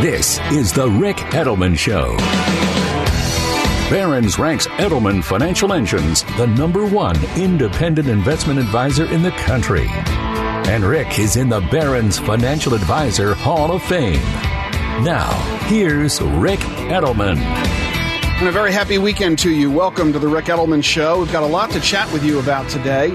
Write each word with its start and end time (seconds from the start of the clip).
This 0.00 0.40
is 0.50 0.72
the 0.72 0.88
Ric 0.88 1.16
Edelman 1.16 1.78
Show. 1.78 2.16
Barron's 3.88 4.36
ranks 4.36 4.66
Edelman 4.66 5.22
Financial 5.22 5.72
Engines 5.72 6.24
the 6.36 6.46
number 6.46 6.84
one 6.86 7.16
independent 7.36 8.08
investment 8.08 8.58
advisor 8.58 9.04
in 9.04 9.22
the 9.22 9.30
country. 9.32 9.86
And 9.88 10.82
Ric 10.82 11.20
is 11.20 11.36
in 11.36 11.48
the 11.48 11.60
Barron's 11.60 12.18
Financial 12.18 12.74
Advisor 12.74 13.34
Hall 13.34 13.70
of 13.70 13.82
Fame. 13.84 14.22
Now, 15.04 15.30
here's 15.66 16.20
Ric 16.20 16.60
Edelman. 16.60 17.36
And 17.38 18.48
a 18.48 18.52
very 18.52 18.72
happy 18.72 18.98
weekend 18.98 19.38
to 19.40 19.50
you. 19.50 19.70
Welcome 19.70 20.12
to 20.14 20.18
the 20.18 20.26
Ric 20.26 20.46
Edelman 20.46 20.82
Show. 20.82 21.20
We've 21.20 21.30
got 21.30 21.44
a 21.44 21.46
lot 21.46 21.70
to 21.70 21.80
chat 21.80 22.12
with 22.12 22.24
you 22.24 22.40
about 22.40 22.68
today. 22.68 23.10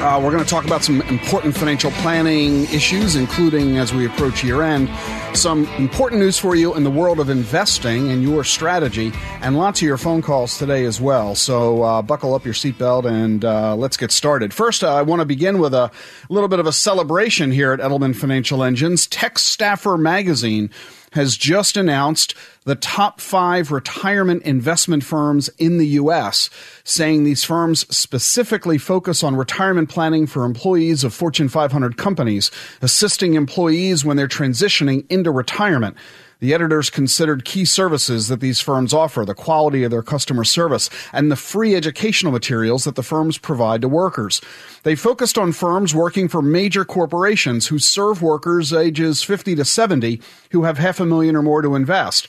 Uh, 0.00 0.20
we're 0.22 0.30
going 0.30 0.42
to 0.42 0.48
talk 0.48 0.64
about 0.64 0.84
some 0.84 1.02
important 1.02 1.56
financial 1.56 1.90
planning 1.90 2.62
issues, 2.66 3.16
including 3.16 3.78
as 3.78 3.92
we 3.92 4.06
approach 4.06 4.44
year 4.44 4.62
end, 4.62 4.88
some 5.36 5.66
important 5.76 6.20
news 6.20 6.38
for 6.38 6.54
you 6.54 6.72
in 6.76 6.84
the 6.84 6.90
world 6.90 7.18
of 7.18 7.28
investing 7.28 8.08
and 8.12 8.22
your 8.22 8.44
strategy, 8.44 9.10
and 9.40 9.58
lots 9.58 9.80
of 9.80 9.88
your 9.88 9.98
phone 9.98 10.22
calls 10.22 10.56
today 10.56 10.84
as 10.84 11.00
well. 11.00 11.34
So 11.34 11.82
uh, 11.82 12.00
buckle 12.00 12.32
up 12.32 12.44
your 12.44 12.54
seatbelt 12.54 13.06
and 13.06 13.44
uh, 13.44 13.74
let's 13.74 13.96
get 13.96 14.12
started. 14.12 14.54
First, 14.54 14.84
uh, 14.84 14.94
I 14.94 15.02
want 15.02 15.18
to 15.18 15.26
begin 15.26 15.58
with 15.58 15.74
a 15.74 15.90
little 16.28 16.48
bit 16.48 16.60
of 16.60 16.66
a 16.68 16.72
celebration 16.72 17.50
here 17.50 17.72
at 17.72 17.80
Edelman 17.80 18.14
Financial 18.14 18.62
Engines. 18.62 19.08
Tech 19.08 19.36
Staffer 19.36 19.98
Magazine 19.98 20.70
has 21.12 21.36
just 21.36 21.76
announced 21.76 22.34
the 22.64 22.74
top 22.74 23.20
five 23.20 23.70
retirement 23.72 24.42
investment 24.42 25.04
firms 25.04 25.48
in 25.58 25.78
the 25.78 25.86
U.S., 25.86 26.50
saying 26.84 27.24
these 27.24 27.44
firms 27.44 27.86
specifically 27.94 28.78
focus 28.78 29.22
on 29.22 29.36
retirement 29.36 29.88
planning 29.88 30.26
for 30.26 30.44
employees 30.44 31.04
of 31.04 31.14
Fortune 31.14 31.48
500 31.48 31.96
companies, 31.96 32.50
assisting 32.82 33.34
employees 33.34 34.04
when 34.04 34.16
they're 34.16 34.28
transitioning 34.28 35.06
into 35.10 35.30
retirement. 35.30 35.96
The 36.40 36.54
editors 36.54 36.88
considered 36.88 37.44
key 37.44 37.64
services 37.64 38.28
that 38.28 38.38
these 38.40 38.60
firms 38.60 38.94
offer, 38.94 39.24
the 39.24 39.34
quality 39.34 39.82
of 39.82 39.90
their 39.90 40.02
customer 40.02 40.44
service, 40.44 40.88
and 41.12 41.32
the 41.32 41.36
free 41.36 41.74
educational 41.74 42.30
materials 42.30 42.84
that 42.84 42.94
the 42.94 43.02
firms 43.02 43.38
provide 43.38 43.80
to 43.82 43.88
workers. 43.88 44.40
They 44.84 44.94
focused 44.94 45.36
on 45.36 45.52
firms 45.52 45.94
working 45.94 46.28
for 46.28 46.40
major 46.40 46.84
corporations 46.84 47.66
who 47.66 47.80
serve 47.80 48.22
workers 48.22 48.72
ages 48.72 49.22
50 49.24 49.56
to 49.56 49.64
70 49.64 50.20
who 50.52 50.62
have 50.62 50.78
half 50.78 51.00
a 51.00 51.06
million 51.06 51.34
or 51.34 51.42
more 51.42 51.62
to 51.62 51.74
invest. 51.74 52.28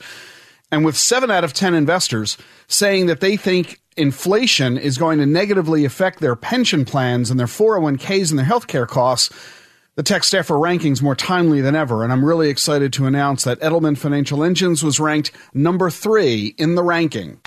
And 0.72 0.84
with 0.84 0.96
seven 0.96 1.30
out 1.30 1.44
of 1.44 1.52
10 1.52 1.74
investors 1.74 2.36
saying 2.66 3.06
that 3.06 3.20
they 3.20 3.36
think 3.36 3.80
inflation 3.96 4.76
is 4.76 4.98
going 4.98 5.18
to 5.18 5.26
negatively 5.26 5.84
affect 5.84 6.20
their 6.20 6.36
pension 6.36 6.84
plans 6.84 7.30
and 7.30 7.38
their 7.38 7.46
401ks 7.46 8.30
and 8.30 8.38
their 8.38 8.46
healthcare 8.46 8.86
costs, 8.86 9.30
the 10.00 10.04
Tech 10.04 10.24
Staffer 10.24 10.54
rankings 10.54 11.02
more 11.02 11.14
timely 11.14 11.60
than 11.60 11.76
ever, 11.76 12.02
and 12.02 12.10
I'm 12.10 12.24
really 12.24 12.48
excited 12.48 12.90
to 12.94 13.04
announce 13.04 13.44
that 13.44 13.60
Edelman 13.60 13.98
Financial 13.98 14.42
Engines 14.42 14.82
was 14.82 14.98
ranked 14.98 15.30
number 15.52 15.90
three 15.90 16.54
in 16.56 16.74
the 16.74 16.82
ranking. 16.82 17.38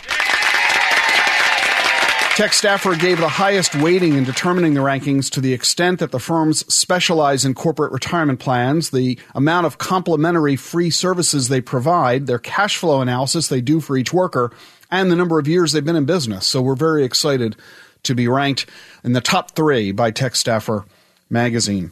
Tech 2.36 2.54
Staffer 2.54 2.96
gave 2.96 3.18
the 3.18 3.28
highest 3.28 3.74
weighting 3.74 4.14
in 4.14 4.24
determining 4.24 4.76
the 4.76 4.82
rankings 4.82 5.32
to 5.32 5.42
the 5.42 5.52
extent 5.52 5.98
that 5.98 6.12
the 6.12 6.20
firms 6.20 6.64
specialize 6.72 7.44
in 7.44 7.56
corporate 7.56 7.92
retirement 7.92 8.40
plans, 8.40 8.92
the 8.92 9.18
amount 9.34 9.66
of 9.66 9.80
complimentary 9.80 10.56
free 10.56 10.92
services 10.92 11.48
they 11.48 11.60
provide, 11.60 12.28
their 12.28 12.38
cash 12.38 12.78
flow 12.78 13.02
analysis 13.02 13.48
they 13.48 13.62
do 13.62 13.80
for 13.80 13.98
each 13.98 14.14
worker, 14.14 14.52
and 14.92 15.10
the 15.10 15.16
number 15.16 15.40
of 15.40 15.48
years 15.48 15.72
they've 15.72 15.84
been 15.84 15.96
in 15.96 16.06
business. 16.06 16.46
So 16.46 16.62
we're 16.62 16.76
very 16.76 17.04
excited 17.04 17.56
to 18.04 18.14
be 18.14 18.28
ranked 18.28 18.70
in 19.04 19.14
the 19.14 19.22
top 19.22 19.56
three 19.56 19.92
by 19.92 20.12
Tech 20.12 20.36
Staffer 20.36 20.86
magazine. 21.32 21.92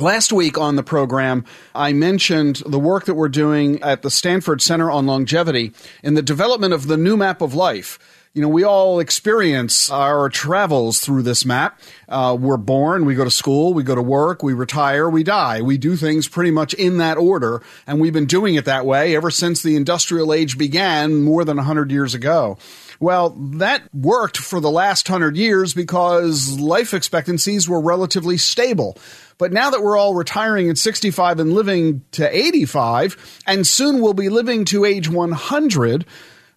Last 0.00 0.32
week 0.32 0.58
on 0.58 0.74
the 0.74 0.82
program, 0.82 1.44
I 1.72 1.92
mentioned 1.92 2.64
the 2.66 2.80
work 2.80 3.04
that 3.04 3.14
we're 3.14 3.28
doing 3.28 3.80
at 3.80 4.02
the 4.02 4.10
Stanford 4.10 4.60
Center 4.60 4.90
on 4.90 5.06
Longevity 5.06 5.72
in 6.02 6.14
the 6.14 6.22
development 6.22 6.74
of 6.74 6.88
the 6.88 6.96
new 6.96 7.16
map 7.16 7.40
of 7.40 7.54
life. 7.54 8.00
You 8.32 8.42
know, 8.42 8.48
we 8.48 8.64
all 8.64 8.98
experience 8.98 9.88
our 9.92 10.28
travels 10.28 10.98
through 10.98 11.22
this 11.22 11.44
map. 11.44 11.80
Uh, 12.08 12.36
we're 12.36 12.56
born, 12.56 13.04
we 13.04 13.14
go 13.14 13.22
to 13.22 13.30
school, 13.30 13.72
we 13.72 13.84
go 13.84 13.94
to 13.94 14.02
work, 14.02 14.42
we 14.42 14.52
retire, 14.52 15.08
we 15.08 15.22
die. 15.22 15.62
We 15.62 15.78
do 15.78 15.94
things 15.94 16.26
pretty 16.26 16.50
much 16.50 16.74
in 16.74 16.98
that 16.98 17.16
order, 17.16 17.62
and 17.86 18.00
we've 18.00 18.12
been 18.12 18.26
doing 18.26 18.56
it 18.56 18.64
that 18.64 18.84
way 18.84 19.14
ever 19.14 19.30
since 19.30 19.62
the 19.62 19.76
industrial 19.76 20.34
age 20.34 20.58
began 20.58 21.22
more 21.22 21.44
than 21.44 21.58
100 21.58 21.92
years 21.92 22.14
ago. 22.14 22.58
Well, 22.98 23.30
that 23.30 23.82
worked 23.94 24.38
for 24.38 24.60
the 24.60 24.70
last 24.70 25.06
hundred 25.08 25.36
years 25.36 25.74
because 25.74 26.58
life 26.58 26.94
expectancies 26.94 27.68
were 27.68 27.80
relatively 27.80 28.36
stable. 28.36 28.98
But 29.38 29.52
now 29.52 29.70
that 29.70 29.82
we're 29.82 29.96
all 29.96 30.14
retiring 30.14 30.70
at 30.70 30.78
65 30.78 31.40
and 31.40 31.52
living 31.52 32.04
to 32.12 32.36
85, 32.36 33.42
and 33.46 33.66
soon 33.66 34.00
we'll 34.00 34.14
be 34.14 34.28
living 34.28 34.64
to 34.66 34.84
age 34.84 35.08
100, 35.08 36.06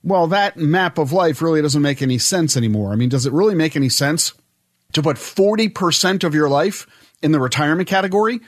well, 0.03 0.27
that 0.27 0.57
map 0.57 0.97
of 0.97 1.11
life 1.11 1.41
really 1.41 1.61
doesn't 1.61 1.81
make 1.81 2.01
any 2.01 2.17
sense 2.17 2.55
anymore. 2.55 2.93
I 2.93 2.95
mean, 2.95 3.09
does 3.09 3.25
it 3.25 3.33
really 3.33 3.55
make 3.55 3.75
any 3.75 3.89
sense 3.89 4.33
to 4.93 5.01
put 5.01 5.17
40% 5.17 6.23
of 6.23 6.33
your 6.33 6.49
life 6.49 6.87
in 7.21 7.31
the 7.31 7.39
retirement 7.39 7.89
category? 7.89 8.39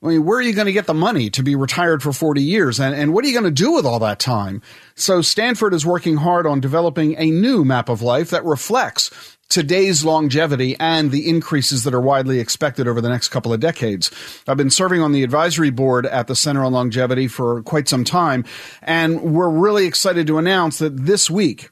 I 0.00 0.06
mean, 0.06 0.24
where 0.24 0.38
are 0.38 0.42
you 0.42 0.52
going 0.52 0.66
to 0.66 0.72
get 0.72 0.86
the 0.86 0.94
money 0.94 1.28
to 1.30 1.42
be 1.42 1.56
retired 1.56 2.04
for 2.04 2.12
40 2.12 2.40
years? 2.40 2.78
And, 2.78 2.94
and 2.94 3.12
what 3.12 3.24
are 3.24 3.28
you 3.28 3.34
going 3.34 3.52
to 3.52 3.62
do 3.62 3.72
with 3.72 3.84
all 3.84 3.98
that 3.98 4.20
time? 4.20 4.62
So 4.94 5.22
Stanford 5.22 5.74
is 5.74 5.84
working 5.84 6.18
hard 6.18 6.46
on 6.46 6.60
developing 6.60 7.16
a 7.18 7.32
new 7.32 7.64
map 7.64 7.88
of 7.88 8.00
life 8.00 8.30
that 8.30 8.44
reflects 8.44 9.10
today's 9.48 10.04
longevity 10.04 10.76
and 10.78 11.10
the 11.10 11.28
increases 11.28 11.84
that 11.84 11.94
are 11.94 12.00
widely 12.00 12.38
expected 12.38 12.86
over 12.86 13.00
the 13.00 13.08
next 13.08 13.28
couple 13.28 13.52
of 13.52 13.60
decades. 13.60 14.10
I've 14.46 14.56
been 14.56 14.70
serving 14.70 15.00
on 15.00 15.12
the 15.12 15.22
advisory 15.22 15.70
board 15.70 16.06
at 16.06 16.26
the 16.26 16.36
Center 16.36 16.64
on 16.64 16.72
Longevity 16.72 17.28
for 17.28 17.62
quite 17.62 17.88
some 17.88 18.04
time, 18.04 18.44
and 18.82 19.22
we're 19.22 19.48
really 19.48 19.86
excited 19.86 20.26
to 20.26 20.38
announce 20.38 20.78
that 20.78 20.96
this 20.96 21.30
week, 21.30 21.70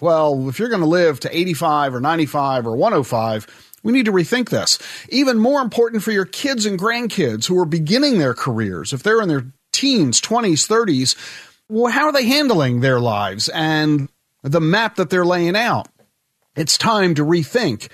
Well, 0.00 0.49
if 0.49 0.58
you're 0.58 0.69
going 0.69 0.82
to 0.82 0.87
live 0.87 1.20
to 1.20 1.35
85 1.35 1.94
or 1.94 2.00
95 2.00 2.67
or 2.67 2.76
105, 2.76 3.71
we 3.82 3.93
need 3.93 4.06
to 4.06 4.12
rethink 4.12 4.50
this. 4.50 4.79
Even 5.08 5.38
more 5.38 5.61
important 5.61 6.02
for 6.02 6.12
your 6.12 6.25
kids 6.25 6.67
and 6.67 6.79
grandkids 6.79 7.46
who 7.46 7.58
are 7.58 7.67
beginning 7.67 8.19
their 8.19 8.34
careers, 8.34 8.93
if 8.93 9.02
they're 9.02 9.20
in 9.20 9.29
their 9.29 9.46
teens, 9.73 10.20
20s, 10.20 10.69
30s, 10.69 11.17
well, 11.69 11.93
how 11.93 12.06
are 12.06 12.12
they 12.12 12.26
handling 12.26 12.81
their 12.81 13.00
lives 13.00 13.49
and 13.49 14.08
the 14.43 14.61
map 14.61 14.96
that 14.96 15.11
they're 15.11 15.25
laying 15.25 15.56
out? 15.56 15.88
It's 16.55 16.76
time 16.76 17.14
to 17.14 17.25
rethink 17.25 17.88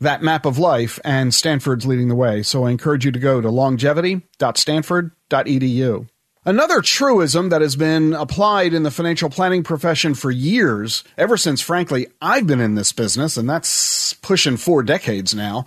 that 0.00 0.22
map 0.22 0.46
of 0.46 0.58
life, 0.58 0.98
and 1.04 1.32
Stanford's 1.32 1.86
leading 1.86 2.08
the 2.08 2.16
way. 2.16 2.42
So 2.42 2.64
I 2.64 2.70
encourage 2.70 3.04
you 3.04 3.12
to 3.12 3.18
go 3.18 3.40
to 3.40 3.50
longevity.stanford.edu. 3.50 6.08
Another 6.46 6.82
truism 6.82 7.48
that 7.48 7.62
has 7.62 7.74
been 7.74 8.12
applied 8.12 8.74
in 8.74 8.82
the 8.82 8.90
financial 8.90 9.30
planning 9.30 9.62
profession 9.62 10.12
for 10.12 10.30
years, 10.30 11.02
ever 11.16 11.38
since, 11.38 11.62
frankly, 11.62 12.08
I've 12.20 12.46
been 12.46 12.60
in 12.60 12.74
this 12.74 12.92
business, 12.92 13.38
and 13.38 13.48
that's 13.48 14.12
pushing 14.14 14.58
four 14.58 14.82
decades 14.82 15.34
now, 15.34 15.64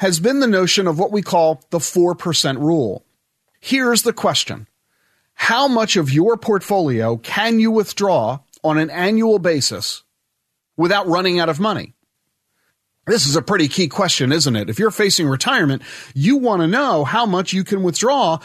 has 0.00 0.20
been 0.20 0.40
the 0.40 0.46
notion 0.46 0.86
of 0.86 0.98
what 0.98 1.12
we 1.12 1.22
call 1.22 1.62
the 1.70 1.78
4% 1.78 2.58
rule. 2.58 3.06
Here's 3.58 4.02
the 4.02 4.12
question 4.12 4.66
How 5.32 5.66
much 5.66 5.96
of 5.96 6.12
your 6.12 6.36
portfolio 6.36 7.16
can 7.16 7.58
you 7.58 7.70
withdraw 7.70 8.40
on 8.62 8.76
an 8.76 8.90
annual 8.90 9.38
basis 9.38 10.02
without 10.76 11.06
running 11.06 11.40
out 11.40 11.48
of 11.48 11.58
money? 11.58 11.94
This 13.06 13.26
is 13.26 13.36
a 13.36 13.42
pretty 13.42 13.68
key 13.68 13.88
question, 13.88 14.32
isn't 14.32 14.54
it? 14.54 14.68
If 14.68 14.78
you're 14.78 14.90
facing 14.90 15.26
retirement, 15.26 15.80
you 16.14 16.36
want 16.36 16.60
to 16.60 16.66
know 16.66 17.04
how 17.04 17.24
much 17.24 17.54
you 17.54 17.64
can 17.64 17.82
withdraw 17.82 18.40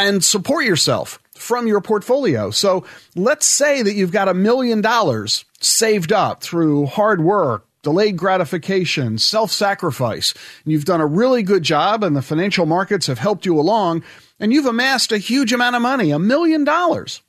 and 0.00 0.24
support 0.24 0.64
yourself 0.64 1.18
from 1.34 1.66
your 1.66 1.80
portfolio. 1.80 2.50
So 2.50 2.84
let's 3.14 3.46
say 3.46 3.82
that 3.82 3.94
you've 3.94 4.12
got 4.12 4.28
a 4.28 4.34
million 4.34 4.80
dollars 4.80 5.44
saved 5.60 6.12
up 6.12 6.42
through 6.42 6.86
hard 6.86 7.22
work, 7.22 7.66
delayed 7.82 8.16
gratification, 8.16 9.18
self 9.18 9.50
sacrifice. 9.50 10.34
You've 10.64 10.84
done 10.84 11.00
a 11.00 11.06
really 11.06 11.42
good 11.42 11.62
job 11.62 12.02
and 12.02 12.14
the 12.14 12.22
financial 12.22 12.66
markets 12.66 13.06
have 13.06 13.18
helped 13.18 13.46
you 13.46 13.58
along 13.58 14.02
and 14.38 14.52
you've 14.52 14.66
amassed 14.66 15.12
a 15.12 15.18
huge 15.18 15.52
amount 15.52 15.76
of 15.76 15.82
money, 15.82 16.10
a 16.10 16.18
million 16.18 16.64
dollars. 16.64 17.22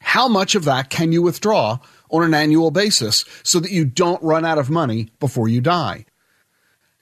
How 0.00 0.28
much 0.28 0.54
of 0.54 0.64
that 0.64 0.90
can 0.90 1.10
you 1.10 1.22
withdraw 1.22 1.78
on 2.10 2.22
an 2.22 2.34
annual 2.34 2.70
basis 2.70 3.24
so 3.42 3.58
that 3.60 3.72
you 3.72 3.84
don't 3.84 4.22
run 4.22 4.44
out 4.44 4.58
of 4.58 4.70
money 4.70 5.10
before 5.18 5.48
you 5.48 5.60
die? 5.60 6.06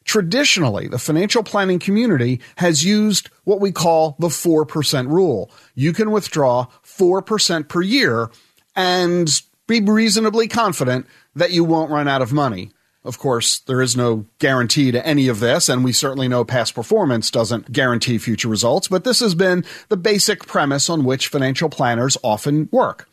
Traditionally, 0.05 0.87
the 0.87 0.99
financial 0.99 1.43
planning 1.43 1.79
community 1.79 2.41
has 2.57 2.85
used 2.85 3.31
what 3.45 3.61
we 3.61 3.73
call 3.73 4.17
the 4.19 4.29
4% 4.29 5.09
rule. 5.09 5.51
You 5.75 5.93
can 5.93 6.11
withdraw 6.11 6.67
4% 6.85 7.69
per 7.69 7.81
year 7.81 8.31
and 8.77 9.29
be 9.67 9.81
reasonably 9.81 10.47
confident 10.47 11.07
that 11.35 11.53
you 11.53 11.65
won't 11.65 11.91
run 11.91 12.07
out 12.07 12.23
of 12.23 12.33
money. 12.33 12.71
Of 13.03 13.19
course, 13.19 13.61
there 13.61 13.83
is 13.83 13.97
no 13.97 14.27
guarantee 14.39 14.91
to 14.91 15.07
any 15.07 15.29
of 15.29 15.41
this, 15.41 15.69
and 15.69 15.85
we 15.85 15.93
certainly 15.93 16.27
know 16.27 16.45
past 16.45 16.75
performance 16.75 17.31
doesn't 17.31 17.71
guarantee 17.71 18.17
future 18.17 18.49
results, 18.49 18.89
but 18.89 19.05
this 19.05 19.21
has 19.21 19.35
been 19.35 19.65
the 19.91 19.97
basic 19.97 20.47
premise 20.47 20.89
on 20.89 21.05
which 21.05 21.29
financial 21.29 21.69
planners 21.69 22.17
often 22.23 22.69
work. 22.73 23.07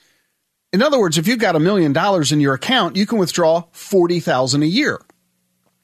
In 0.72 0.82
other 0.82 0.98
words, 0.98 1.18
if 1.18 1.28
you've 1.28 1.40
got 1.40 1.58
a 1.58 1.60
million 1.60 1.92
dollars 1.92 2.32
in 2.32 2.40
your 2.40 2.54
account, 2.54 2.96
you 2.96 3.06
can 3.06 3.18
withdraw 3.18 3.66
40,000 3.74 4.64
a 4.64 4.66
year. 4.66 5.02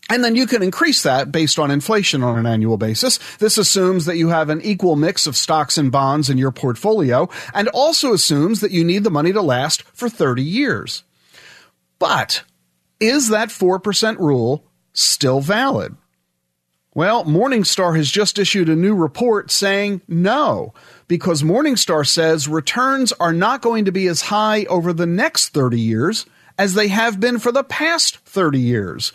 And 0.10 0.24
then 0.24 0.36
you 0.36 0.48
can 0.48 0.64
increase 0.64 1.04
that 1.04 1.32
based 1.32 1.60
on 1.60 1.70
inflation 1.70 2.24
on 2.24 2.40
an 2.40 2.46
annual 2.46 2.78
basis. 2.78 3.20
This 3.38 3.58
assumes 3.58 4.06
that 4.06 4.18
you 4.18 4.30
have 4.30 4.50
an 4.50 4.62
equal 4.62 4.96
mix 4.96 5.28
of 5.28 5.36
stocks 5.36 5.78
and 5.78 5.92
bonds 5.92 6.30
in 6.30 6.38
your 6.38 6.52
portfolio 6.52 7.30
and 7.54 7.68
also 7.70 8.14
assumes 8.14 8.62
that 8.62 8.72
you 8.72 8.84
need 8.84 9.04
the 9.04 9.12
money 9.12 9.34
to 9.34 9.42
last 9.42 9.84
for 9.84 10.10
30 10.10 10.42
years. 10.42 11.04
But 12.00 12.44
is 13.00 13.30
that 13.30 13.50
4% 13.50 14.18
rule 14.18 14.64
still 14.94 15.42
valid? 15.42 15.96
Well, 16.94 17.26
Morningstar 17.26 17.96
has 17.96 18.10
just 18.10 18.40
issued 18.40 18.70
a 18.70 18.76
new 18.76 18.96
report 18.96 19.52
saying 19.52 20.02
no, 20.08 20.74
because 21.08 21.44
Morningstar 21.44 22.08
says 22.08 22.48
returns 22.48 23.14
are 23.20 23.34
not 23.34 23.62
going 23.62 23.86
to 23.86 23.92
be 23.92 24.08
as 24.08 24.22
high 24.22 24.64
over 24.66 24.94
the 24.94 25.06
next 25.06 25.50
30 25.50 25.80
years 25.80 26.26
as 26.58 26.74
they 26.74 26.88
have 26.88 27.20
been 27.20 27.38
for 27.38 27.52
the 27.52 27.64
past 27.64 28.18
30 28.20 28.60
years. 28.60 29.12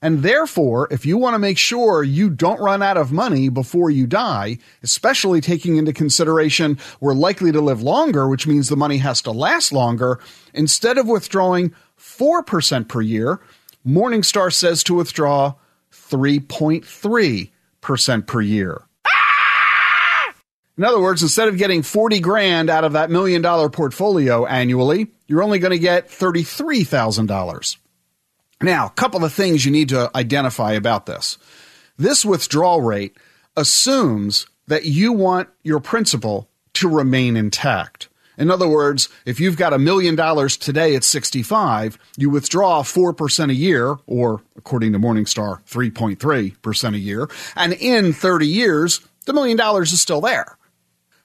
And 0.00 0.22
therefore, 0.22 0.86
if 0.92 1.04
you 1.04 1.18
want 1.18 1.34
to 1.34 1.40
make 1.40 1.58
sure 1.58 2.04
you 2.04 2.30
don't 2.30 2.60
run 2.60 2.82
out 2.82 2.96
of 2.96 3.10
money 3.10 3.48
before 3.48 3.90
you 3.90 4.06
die, 4.06 4.58
especially 4.82 5.40
taking 5.40 5.76
into 5.76 5.92
consideration 5.92 6.78
we're 7.00 7.14
likely 7.14 7.50
to 7.50 7.60
live 7.60 7.82
longer, 7.82 8.28
which 8.28 8.46
means 8.46 8.68
the 8.68 8.76
money 8.76 8.98
has 8.98 9.20
to 9.22 9.32
last 9.32 9.72
longer, 9.72 10.20
instead 10.54 10.98
of 10.98 11.08
withdrawing 11.08 11.74
4% 11.98 12.86
per 12.86 13.00
year, 13.00 13.40
Morningstar 13.86 14.52
says 14.52 14.82
to 14.84 14.94
withdraw 14.94 15.54
3.3% 15.92 18.26
per 18.26 18.40
year. 18.40 18.82
In 20.76 20.84
other 20.84 21.00
words, 21.00 21.22
instead 21.22 21.48
of 21.48 21.58
getting 21.58 21.82
40 21.82 22.20
grand 22.20 22.70
out 22.70 22.84
of 22.84 22.92
that 22.92 23.10
million 23.10 23.42
dollar 23.42 23.68
portfolio 23.68 24.46
annually, 24.46 25.08
you're 25.26 25.42
only 25.42 25.58
going 25.58 25.72
to 25.72 25.78
get 25.78 26.08
$33,000. 26.08 27.78
Now, 28.60 28.86
a 28.86 28.90
couple 28.90 29.24
of 29.24 29.32
things 29.32 29.64
you 29.64 29.70
need 29.70 29.88
to 29.90 30.10
identify 30.16 30.72
about 30.72 31.06
this. 31.06 31.38
This 31.96 32.24
withdrawal 32.24 32.80
rate 32.80 33.16
assumes 33.56 34.46
that 34.66 34.84
you 34.84 35.12
want 35.12 35.48
your 35.62 35.80
principal 35.80 36.48
to 36.74 36.88
remain 36.88 37.36
intact. 37.36 38.08
In 38.36 38.50
other 38.52 38.68
words, 38.68 39.08
if 39.26 39.40
you've 39.40 39.56
got 39.56 39.72
a 39.72 39.78
million 39.78 40.14
dollars 40.14 40.56
today 40.56 40.94
at 40.94 41.02
65, 41.02 41.98
you 42.16 42.30
withdraw 42.30 42.82
4% 42.82 43.50
a 43.50 43.54
year, 43.54 43.96
or 44.06 44.42
according 44.56 44.92
to 44.92 44.98
Morningstar, 44.98 45.60
3.3% 45.64 46.94
a 46.94 46.98
year, 46.98 47.28
and 47.56 47.72
in 47.72 48.12
30 48.12 48.46
years, 48.46 49.00
the 49.26 49.32
million 49.32 49.56
dollars 49.56 49.92
is 49.92 50.00
still 50.00 50.20
there. 50.20 50.56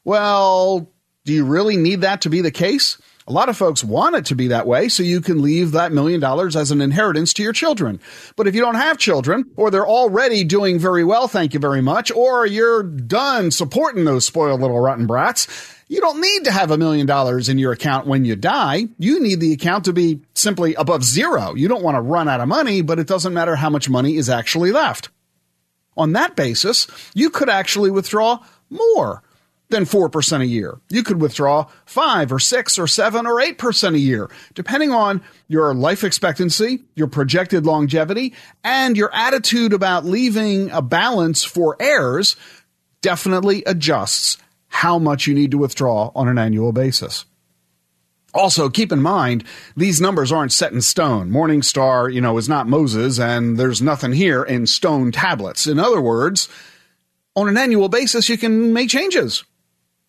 Well, 0.03 0.89
do 1.23 1.33
you 1.33 1.45
really 1.45 1.77
need 1.77 2.01
that 2.01 2.21
to 2.21 2.29
be 2.29 2.41
the 2.41 2.51
case? 2.51 2.97
A 3.25 3.31
lot 3.31 3.47
of 3.47 3.55
folks 3.55 3.83
want 3.83 4.15
it 4.15 4.25
to 4.25 4.35
be 4.35 4.49
that 4.49 4.67
way 4.67 4.89
so 4.89 5.01
you 5.01 5.21
can 5.21 5.41
leave 5.41 5.71
that 5.71 5.93
million 5.93 6.19
dollars 6.19 6.55
as 6.55 6.71
an 6.71 6.81
inheritance 6.81 7.33
to 7.33 7.43
your 7.43 7.53
children. 7.53 8.01
But 8.35 8.47
if 8.47 8.55
you 8.55 8.61
don't 8.61 8.75
have 8.75 8.97
children, 8.97 9.45
or 9.55 9.71
they're 9.71 9.87
already 9.87 10.43
doing 10.43 10.77
very 10.77 11.05
well, 11.05 11.29
thank 11.29 11.53
you 11.53 11.59
very 11.59 11.81
much, 11.81 12.11
or 12.11 12.45
you're 12.45 12.83
done 12.83 13.51
supporting 13.51 14.03
those 14.03 14.25
spoiled 14.25 14.59
little 14.59 14.79
rotten 14.79 15.07
brats, 15.07 15.47
you 15.87 16.01
don't 16.01 16.19
need 16.19 16.45
to 16.45 16.51
have 16.51 16.71
a 16.71 16.77
million 16.77 17.05
dollars 17.05 17.47
in 17.47 17.57
your 17.57 17.71
account 17.71 18.07
when 18.07 18.25
you 18.25 18.35
die. 18.35 18.87
You 18.97 19.21
need 19.21 19.39
the 19.39 19.53
account 19.53 19.85
to 19.85 19.93
be 19.93 20.19
simply 20.33 20.73
above 20.75 21.03
zero. 21.03 21.53
You 21.55 21.67
don't 21.67 21.83
want 21.83 21.95
to 21.95 22.01
run 22.01 22.27
out 22.27 22.41
of 22.41 22.47
money, 22.47 22.81
but 22.81 22.99
it 22.99 23.07
doesn't 23.07 23.33
matter 23.33 23.55
how 23.55 23.69
much 23.69 23.89
money 23.89 24.17
is 24.17 24.29
actually 24.29 24.71
left. 24.71 25.09
On 25.95 26.13
that 26.13 26.35
basis, 26.35 26.87
you 27.13 27.29
could 27.29 27.49
actually 27.49 27.91
withdraw 27.91 28.39
more 28.69 29.21
than 29.73 29.85
4% 29.85 30.41
a 30.41 30.45
year. 30.45 30.79
You 30.89 31.01
could 31.01 31.19
withdraw 31.19 31.65
5 31.85 32.31
or 32.31 32.39
6 32.39 32.79
or 32.79 32.87
7 32.87 33.25
or 33.25 33.41
8% 33.41 33.95
a 33.95 33.99
year, 33.99 34.29
depending 34.53 34.91
on 34.91 35.23
your 35.47 35.73
life 35.73 36.03
expectancy, 36.03 36.83
your 36.95 37.07
projected 37.07 37.65
longevity, 37.65 38.35
and 38.63 38.95
your 38.95 39.13
attitude 39.13 39.73
about 39.73 40.05
leaving 40.05 40.69
a 40.69 40.81
balance 40.81 41.43
for 41.43 41.75
heirs 41.79 42.35
definitely 43.01 43.63
adjusts 43.65 44.37
how 44.67 44.99
much 44.99 45.25
you 45.25 45.33
need 45.33 45.51
to 45.51 45.57
withdraw 45.57 46.11
on 46.15 46.27
an 46.27 46.37
annual 46.37 46.71
basis. 46.71 47.25
Also, 48.35 48.69
keep 48.69 48.91
in 48.91 49.01
mind, 49.01 49.43
these 49.75 50.01
numbers 50.01 50.31
aren't 50.31 50.53
set 50.53 50.71
in 50.71 50.81
stone. 50.81 51.29
Morningstar, 51.29 52.13
you 52.13 52.21
know, 52.21 52.37
is 52.37 52.49
not 52.49 52.67
Moses, 52.67 53.19
and 53.19 53.57
there's 53.57 53.81
nothing 53.81 54.13
here 54.13 54.43
in 54.43 54.67
stone 54.67 55.11
tablets. 55.11 55.65
In 55.65 55.79
other 55.79 56.01
words, 56.01 56.47
on 57.35 57.47
an 57.47 57.57
annual 57.57 57.89
basis, 57.89 58.29
you 58.29 58.37
can 58.37 58.73
make 58.73 58.89
changes. 58.89 59.43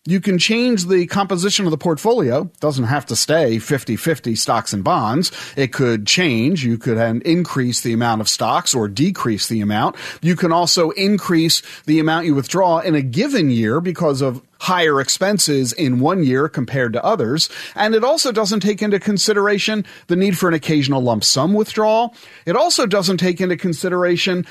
You 0.07 0.21
can 0.21 0.37
change 0.37 0.85
the 0.85 1.07
composition 1.07 1.65
of 1.65 1.71
the 1.71 1.79
portfolio. 1.79 2.43
It 2.43 2.59
doesn't 2.59 2.85
have 2.85 3.07
to 3.07 3.15
stay 3.15 3.57
50-50 3.57 4.37
stocks 4.37 4.71
and 4.71 4.83
bonds. 4.83 5.31
It 5.55 5.73
could 5.73 6.05
change. 6.05 6.63
You 6.63 6.77
could 6.77 6.99
increase 7.25 7.81
the 7.81 7.93
amount 7.93 8.21
of 8.21 8.29
stocks 8.29 8.75
or 8.75 8.87
decrease 8.87 9.47
the 9.47 9.61
amount. 9.61 9.95
You 10.21 10.35
can 10.35 10.51
also 10.51 10.91
increase 10.91 11.63
the 11.85 11.99
amount 11.99 12.27
you 12.27 12.35
withdraw 12.35 12.79
in 12.79 12.93
a 12.93 13.01
given 13.01 13.49
year 13.49 13.81
because 13.81 14.21
of 14.21 14.43
higher 14.59 15.01
expenses 15.01 15.73
in 15.73 15.99
one 15.99 16.23
year 16.23 16.47
compared 16.49 16.93
to 16.93 17.03
others. 17.03 17.49
And 17.73 17.95
it 17.95 18.03
also 18.03 18.31
doesn't 18.31 18.59
take 18.59 18.83
into 18.83 18.99
consideration 18.99 19.85
the 20.05 20.15
need 20.15 20.37
for 20.37 20.47
an 20.47 20.53
occasional 20.53 21.01
lump 21.01 21.23
sum 21.23 21.55
withdrawal. 21.55 22.15
It 22.45 22.55
also 22.55 22.85
doesn't 22.85 23.17
take 23.17 23.41
into 23.41 23.57
consideration 23.57 24.45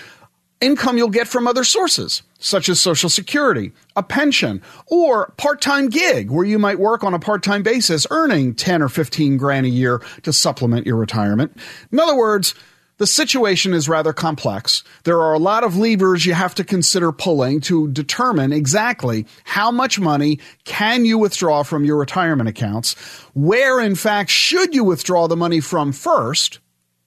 income 0.64 0.96
you'll 0.96 1.08
get 1.08 1.28
from 1.28 1.46
other 1.46 1.64
sources, 1.64 2.22
such 2.38 2.68
as 2.68 2.80
Social 2.80 3.10
Security, 3.10 3.72
a 3.96 4.02
pension, 4.02 4.62
or 4.86 5.32
part-time 5.36 5.88
gig 5.88 6.30
where 6.30 6.44
you 6.44 6.58
might 6.58 6.78
work 6.78 7.04
on 7.04 7.14
a 7.14 7.18
part-time 7.18 7.62
basis 7.62 8.06
earning 8.10 8.54
10 8.54 8.82
or 8.82 8.88
15 8.88 9.36
grand 9.36 9.66
a 9.66 9.68
year 9.68 10.00
to 10.22 10.32
supplement 10.32 10.86
your 10.86 10.96
retirement. 10.96 11.56
In 11.92 12.00
other 12.00 12.16
words, 12.16 12.54
the 12.98 13.06
situation 13.08 13.74
is 13.74 13.88
rather 13.88 14.12
complex. 14.12 14.84
There 15.02 15.20
are 15.20 15.32
a 15.32 15.38
lot 15.38 15.64
of 15.64 15.76
levers 15.76 16.24
you 16.24 16.34
have 16.34 16.54
to 16.54 16.64
consider 16.64 17.10
pulling 17.10 17.60
to 17.62 17.88
determine 17.88 18.52
exactly 18.52 19.26
how 19.42 19.72
much 19.72 19.98
money 19.98 20.38
can 20.64 21.04
you 21.04 21.18
withdraw 21.18 21.64
from 21.64 21.84
your 21.84 21.96
retirement 21.96 22.48
accounts, 22.48 22.94
where 23.34 23.80
in 23.80 23.96
fact 23.96 24.30
should 24.30 24.74
you 24.74 24.84
withdraw 24.84 25.26
the 25.26 25.36
money 25.36 25.58
from 25.60 25.90
first, 25.90 26.60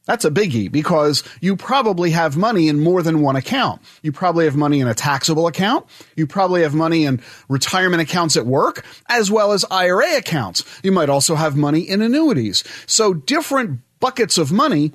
that's 0.07 0.25
a 0.25 0.31
biggie 0.31 0.71
because 0.71 1.23
you 1.41 1.55
probably 1.55 2.11
have 2.11 2.35
money 2.35 2.69
in 2.69 2.79
more 2.79 3.03
than 3.03 3.21
one 3.21 3.35
account. 3.35 3.81
You 4.01 4.11
probably 4.11 4.45
have 4.45 4.55
money 4.55 4.79
in 4.79 4.87
a 4.87 4.95
taxable 4.95 5.45
account. 5.45 5.85
You 6.15 6.25
probably 6.25 6.63
have 6.63 6.73
money 6.73 7.05
in 7.05 7.21
retirement 7.49 8.01
accounts 8.01 8.35
at 8.37 8.47
work, 8.47 8.83
as 9.09 9.29
well 9.29 9.51
as 9.51 9.65
IRA 9.69 10.17
accounts. 10.17 10.63
You 10.81 10.91
might 10.91 11.09
also 11.09 11.35
have 11.35 11.55
money 11.55 11.81
in 11.81 12.01
annuities. 12.01 12.63
So 12.87 13.13
different 13.13 13.81
buckets 13.99 14.37
of 14.37 14.51
money 14.51 14.93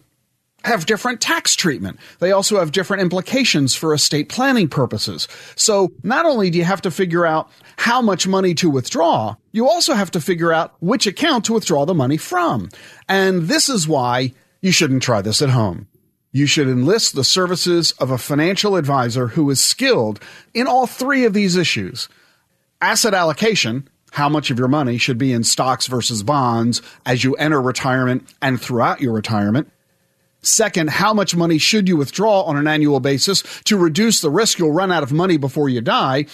have 0.65 0.87
different 0.87 1.21
tax 1.21 1.57
treatment. 1.57 1.99
They 2.21 2.33
also 2.33 2.59
have 2.59 2.73
different 2.73 3.03
implications 3.03 3.75
for 3.75 3.93
estate 3.93 4.29
planning 4.29 4.69
purposes. 4.69 5.29
So 5.57 5.93
not 6.03 6.25
only 6.25 6.51
do 6.51 6.59
you 6.59 6.65
have 6.65 6.83
to 6.83 6.91
figure 6.91 7.27
out 7.27 7.51
how 7.77 8.01
much 8.01 8.27
money 8.27 8.55
to 8.55 8.71
withdraw, 8.71 9.37
you 9.51 9.69
also 9.69 9.95
have 9.95 10.13
to 10.13 10.21
figure 10.21 10.53
out 10.53 10.75
which 10.81 11.07
account 11.07 11.47
to 11.47 11.53
withdraw 11.53 11.85
the 11.85 11.95
money 11.95 12.17
from. 12.17 12.69
And 13.09 13.43
this 13.43 13.69
is 13.69 13.89
why 13.89 14.33
you 14.63 14.73
shouldn't 14.73 15.03
try 15.03 15.21
this 15.21 15.43
at 15.43 15.51
home. 15.51 15.89
You 16.31 16.47
should 16.47 16.69
enlist 16.69 17.15
the 17.15 17.25
services 17.25 17.91
of 17.99 18.11
a 18.11 18.17
financial 18.17 18.77
advisor 18.77 19.29
who 19.29 19.51
is 19.51 19.61
skilled 19.61 20.19
in 20.55 20.67
all 20.67 20.87
three 20.87 21.27
of 21.27 21.35
these 21.35 21.57
issues 21.57 22.09
asset 22.81 23.15
allocation, 23.15 23.89
how 24.13 24.29
much 24.29 24.51
of 24.51 24.59
your 24.59 24.69
money 24.69 24.99
should 24.99 25.19
be 25.19 25.33
in 25.33 25.45
stocks 25.45 25.87
versus 25.87 26.23
bonds 26.23 26.83
as 27.07 27.23
you 27.23 27.35
enter 27.35 27.61
retirement 27.61 28.33
and 28.41 28.61
throughout 28.61 29.01
your 29.01 29.13
retirement. 29.13 29.71
Second, 30.41 30.91
how 30.91 31.15
much 31.15 31.37
money 31.37 31.59
should 31.59 31.87
you 31.87 31.97
withdraw 31.97 32.43
on 32.43 32.57
an 32.57 32.67
annual 32.67 32.99
basis 32.99 33.43
to 33.65 33.77
reduce 33.77 34.21
the 34.21 34.31
risk 34.31 34.59
you'll 34.59 34.73
run 34.73 34.91
out 34.91 35.05
of 35.05 35.13
money 35.13 35.37
before 35.37 35.69
you 35.69 35.81
die? 35.81 36.27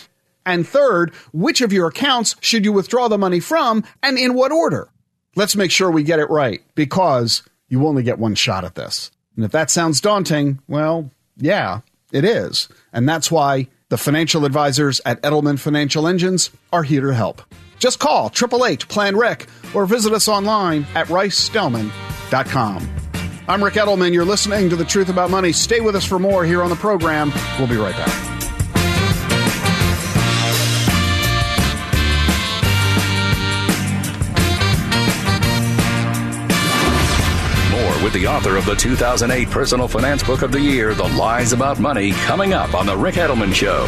And 0.47 0.67
third, 0.67 1.15
which 1.33 1.61
of 1.61 1.73
your 1.73 1.89
accounts 1.89 2.35
should 2.41 2.65
you 2.65 2.73
withdraw 2.73 3.09
the 3.09 3.19
money 3.19 3.41
from 3.41 3.85
and 4.03 4.17
in 4.17 4.33
what 4.33 4.53
order? 4.53 4.89
Let's 5.37 5.57
make 5.57 5.71
sure 5.71 5.91
we 5.91 6.03
get 6.03 6.21
it 6.21 6.31
right 6.31 6.63
because 6.75 7.43
you 7.69 7.87
only 7.87 8.03
get 8.03 8.19
one 8.19 8.35
shot 8.35 8.65
at 8.65 8.75
this. 8.75 9.11
And 9.37 9.45
if 9.45 9.53
that 9.53 9.71
sounds 9.71 10.01
daunting, 10.01 10.59
well, 10.69 11.11
yeah, 11.37 11.81
it 12.13 12.25
is. 12.25 12.69
And 12.93 13.09
that's 13.09 13.31
why 13.31 13.69
the 13.89 13.99
financial 13.99 14.45
advisors 14.45 15.01
at 15.07 15.23
Edelman 15.23 15.59
Financial 15.59 16.07
Engines 16.07 16.51
are 16.73 16.83
here 16.83 17.03
to 17.03 17.15
help. 17.15 17.43
Just 17.79 18.01
call 18.01 18.27
888 18.27 18.89
Plan 18.89 19.17
Ric 19.17 19.47
or 19.75 19.87
visit 19.87 20.13
us 20.13 20.29
online 20.29 20.87
at 20.95 21.07
ricedelman.com. 21.07 22.89
I'm 23.47 23.65
Ric 23.65 23.75
Edelman. 23.75 24.13
You're 24.13 24.25
listening 24.25 24.69
to 24.69 24.77
The 24.77 24.85
Truth 24.85 25.09
About 25.09 25.31
Money. 25.31 25.53
Stay 25.53 25.81
with 25.81 25.97
us 25.97 26.05
for 26.05 26.19
more 26.19 26.45
here 26.45 26.63
on 26.63 26.69
the 26.71 26.77
program. 26.77 27.33
We'll 27.59 27.69
be 27.69 27.77
right 27.77 27.97
back. 27.97 28.28
With 38.09 38.23
the 38.23 38.27
author 38.27 38.57
of 38.57 38.65
the 38.65 38.75
2008 38.75 39.51
Personal 39.51 39.87
Finance 39.87 40.23
Book 40.23 40.41
of 40.41 40.51
the 40.51 40.59
Year, 40.59 40.95
The 40.95 41.09
Lies 41.09 41.53
About 41.53 41.79
Money, 41.79 42.13
coming 42.13 42.55
up 42.55 42.73
on 42.73 42.87
The 42.87 42.97
Ric 42.97 43.17
Edelman 43.17 43.55
Show. 43.55 43.85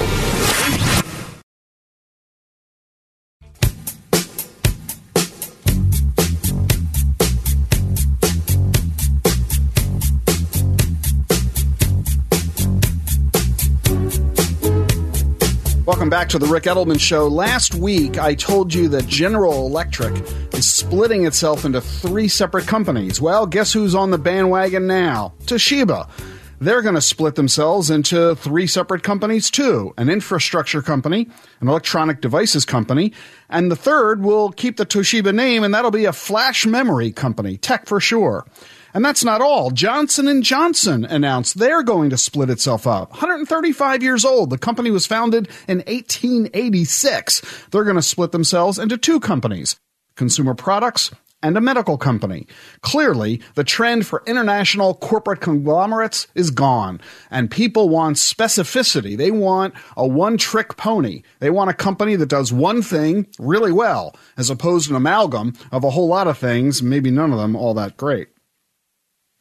Welcome 16.10 16.22
back 16.22 16.28
to 16.30 16.40
the 16.40 16.52
Ric 16.52 16.64
Edelman 16.64 16.98
Show. 16.98 17.28
Last 17.28 17.76
week, 17.76 18.18
I 18.18 18.34
told 18.34 18.74
you 18.74 18.88
that 18.88 19.06
General 19.06 19.64
Electric 19.68 20.12
is 20.52 20.68
splitting 20.68 21.24
itself 21.24 21.64
into 21.64 21.80
three 21.80 22.26
separate 22.26 22.66
companies. 22.66 23.20
Well, 23.20 23.46
guess 23.46 23.72
who's 23.72 23.94
on 23.94 24.10
the 24.10 24.18
bandwagon 24.18 24.88
now? 24.88 25.34
Toshiba. 25.44 26.10
They're 26.58 26.82
going 26.82 26.96
to 26.96 27.00
split 27.00 27.36
themselves 27.36 27.90
into 27.90 28.34
three 28.34 28.66
separate 28.66 29.04
companies 29.04 29.52
too 29.52 29.94
an 29.98 30.10
infrastructure 30.10 30.82
company, 30.82 31.28
an 31.60 31.68
electronic 31.68 32.20
devices 32.20 32.64
company, 32.64 33.12
and 33.48 33.70
the 33.70 33.76
third 33.76 34.20
will 34.20 34.50
keep 34.50 34.78
the 34.78 34.86
Toshiba 34.86 35.32
name, 35.32 35.62
and 35.62 35.72
that'll 35.72 35.92
be 35.92 36.06
a 36.06 36.12
flash 36.12 36.66
memory 36.66 37.12
company, 37.12 37.56
tech 37.56 37.86
for 37.86 38.00
sure. 38.00 38.44
And 38.94 39.04
that's 39.04 39.24
not 39.24 39.40
all. 39.40 39.70
Johnson 39.70 40.42
& 40.42 40.44
Johnson 40.44 41.04
announced 41.04 41.58
they're 41.58 41.82
going 41.82 42.10
to 42.10 42.18
split 42.18 42.50
itself 42.50 42.86
up. 42.86 43.10
135 43.10 44.02
years 44.02 44.24
old. 44.24 44.50
The 44.50 44.58
company 44.58 44.90
was 44.90 45.06
founded 45.06 45.48
in 45.68 45.78
1886. 45.78 47.66
They're 47.70 47.84
going 47.84 47.96
to 47.96 48.02
split 48.02 48.32
themselves 48.32 48.78
into 48.78 48.98
two 48.98 49.20
companies. 49.20 49.76
Consumer 50.16 50.54
Products 50.54 51.10
and 51.42 51.56
a 51.56 51.60
medical 51.60 51.96
company. 51.96 52.46
Clearly, 52.82 53.40
the 53.54 53.64
trend 53.64 54.06
for 54.06 54.22
international 54.26 54.94
corporate 54.94 55.40
conglomerates 55.40 56.26
is 56.34 56.50
gone, 56.50 57.00
and 57.30 57.50
people 57.50 57.88
want 57.88 58.16
specificity. 58.16 59.16
They 59.16 59.30
want 59.30 59.74
a 59.96 60.06
one 60.06 60.36
trick 60.36 60.76
pony. 60.76 61.22
They 61.38 61.50
want 61.50 61.70
a 61.70 61.74
company 61.74 62.16
that 62.16 62.28
does 62.28 62.52
one 62.52 62.82
thing 62.82 63.26
really 63.38 63.72
well, 63.72 64.14
as 64.36 64.50
opposed 64.50 64.88
to 64.88 64.92
an 64.92 64.96
amalgam 64.96 65.54
of 65.72 65.84
a 65.84 65.90
whole 65.90 66.08
lot 66.08 66.28
of 66.28 66.38
things, 66.38 66.82
maybe 66.82 67.10
none 67.10 67.32
of 67.32 67.38
them 67.38 67.56
all 67.56 67.74
that 67.74 67.96
great. 67.96 68.28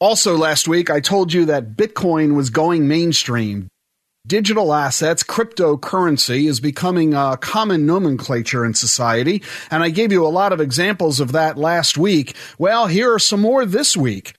Also, 0.00 0.34
last 0.34 0.66
week, 0.66 0.88
I 0.88 1.00
told 1.00 1.30
you 1.30 1.44
that 1.44 1.76
Bitcoin 1.76 2.34
was 2.34 2.48
going 2.48 2.88
mainstream. 2.88 3.68
Digital 4.26 4.72
assets, 4.72 5.22
cryptocurrency, 5.22 6.48
is 6.48 6.58
becoming 6.58 7.12
a 7.12 7.36
common 7.38 7.84
nomenclature 7.84 8.64
in 8.64 8.72
society, 8.72 9.42
and 9.70 9.82
I 9.82 9.90
gave 9.90 10.10
you 10.10 10.26
a 10.26 10.28
lot 10.28 10.54
of 10.54 10.60
examples 10.60 11.20
of 11.20 11.32
that 11.32 11.58
last 11.58 11.98
week. 11.98 12.34
Well, 12.58 12.86
here 12.86 13.12
are 13.12 13.18
some 13.18 13.42
more 13.42 13.66
this 13.66 13.94
week. 13.94 14.32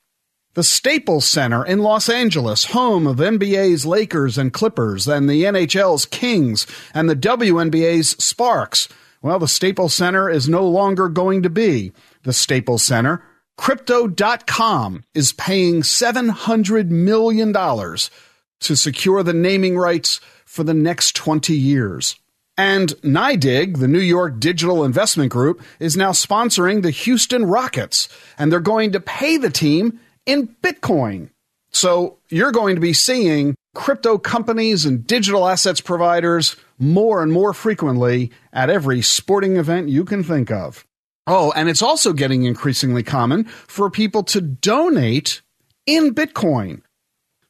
The 0.56 0.64
Staples 0.64 1.28
Center 1.28 1.64
in 1.64 1.80
Los 1.80 2.10
Angeles, 2.10 2.66
home 2.66 3.06
of 3.06 3.18
NBA's 3.18 3.86
Lakers 3.86 4.40
and 4.40 4.52
Clippers, 4.52 5.08
and 5.08 5.30
the 5.30 5.44
NHL's 5.44 6.08
Kings, 6.08 6.66
and 6.92 7.08
the 7.08 7.16
WNBA's 7.16 8.10
Sparks. 8.24 8.90
Well, 9.22 9.38
the 9.38 9.48
Staples 9.48 9.94
Center 9.94 10.28
is 10.28 10.50
no 10.50 10.68
longer 10.68 11.08
going 11.08 11.44
to 11.44 11.52
be 11.52 11.92
the 12.24 12.34
Staples 12.34 12.82
Center 12.82 13.24
Crypto.com 13.62 15.04
is 15.14 15.34
paying 15.34 15.84
$700 15.84 16.90
million 16.90 17.54
to 17.54 18.76
secure 18.76 19.22
the 19.22 19.34
naming 19.34 19.78
rights 19.78 20.20
for 20.46 20.64
the 20.64 20.74
next 20.74 21.16
20 21.16 21.56
years. 21.56 22.16
And 22.58 22.90
NYDIG, 23.04 23.78
the 23.78 23.88
New 23.88 24.00
York 24.00 24.40
Digital 24.40 24.84
Investment 24.84 25.32
Group, 25.32 25.62
is 25.80 25.96
now 25.96 26.10
sponsoring 26.10 26.82
the 26.82 26.90
Houston 26.90 27.46
Rockets, 27.46 28.10
and 28.36 28.52
they're 28.52 28.62
going 28.62 28.94
to 28.94 29.00
pay 29.00 29.38
the 29.38 29.52
team 29.52 30.00
in 30.26 30.48
Bitcoin. 30.64 31.30
So 31.72 32.18
you're 32.30 32.52
going 32.52 32.74
to 32.74 32.82
be 32.82 32.94
seeing 32.94 33.54
crypto 33.76 34.18
companies 34.18 34.88
and 34.88 35.06
digital 35.06 35.48
assets 35.48 35.82
providers 35.82 36.56
more 36.80 37.22
and 37.22 37.32
more 37.32 37.54
frequently 37.54 38.32
at 38.52 38.72
every 38.72 39.04
sporting 39.04 39.58
event 39.58 39.90
you 39.90 40.04
can 40.04 40.24
think 40.24 40.50
of. 40.50 40.84
Oh, 41.28 41.52
and 41.56 41.70
it's 41.70 41.84
also 41.84 42.14
getting 42.14 42.44
increasingly 42.44 43.04
common 43.04 43.44
for 43.44 43.90
people 43.90 44.24
to 44.24 44.42
donate 44.42 45.42
in 45.86 46.16
Bitcoin. 46.16 46.82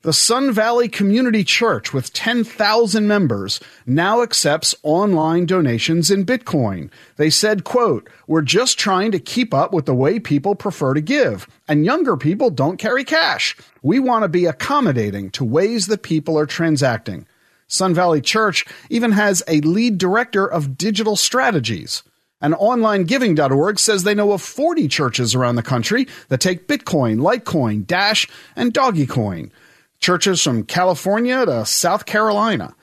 The 0.03 0.13
Sun 0.13 0.51
Valley 0.53 0.89
Community 0.89 1.43
Church, 1.43 1.93
with 1.93 2.11
10,000 2.11 3.07
members, 3.07 3.59
now 3.85 4.23
accepts 4.23 4.73
online 4.81 5.45
donations 5.45 6.09
in 6.09 6.25
Bitcoin. 6.25 6.89
They 7.17 7.29
said, 7.29 7.63
quote, 7.63 8.09
We're 8.25 8.41
just 8.41 8.79
trying 8.79 9.11
to 9.11 9.19
keep 9.19 9.53
up 9.53 9.71
with 9.71 9.85
the 9.85 9.93
way 9.93 10.19
people 10.19 10.55
prefer 10.55 10.95
to 10.95 11.01
give, 11.01 11.47
and 11.67 11.85
younger 11.85 12.17
people 12.17 12.49
don't 12.49 12.77
carry 12.77 13.03
cash. 13.03 13.55
We 13.83 13.99
want 13.99 14.23
to 14.23 14.27
be 14.27 14.47
accommodating 14.47 15.29
to 15.31 15.45
ways 15.45 15.85
that 15.85 16.01
people 16.01 16.37
are 16.37 16.47
transacting. 16.47 17.27
Sun 17.67 17.93
Valley 17.93 18.21
Church 18.21 18.65
even 18.89 19.11
has 19.11 19.43
a 19.47 19.61
lead 19.61 19.99
director 19.99 20.47
of 20.47 20.79
digital 20.79 21.15
strategies. 21.15 22.01
And 22.41 22.53
OnlineGiving.org 22.55 23.79
says 23.79 24.03
they 24.03 24.15
know 24.15 24.31
of 24.31 24.41
40 24.41 24.87
churches 24.87 25.35
around 25.35 25.55
the 25.55 25.63
country 25.63 26.07
that 26.29 26.41
take 26.41 26.67
Bitcoin, 26.67 27.19
Litecoin, 27.19 27.85
Dash, 27.85 28.27
and 28.55 28.73
Dogecoin. 28.73 29.51
Churches 29.99 30.41
from 30.41 30.63
California 30.63 31.45
to 31.45 31.65
South 31.65 32.05
Carolina. 32.05 32.75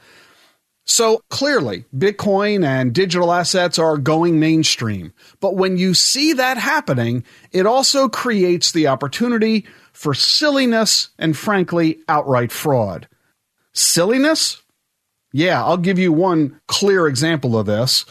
So 0.84 1.20
clearly, 1.28 1.84
Bitcoin 1.94 2.64
and 2.64 2.94
digital 2.94 3.30
assets 3.30 3.78
are 3.78 3.98
going 3.98 4.40
mainstream. 4.40 5.12
But 5.38 5.54
when 5.54 5.76
you 5.76 5.92
see 5.92 6.32
that 6.32 6.56
happening, 6.56 7.24
it 7.52 7.66
also 7.66 8.08
creates 8.08 8.72
the 8.72 8.86
opportunity 8.86 9.66
for 9.92 10.14
silliness 10.14 11.10
and, 11.18 11.36
frankly, 11.36 11.98
outright 12.08 12.50
fraud. 12.50 13.06
Silliness? 13.74 14.62
Yeah, 15.30 15.62
I'll 15.62 15.76
give 15.76 15.98
you 15.98 16.10
one 16.10 16.58
clear 16.68 17.06
example 17.06 17.58
of 17.58 17.66
this. 17.66 18.06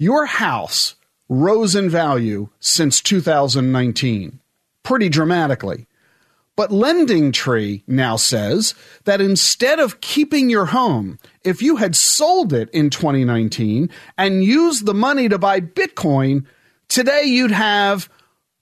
Your 0.00 0.26
house 0.26 0.94
rose 1.28 1.74
in 1.74 1.90
value 1.90 2.50
since 2.60 3.00
2019, 3.00 4.38
pretty 4.84 5.08
dramatically. 5.08 5.88
But 6.54 6.70
Lending 6.70 7.32
Tree 7.32 7.82
now 7.88 8.14
says 8.14 8.74
that 9.04 9.20
instead 9.20 9.80
of 9.80 10.00
keeping 10.00 10.50
your 10.50 10.66
home, 10.66 11.18
if 11.42 11.62
you 11.62 11.76
had 11.76 11.96
sold 11.96 12.52
it 12.52 12.70
in 12.70 12.90
2019 12.90 13.90
and 14.16 14.44
used 14.44 14.86
the 14.86 14.94
money 14.94 15.28
to 15.28 15.36
buy 15.36 15.60
Bitcoin, 15.60 16.46
today 16.86 17.24
you'd 17.24 17.50
have 17.50 18.08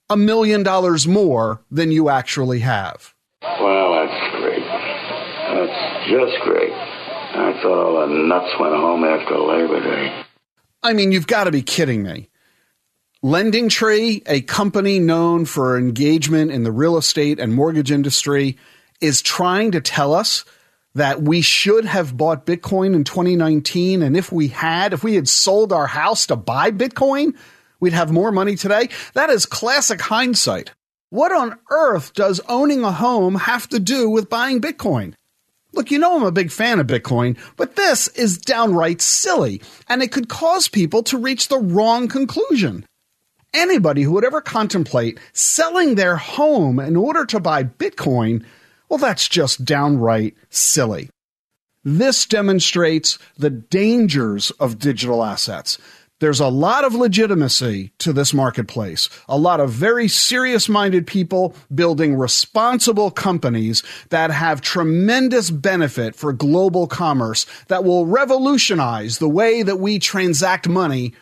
a 0.09 0.17
million 0.17 0.63
dollars 0.63 1.07
more 1.07 1.61
than 1.71 1.93
you 1.93 2.09
actually 2.09 2.61
have. 2.61 3.15
Well, 3.43 3.93
that's 3.93 4.37
great. 4.41 4.65
That's 4.65 6.09
just 6.09 6.43
great. 6.45 6.73
I 6.73 7.61
thought 7.63 7.85
all 7.85 8.09
the 8.09 8.15
nuts 8.15 8.59
went 8.59 8.75
home 8.75 9.05
after 9.05 9.39
Labor 9.39 9.83
Day. 9.83 10.26
I 10.83 10.93
mean, 10.93 11.13
you've 11.13 11.27
got 11.27 11.45
to 11.45 11.51
be 11.51 11.63
kidding 11.63 12.03
me. 12.03 12.29
Lending 13.23 13.69
Tree, 13.69 14.23
a 14.27 14.41
company 14.43 14.99
known 15.01 15.47
for 15.47 15.77
engagement 15.77 16.53
in 16.53 16.63
the 16.63 16.73
real 16.73 16.97
estate 16.97 17.41
and 17.41 17.55
mortgage 17.55 17.91
industry, 17.91 18.57
is 19.01 19.23
trying 19.23 19.73
to 19.73 19.81
tell 19.81 20.15
us 20.15 20.45
that 20.95 21.23
we 21.23 21.41
should 21.41 21.85
have 21.85 22.17
bought 22.17 22.47
Bitcoin 22.47 22.95
in 22.95 23.05
2019. 23.05 24.03
And 24.03 24.17
if 24.17 24.33
we 24.33 24.49
had, 24.49 24.93
if 24.93 25.05
we 25.05 25.15
had 25.15 25.29
sold 25.29 25.73
our 25.73 25.87
house 25.87 26.27
to 26.27 26.37
buy 26.37 26.71
Bitcoin, 26.71 27.37
we'd 27.81 27.93
have 27.93 28.11
more 28.11 28.33
money 28.33 28.57
today. 28.57 28.89
That 29.15 29.29
is 29.29 29.45
classic 29.45 30.01
hindsight. 30.01 30.73
What 31.11 31.33
on 31.33 31.59
earth 31.71 32.15
does 32.15 32.41
owning 32.49 32.83
a 32.83 32.93
home 32.93 33.35
have 33.35 33.69
to 33.69 33.79
do 33.79 34.09
with 34.09 34.31
buying 34.31 34.61
Bitcoin? 34.61 35.15
Look, 35.77 35.91
you 35.91 35.99
know 35.99 36.17
I'm 36.17 36.23
a 36.23 36.33
big 36.33 36.51
fan 36.51 36.81
of 36.81 36.87
Bitcoin, 36.87 37.37
but 37.57 37.77
this 37.77 38.09
is 38.09 38.39
downright 38.39 39.03
silly, 39.03 39.61
and 39.91 40.03
it 40.03 40.11
could 40.11 40.27
cause 40.27 40.69
people 40.69 41.03
to 41.05 41.19
reach 41.19 41.49
the 41.49 41.59
wrong 41.59 42.09
conclusion. 42.09 42.87
Anybody 43.53 44.03
who 44.03 44.13
would 44.13 44.25
ever 44.25 44.41
contemplate 44.41 45.21
selling 45.35 45.95
their 45.95 46.17
home 46.17 46.81
in 46.81 46.97
order 46.97 47.27
to 47.27 47.41
buy 47.41 47.63
Bitcoin, 47.63 48.43
well, 48.89 48.99
that's 48.99 49.29
just 49.29 49.67
downright 49.67 50.35
silly. 50.49 51.11
This 51.85 52.25
demonstrates 52.25 53.19
the 53.37 53.51
dangers 53.51 54.51
of 54.53 54.79
digital 54.79 55.23
assets. 55.23 55.77
There's 56.19 56.41
a 56.41 56.49
lot 56.49 56.85
of 56.85 56.95
legitimacy 56.95 57.93
to 57.99 58.11
this 58.11 58.33
marketplace. 58.33 59.11
A 59.29 59.37
lot 59.37 59.61
of 59.61 59.69
very 59.69 60.09
serious 60.09 60.67
minded 60.67 61.07
people 61.07 61.55
building 61.75 62.17
responsible 62.17 63.11
companies 63.11 63.83
that 64.09 64.31
have 64.31 64.63
tremendous 64.63 65.51
benefit 65.51 66.17
for 66.17 66.33
global 66.33 66.87
commerce 66.87 67.45
that 67.69 67.85
will 67.85 68.07
revolutionize 68.07 69.19
the 69.19 69.29
way 69.29 69.63
that 69.63 69.77
we 69.77 69.99
transact 69.99 70.67
money 70.67 71.13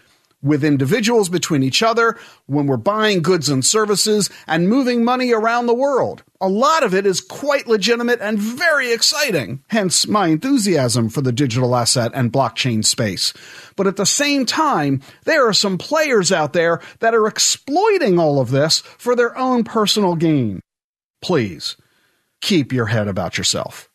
with 0.44 0.62
individuals 0.62 1.28
between 1.28 1.64
each 1.64 1.82
other 1.82 2.16
when 2.46 2.68
we're 2.68 2.76
buying 2.76 3.20
goods 3.20 3.48
and 3.48 3.64
services 3.64 4.30
and 4.46 4.68
moving 4.68 5.02
money 5.02 5.32
around 5.32 5.66
the 5.66 5.74
world. 5.74 6.22
A 6.44 6.48
lot 6.48 6.82
of 6.82 6.92
it 6.92 7.06
is 7.06 7.22
quite 7.22 7.66
legitimate 7.66 8.20
and 8.20 8.38
very 8.38 8.92
exciting, 8.92 9.64
hence 9.68 10.06
my 10.06 10.26
enthusiasm 10.26 11.08
for 11.08 11.22
the 11.22 11.32
digital 11.32 11.74
asset 11.74 12.12
and 12.12 12.30
blockchain 12.30 12.84
space. 12.84 13.32
But 13.76 13.86
at 13.86 13.96
the 13.96 14.04
same 14.04 14.44
time, 14.44 15.00
there 15.24 15.48
are 15.48 15.54
some 15.54 15.78
players 15.78 16.30
out 16.30 16.52
there 16.52 16.82
that 16.98 17.14
are 17.14 17.26
exploiting 17.26 18.18
all 18.18 18.40
of 18.40 18.50
this 18.50 18.80
for 18.80 19.16
their 19.16 19.34
own 19.38 19.64
personal 19.64 20.16
gain. 20.16 20.60
Please, 21.22 21.78
keep 22.42 22.74
your 22.74 22.86
head 22.86 23.08
about 23.08 23.38
yourself. 23.38 23.88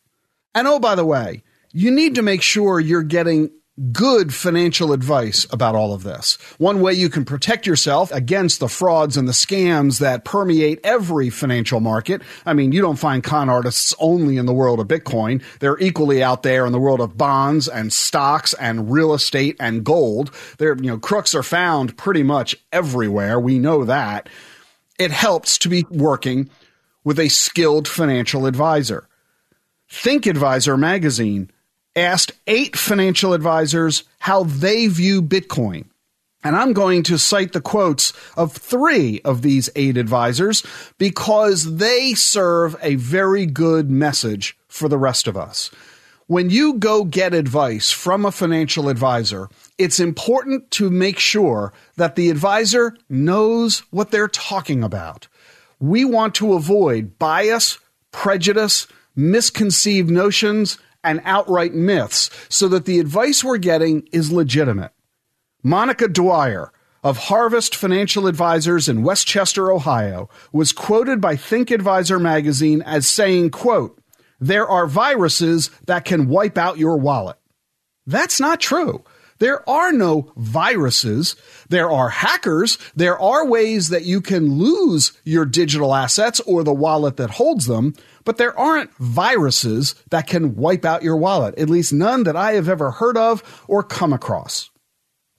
And 0.52 0.66
oh, 0.66 0.80
by 0.80 0.96
the 0.96 1.06
way, 1.06 1.44
you 1.70 1.92
need 1.92 2.16
to 2.16 2.22
make 2.22 2.42
sure 2.42 2.80
you're 2.80 3.04
getting 3.04 3.52
good 3.92 4.34
financial 4.34 4.92
advice 4.92 5.46
about 5.50 5.74
all 5.74 5.92
of 5.92 6.02
this. 6.02 6.36
One 6.58 6.80
way 6.80 6.92
you 6.92 7.08
can 7.08 7.24
protect 7.24 7.66
yourself 7.66 8.12
against 8.12 8.60
the 8.60 8.68
frauds 8.68 9.16
and 9.16 9.26
the 9.26 9.32
scams 9.32 10.00
that 10.00 10.24
permeate 10.24 10.80
every 10.84 11.30
financial 11.30 11.80
market. 11.80 12.20
I 12.44 12.52
mean, 12.52 12.72
you 12.72 12.82
don't 12.82 12.98
find 12.98 13.24
con 13.24 13.48
artists 13.48 13.94
only 13.98 14.36
in 14.36 14.46
the 14.46 14.52
world 14.52 14.80
of 14.80 14.88
Bitcoin. 14.88 15.42
They're 15.60 15.78
equally 15.78 16.22
out 16.22 16.42
there 16.42 16.66
in 16.66 16.72
the 16.72 16.78
world 16.78 17.00
of 17.00 17.16
bonds 17.16 17.68
and 17.68 17.92
stocks 17.92 18.54
and 18.54 18.90
real 18.90 19.14
estate 19.14 19.56
and 19.58 19.84
gold. 19.84 20.30
There, 20.58 20.76
you 20.76 20.90
know, 20.90 20.98
crooks 20.98 21.34
are 21.34 21.42
found 21.42 21.96
pretty 21.96 22.22
much 22.22 22.56
everywhere. 22.72 23.40
We 23.40 23.58
know 23.58 23.84
that. 23.84 24.28
It 24.98 25.10
helps 25.10 25.56
to 25.58 25.70
be 25.70 25.86
working 25.90 26.50
with 27.02 27.18
a 27.18 27.28
skilled 27.28 27.88
financial 27.88 28.46
advisor. 28.46 29.08
Think 29.88 30.26
Advisor 30.26 30.76
magazine 30.76 31.50
asked 31.96 32.32
eight 32.46 32.76
financial 32.76 33.32
advisors 33.32 34.04
how 34.20 34.44
they 34.44 34.86
view 34.86 35.22
Bitcoin. 35.22 35.86
And 36.42 36.56
I'm 36.56 36.72
going 36.72 37.02
to 37.04 37.18
cite 37.18 37.52
the 37.52 37.60
quotes 37.60 38.14
of 38.36 38.52
three 38.52 39.20
of 39.24 39.42
these 39.42 39.68
eight 39.76 39.98
advisors 39.98 40.64
because 40.96 41.76
they 41.76 42.14
serve 42.14 42.76
a 42.80 42.94
very 42.94 43.44
good 43.44 43.90
message 43.90 44.56
for 44.66 44.88
the 44.88 44.98
rest 44.98 45.26
of 45.26 45.36
us. 45.36 45.70
When 46.28 46.48
you 46.48 46.74
go 46.74 47.04
get 47.04 47.34
advice 47.34 47.90
from 47.90 48.24
a 48.24 48.30
financial 48.30 48.88
advisor, 48.88 49.48
it's 49.78 49.98
important 49.98 50.70
to 50.72 50.88
make 50.88 51.18
sure 51.18 51.72
that 51.96 52.14
the 52.14 52.30
advisor 52.30 52.96
knows 53.08 53.80
what 53.90 54.12
they're 54.12 54.28
talking 54.28 54.84
about. 54.84 55.26
We 55.80 56.04
want 56.04 56.36
to 56.36 56.54
avoid 56.54 57.18
bias, 57.18 57.78
prejudice, 58.12 58.86
misconceived 59.16 60.08
notions, 60.08 60.78
and 61.02 61.20
outright 61.24 61.74
myths 61.74 62.30
so 62.48 62.68
that 62.68 62.84
the 62.84 62.98
advice 62.98 63.42
we're 63.42 63.58
getting 63.58 64.08
is 64.12 64.32
legitimate. 64.32 64.92
Monica 65.62 66.08
Dwyer 66.08 66.72
of 67.02 67.16
Harvest 67.16 67.74
Financial 67.74 68.26
Advisors 68.26 68.88
in 68.88 69.02
Westchester, 69.02 69.72
Ohio, 69.72 70.28
was 70.52 70.72
quoted 70.72 71.20
by 71.20 71.36
Think 71.36 71.70
Advisor 71.70 72.18
magazine 72.18 72.82
as 72.82 73.06
saying, 73.06 73.50
quote, 73.50 73.98
there 74.38 74.68
are 74.68 74.86
viruses 74.86 75.70
that 75.86 76.04
can 76.04 76.28
wipe 76.28 76.56
out 76.56 76.78
your 76.78 76.96
wallet. 76.96 77.36
That's 78.06 78.40
not 78.40 78.60
true. 78.60 79.04
There 79.40 79.68
are 79.68 79.90
no 79.90 80.32
viruses. 80.36 81.34
There 81.68 81.90
are 81.90 82.10
hackers. 82.10 82.78
There 82.94 83.18
are 83.18 83.46
ways 83.46 83.88
that 83.88 84.04
you 84.04 84.20
can 84.20 84.58
lose 84.58 85.18
your 85.24 85.46
digital 85.46 85.94
assets 85.94 86.40
or 86.40 86.62
the 86.62 86.74
wallet 86.74 87.16
that 87.16 87.30
holds 87.30 87.66
them, 87.66 87.94
but 88.24 88.36
there 88.36 88.56
aren't 88.56 88.94
viruses 88.96 89.94
that 90.10 90.26
can 90.26 90.56
wipe 90.56 90.84
out 90.84 91.02
your 91.02 91.16
wallet, 91.16 91.58
at 91.58 91.70
least 91.70 91.92
none 91.92 92.24
that 92.24 92.36
I 92.36 92.52
have 92.52 92.68
ever 92.68 92.92
heard 92.92 93.16
of 93.16 93.64
or 93.66 93.82
come 93.82 94.12
across. 94.12 94.70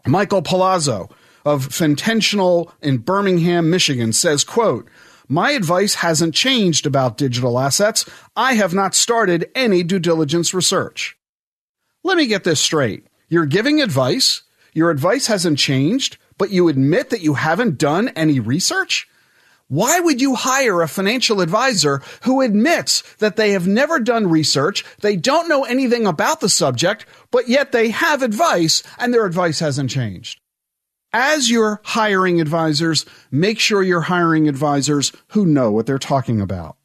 Michael 0.06 0.42
Palazzo 0.42 1.10
of 1.46 1.68
Fintentional 1.68 2.72
in 2.82 2.98
Birmingham, 2.98 3.70
Michigan 3.70 4.14
says, 4.14 4.44
quote, 4.44 4.90
my 5.28 5.52
advice 5.52 5.96
hasn't 5.96 6.36
changed 6.36 6.86
about 6.86 7.18
digital 7.18 7.60
assets. 7.60 8.10
I 8.36 8.56
have 8.56 8.74
not 8.74 8.96
started 8.96 9.50
any 9.56 9.84
due 9.84 10.00
diligence 10.00 10.54
research. 10.54 11.16
Let 12.04 12.18
me 12.18 12.26
get 12.26 12.44
this 12.44 12.60
straight. 12.60 13.06
You're 13.32 13.46
giving 13.46 13.82
advice, 13.82 14.42
your 14.74 14.92
advice 14.92 15.28
hasn't 15.28 15.58
changed, 15.58 16.18
but 16.38 16.50
you 16.50 16.68
admit 16.68 17.12
that 17.12 17.22
you 17.22 17.36
haven't 17.36 17.78
done 17.78 18.10
any 18.10 18.42
research? 18.42 19.08
Why 19.70 20.02
would 20.02 20.20
you 20.20 20.36
hire 20.36 20.82
a 20.82 20.88
financial 20.90 21.40
advisor 21.40 22.02
who 22.24 22.42
admits 22.42 23.04
that 23.20 23.38
they 23.38 23.52
have 23.52 23.66
never 23.66 24.02
done 24.02 24.30
research, 24.30 24.84
they 25.00 25.16
don't 25.16 25.48
know 25.48 25.64
anything 25.64 26.06
about 26.06 26.42
the 26.42 26.50
subject, 26.50 27.06
but 27.32 27.48
yet 27.48 27.72
they 27.72 27.92
have 27.92 28.22
advice 28.22 28.84
and 29.00 29.14
their 29.14 29.26
advice 29.26 29.62
hasn't 29.62 29.92
changed? 29.92 30.42
As 31.14 31.50
you're 31.50 31.80
hiring 31.86 32.42
advisors, 32.42 33.06
make 33.32 33.60
sure 33.60 33.82
you're 33.82 34.02
hiring 34.02 34.50
advisors 34.50 35.14
who 35.30 35.46
know 35.46 35.72
what 35.72 35.86
they're 35.86 35.98
talking 35.98 36.42
about. 36.42 36.76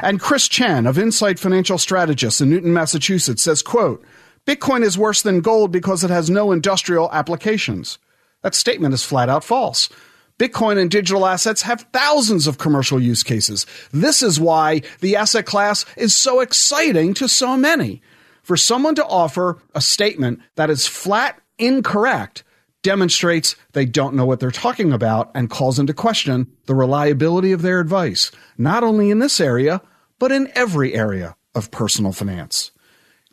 And 0.00 0.20
Chris 0.20 0.46
Chen 0.46 0.86
of 0.86 0.96
Insight 0.96 1.40
Financial 1.40 1.76
Strategists 1.76 2.40
in 2.40 2.50
Newton, 2.50 2.72
Massachusetts 2.72 3.42
says, 3.42 3.62
quote, 3.62 4.04
Bitcoin 4.48 4.82
is 4.82 4.96
worse 4.96 5.20
than 5.20 5.42
gold 5.42 5.70
because 5.70 6.02
it 6.02 6.08
has 6.08 6.30
no 6.30 6.52
industrial 6.52 7.12
applications. 7.12 7.98
That 8.42 8.54
statement 8.54 8.94
is 8.94 9.04
flat 9.04 9.28
out 9.28 9.44
false. 9.44 9.90
Bitcoin 10.38 10.80
and 10.80 10.90
digital 10.90 11.26
assets 11.26 11.60
have 11.62 11.86
thousands 11.92 12.46
of 12.46 12.56
commercial 12.56 12.98
use 12.98 13.22
cases. 13.22 13.66
This 13.92 14.22
is 14.22 14.40
why 14.40 14.80
the 15.00 15.16
asset 15.16 15.44
class 15.44 15.84
is 15.98 16.16
so 16.16 16.40
exciting 16.40 17.12
to 17.12 17.28
so 17.28 17.58
many. 17.58 18.00
For 18.42 18.56
someone 18.56 18.94
to 18.94 19.04
offer 19.04 19.58
a 19.74 19.82
statement 19.82 20.40
that 20.54 20.70
is 20.70 20.86
flat 20.86 21.38
incorrect 21.58 22.42
demonstrates 22.82 23.54
they 23.74 23.84
don't 23.84 24.14
know 24.14 24.24
what 24.24 24.40
they're 24.40 24.50
talking 24.50 24.94
about 24.94 25.30
and 25.34 25.50
calls 25.50 25.78
into 25.78 25.92
question 25.92 26.50
the 26.64 26.74
reliability 26.74 27.52
of 27.52 27.60
their 27.60 27.80
advice, 27.80 28.32
not 28.56 28.82
only 28.82 29.10
in 29.10 29.18
this 29.18 29.42
area, 29.42 29.82
but 30.18 30.32
in 30.32 30.50
every 30.54 30.94
area 30.94 31.36
of 31.54 31.70
personal 31.70 32.12
finance 32.12 32.70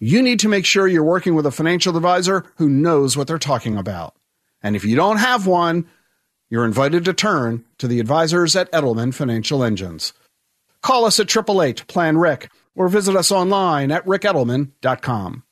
you 0.05 0.21
need 0.21 0.39
to 0.41 0.47
make 0.47 0.65
sure 0.67 0.87
you're 0.87 1.03
working 1.03 1.33
with 1.33 1.47
a 1.47 1.51
financial 1.51 1.97
advisor 1.97 2.43
who 2.57 2.69
knows 2.69 3.17
what 3.17 3.25
they're 3.27 3.39
talking 3.39 3.75
about. 3.75 4.15
And 4.61 4.75
if 4.75 4.85
you 4.85 4.95
don't 4.95 5.17
have 5.17 5.47
one, 5.47 5.87
you're 6.47 6.63
invited 6.63 7.05
to 7.05 7.13
turn 7.13 7.65
to 7.79 7.87
the 7.87 7.99
advisors 7.99 8.55
at 8.55 8.71
Edelman 8.71 9.15
Financial 9.15 9.63
Engines. 9.63 10.13
Call 10.83 11.05
us 11.05 11.19
at 11.19 11.35
888 11.35 11.87
Plan 11.87 12.19
Ric 12.19 12.51
or 12.75 12.87
visit 12.87 13.15
us 13.15 13.31
online 13.31 13.91
at 13.91 14.05
ricedelman.com. 14.05 15.43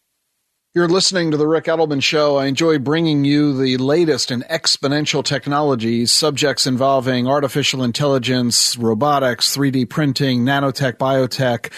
You're 0.75 0.87
listening 0.87 1.29
to 1.29 1.37
The 1.37 1.47
Ric 1.47 1.65
Edelman 1.65 2.01
Show. 2.01 2.37
I 2.37 2.47
enjoy 2.47 2.79
bringing 2.79 3.25
you 3.25 3.55
the 3.55 3.77
latest 3.77 4.31
in 4.31 4.41
exponential 4.49 5.23
technologies, 5.23 6.11
subjects 6.11 6.65
involving 6.65 7.27
artificial 7.27 7.83
intelligence, 7.83 8.75
robotics, 8.75 9.55
3D 9.55 9.87
printing, 9.87 10.43
nanotech, 10.43 10.93
biotech 10.97 11.71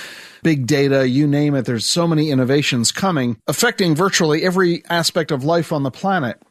big 0.44 0.66
data, 0.66 1.10
you 1.10 1.28
name 1.28 1.56
it. 1.56 1.66
There's 1.66 1.86
so 1.86 2.08
many 2.08 2.32
innovations 2.32 2.94
coming 2.94 3.36
affecting 3.48 3.96
virtually 3.96 4.44
every 4.44 4.86
aspect 4.90 5.32
of 5.32 5.44
life 5.44 5.74
on 5.74 5.84
the 5.84 5.92
planet. 5.92 6.42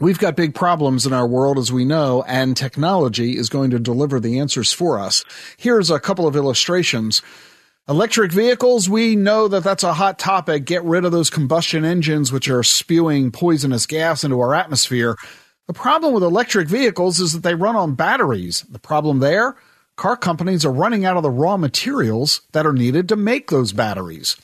We've 0.00 0.18
got 0.18 0.34
big 0.34 0.56
problems 0.56 1.06
in 1.06 1.12
our 1.12 1.28
world, 1.28 1.58
as 1.58 1.70
we 1.70 1.84
know, 1.84 2.24
and 2.26 2.56
technology 2.56 3.36
is 3.36 3.48
going 3.48 3.70
to 3.70 3.78
deliver 3.78 4.18
the 4.18 4.40
answers 4.40 4.72
for 4.72 4.98
us. 4.98 5.24
Here's 5.56 5.90
a 5.90 6.00
couple 6.00 6.26
of 6.26 6.34
illustrations. 6.34 7.22
Electric 7.88 8.30
vehicles, 8.30 8.88
we 8.88 9.16
know 9.16 9.48
that 9.48 9.64
that's 9.64 9.82
a 9.82 9.94
hot 9.94 10.18
topic. 10.18 10.64
Get 10.64 10.84
rid 10.84 11.04
of 11.04 11.12
those 11.12 11.30
combustion 11.30 11.84
engines, 11.84 12.30
which 12.30 12.48
are 12.48 12.62
spewing 12.62 13.30
poisonous 13.32 13.86
gas 13.86 14.22
into 14.22 14.40
our 14.40 14.54
atmosphere. 14.54 15.16
The 15.66 15.72
problem 15.72 16.14
with 16.14 16.22
electric 16.22 16.68
vehicles 16.68 17.18
is 17.18 17.32
that 17.32 17.42
they 17.42 17.54
run 17.54 17.76
on 17.76 17.94
batteries. 17.94 18.62
The 18.62 18.78
problem 18.78 19.18
there? 19.18 19.56
car 19.96 20.16
companies 20.16 20.64
are 20.64 20.72
running 20.72 21.04
out 21.04 21.16
of 21.16 21.22
the 21.22 21.30
raw 21.30 21.56
materials 21.56 22.42
that 22.52 22.66
are 22.66 22.72
needed 22.72 23.08
to 23.08 23.16
make 23.16 23.50
those 23.50 23.72
batteries. 23.72 24.36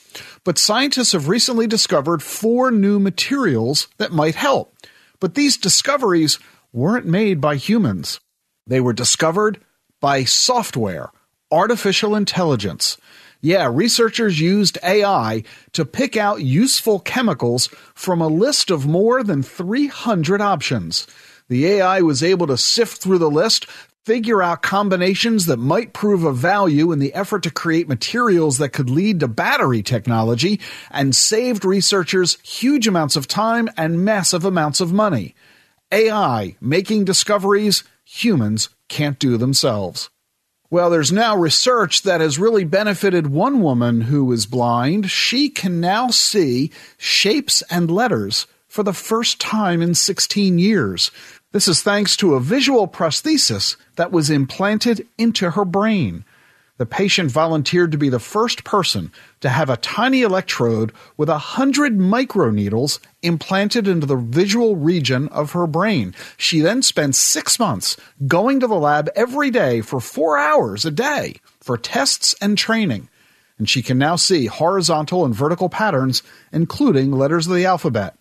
But 0.43 0.57
scientists 0.57 1.11
have 1.13 1.27
recently 1.27 1.67
discovered 1.67 2.23
four 2.23 2.71
new 2.71 2.99
materials 2.99 3.87
that 3.97 4.11
might 4.11 4.35
help. 4.35 4.75
But 5.19 5.35
these 5.35 5.57
discoveries 5.57 6.39
weren't 6.71 7.05
made 7.05 7.41
by 7.41 7.55
humans. 7.55 8.19
They 8.67 8.79
were 8.79 8.93
discovered 8.93 9.59
by 9.99 10.23
software, 10.23 11.11
artificial 11.51 12.15
intelligence. 12.15 12.97
Yeah, 13.41 13.69
researchers 13.71 14.39
used 14.39 14.77
AI 14.83 15.43
to 15.71 15.85
pick 15.85 16.17
out 16.17 16.41
useful 16.41 16.99
chemicals 16.99 17.67
from 17.95 18.21
a 18.21 18.27
list 18.27 18.69
of 18.69 18.85
more 18.85 19.23
than 19.23 19.43
300 19.43 20.41
options. 20.41 21.07
The 21.47 21.65
AI 21.65 22.01
was 22.01 22.21
able 22.21 22.47
to 22.47 22.57
sift 22.57 23.01
through 23.01 23.19
the 23.19 23.29
list, 23.29 23.65
figure 24.03 24.43
out 24.43 24.61
combinations 24.61 25.45
that 25.45 25.57
might 25.57 25.93
prove 25.93 26.25
of 26.25 26.35
value 26.35 26.91
in 26.91 26.99
the 26.99 27.13
effort 27.13 27.43
to 27.43 27.51
create 27.51 27.87
materials 27.87 28.57
that 28.57 28.73
could 28.73 28.89
lead 28.89 29.21
to 29.21 29.27
battery 29.29 29.83
technology, 29.83 30.59
and 30.91 31.15
saved 31.15 31.63
researchers 31.63 32.37
huge 32.43 32.87
amounts 32.87 33.15
of 33.15 33.27
time 33.27 33.69
and 33.77 34.03
massive 34.03 34.43
amounts 34.43 34.81
of 34.81 34.91
money. 34.91 35.33
AI 35.93 36.57
making 36.59 37.05
discoveries 37.05 37.83
humans 38.03 38.69
can't 38.89 39.17
do 39.17 39.37
themselves. 39.37 40.09
Well, 40.71 40.91
there's 40.91 41.11
now 41.11 41.35
research 41.35 42.03
that 42.03 42.21
has 42.21 42.37
really 42.37 42.63
benefited 42.63 43.25
one 43.27 43.61
woman 43.61 44.01
who 44.01 44.31
is 44.31 44.45
blind. 44.45 45.09
She 45.09 45.49
can 45.49 45.79
now 45.79 46.09
see 46.09 46.71
shapes 46.95 47.63
and 47.71 47.89
letters 47.89 48.45
for 48.67 48.83
the 48.83 48.93
first 48.93 49.41
time 49.41 49.81
in 49.81 49.95
16 49.95 50.59
years. 50.59 51.09
This 51.53 51.67
is 51.67 51.81
thanks 51.81 52.15
to 52.17 52.35
a 52.35 52.39
visual 52.39 52.87
prosthesis 52.87 53.77
that 53.95 54.11
was 54.11 54.29
implanted 54.29 55.07
into 55.17 55.49
her 55.49 55.65
brain. 55.65 56.23
The 56.77 56.85
patient 56.85 57.31
volunteered 57.31 57.91
to 57.91 57.97
be 57.97 58.09
the 58.09 58.19
first 58.19 58.63
person 58.63 59.11
to 59.41 59.49
have 59.49 59.71
a 59.71 59.77
tiny 59.77 60.21
electrode 60.21 60.93
with 61.17 61.29
a 61.29 61.39
hundred 61.39 61.97
microneedles 61.97 62.99
implanted 63.21 63.87
into 63.87 64.05
the 64.05 64.15
visual 64.15 64.75
region 64.75 65.27
of 65.29 65.51
her 65.51 65.67
brain. 65.67 66.15
She 66.37 66.59
then 66.61 66.81
spent 66.81 67.15
six 67.15 67.59
months 67.59 67.97
going 68.27 68.59
to 68.59 68.67
the 68.67 68.75
lab 68.75 69.09
every 69.15 69.51
day 69.51 69.81
for 69.81 69.99
four 69.99 70.37
hours 70.37 70.85
a 70.85 70.91
day 70.91 71.35
for 71.59 71.77
tests 71.77 72.35
and 72.41 72.57
training. 72.57 73.09
And 73.57 73.69
she 73.69 73.81
can 73.81 73.97
now 73.97 74.15
see 74.15 74.45
horizontal 74.45 75.25
and 75.25 75.35
vertical 75.35 75.69
patterns, 75.69 76.23
including 76.51 77.11
letters 77.11 77.45
of 77.45 77.53
the 77.53 77.65
alphabet. 77.65 78.15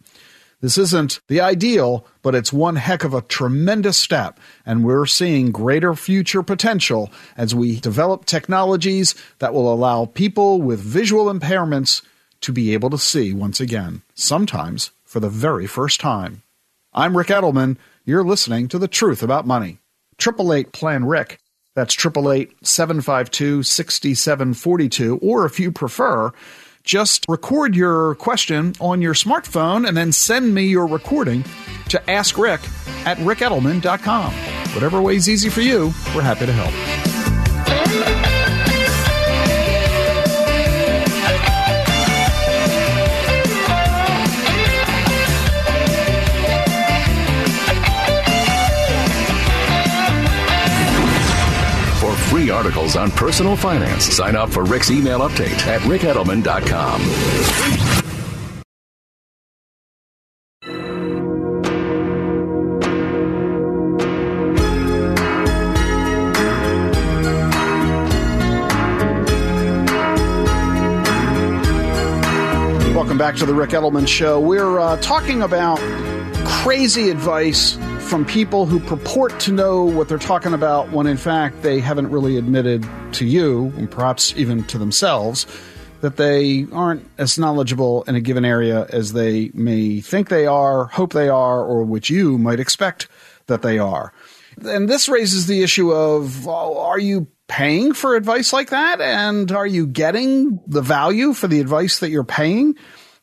This 0.60 0.76
isn't 0.76 1.20
the 1.28 1.40
ideal, 1.40 2.04
but 2.20 2.34
it's 2.34 2.52
one 2.52 2.74
heck 2.74 3.04
of 3.04 3.14
a 3.14 3.22
tremendous 3.22 3.96
step, 3.96 4.40
and 4.66 4.84
we're 4.84 5.06
seeing 5.06 5.52
greater 5.52 5.94
future 5.94 6.42
potential 6.42 7.12
as 7.36 7.54
we 7.54 7.78
develop 7.78 8.24
technologies 8.24 9.14
that 9.38 9.54
will 9.54 9.72
allow 9.72 10.06
people 10.06 10.60
with 10.60 10.80
visual 10.80 11.32
impairments 11.32 12.02
to 12.40 12.52
be 12.52 12.72
able 12.72 12.90
to 12.90 12.98
see 12.98 13.32
once 13.32 13.60
again, 13.60 14.02
sometimes 14.14 14.90
for 15.04 15.20
the 15.20 15.28
very 15.28 15.66
first 15.66 16.00
time. 16.00 16.42
I'm 16.92 17.16
Ric 17.16 17.28
Edelman. 17.28 17.76
You're 18.04 18.24
listening 18.24 18.68
to 18.68 18.78
The 18.78 18.88
Truth 18.88 19.22
About 19.22 19.46
Money. 19.46 19.78
888 20.20 20.72
Plan 20.72 21.04
Ric. 21.04 21.38
That's 21.74 21.94
888 21.94 22.66
752 22.66 23.62
6742. 23.62 25.18
Or 25.18 25.46
if 25.46 25.60
you 25.60 25.70
prefer, 25.70 26.32
just 26.82 27.24
record 27.28 27.76
your 27.76 28.14
question 28.16 28.72
on 28.80 29.02
your 29.02 29.14
smartphone 29.14 29.86
and 29.86 29.96
then 29.96 30.10
send 30.10 30.54
me 30.54 30.66
your 30.66 30.86
recording 30.86 31.44
to 31.90 31.98
askric 32.08 32.60
at 33.06 33.18
ricedelman.com. 33.18 34.32
Whatever 34.74 35.02
way 35.02 35.16
is 35.16 35.28
easy 35.28 35.50
for 35.50 35.60
you, 35.60 35.92
we're 36.14 36.22
happy 36.22 36.46
to 36.46 36.52
help. 36.52 38.27
Articles 52.68 52.96
on 52.96 53.10
personal 53.12 53.56
finance, 53.56 54.04
sign 54.04 54.36
up 54.36 54.50
for 54.50 54.62
Ric's 54.62 54.90
email 54.90 55.20
update 55.20 55.66
at 55.66 55.80
ricedelman.com. 55.80 57.00
Welcome 72.94 73.16
back 73.16 73.36
to 73.36 73.46
the 73.46 73.54
Ric 73.54 73.70
Edelman 73.70 74.06
Show. 74.06 74.40
We're 74.40 74.78
uh, 74.78 74.98
talking 74.98 75.40
about 75.40 75.78
crazy 76.44 77.08
advice 77.08 77.78
from 78.08 78.24
people 78.24 78.64
who 78.64 78.80
purport 78.80 79.38
to 79.38 79.52
know 79.52 79.84
what 79.84 80.08
they're 80.08 80.16
talking 80.16 80.54
about 80.54 80.90
when 80.90 81.06
in 81.06 81.18
fact 81.18 81.60
they 81.60 81.78
haven't 81.78 82.10
really 82.10 82.38
admitted 82.38 82.88
to 83.12 83.26
you, 83.26 83.70
and 83.76 83.90
perhaps 83.90 84.32
even 84.34 84.64
to 84.64 84.78
themselves, 84.78 85.46
that 86.00 86.16
they 86.16 86.66
aren't 86.72 87.06
as 87.18 87.38
knowledgeable 87.38 88.04
in 88.04 88.14
a 88.14 88.20
given 88.20 88.46
area 88.46 88.86
as 88.88 89.12
they 89.12 89.50
may 89.52 90.00
think 90.00 90.30
they 90.30 90.46
are, 90.46 90.86
hope 90.86 91.12
they 91.12 91.28
are, 91.28 91.62
or 91.62 91.82
which 91.82 92.08
you 92.08 92.38
might 92.38 92.58
expect 92.58 93.08
that 93.46 93.60
they 93.60 93.78
are. 93.78 94.14
And 94.64 94.88
this 94.88 95.10
raises 95.10 95.46
the 95.46 95.62
issue 95.62 95.92
of 95.92 96.48
oh, 96.48 96.80
are 96.80 96.98
you 96.98 97.26
paying 97.46 97.92
for 97.92 98.16
advice 98.16 98.54
like 98.54 98.70
that? 98.70 99.02
And 99.02 99.52
are 99.52 99.66
you 99.66 99.86
getting 99.86 100.60
the 100.66 100.82
value 100.82 101.34
for 101.34 101.46
the 101.46 101.60
advice 101.60 101.98
that 101.98 102.08
you're 102.08 102.24
paying? 102.24 102.74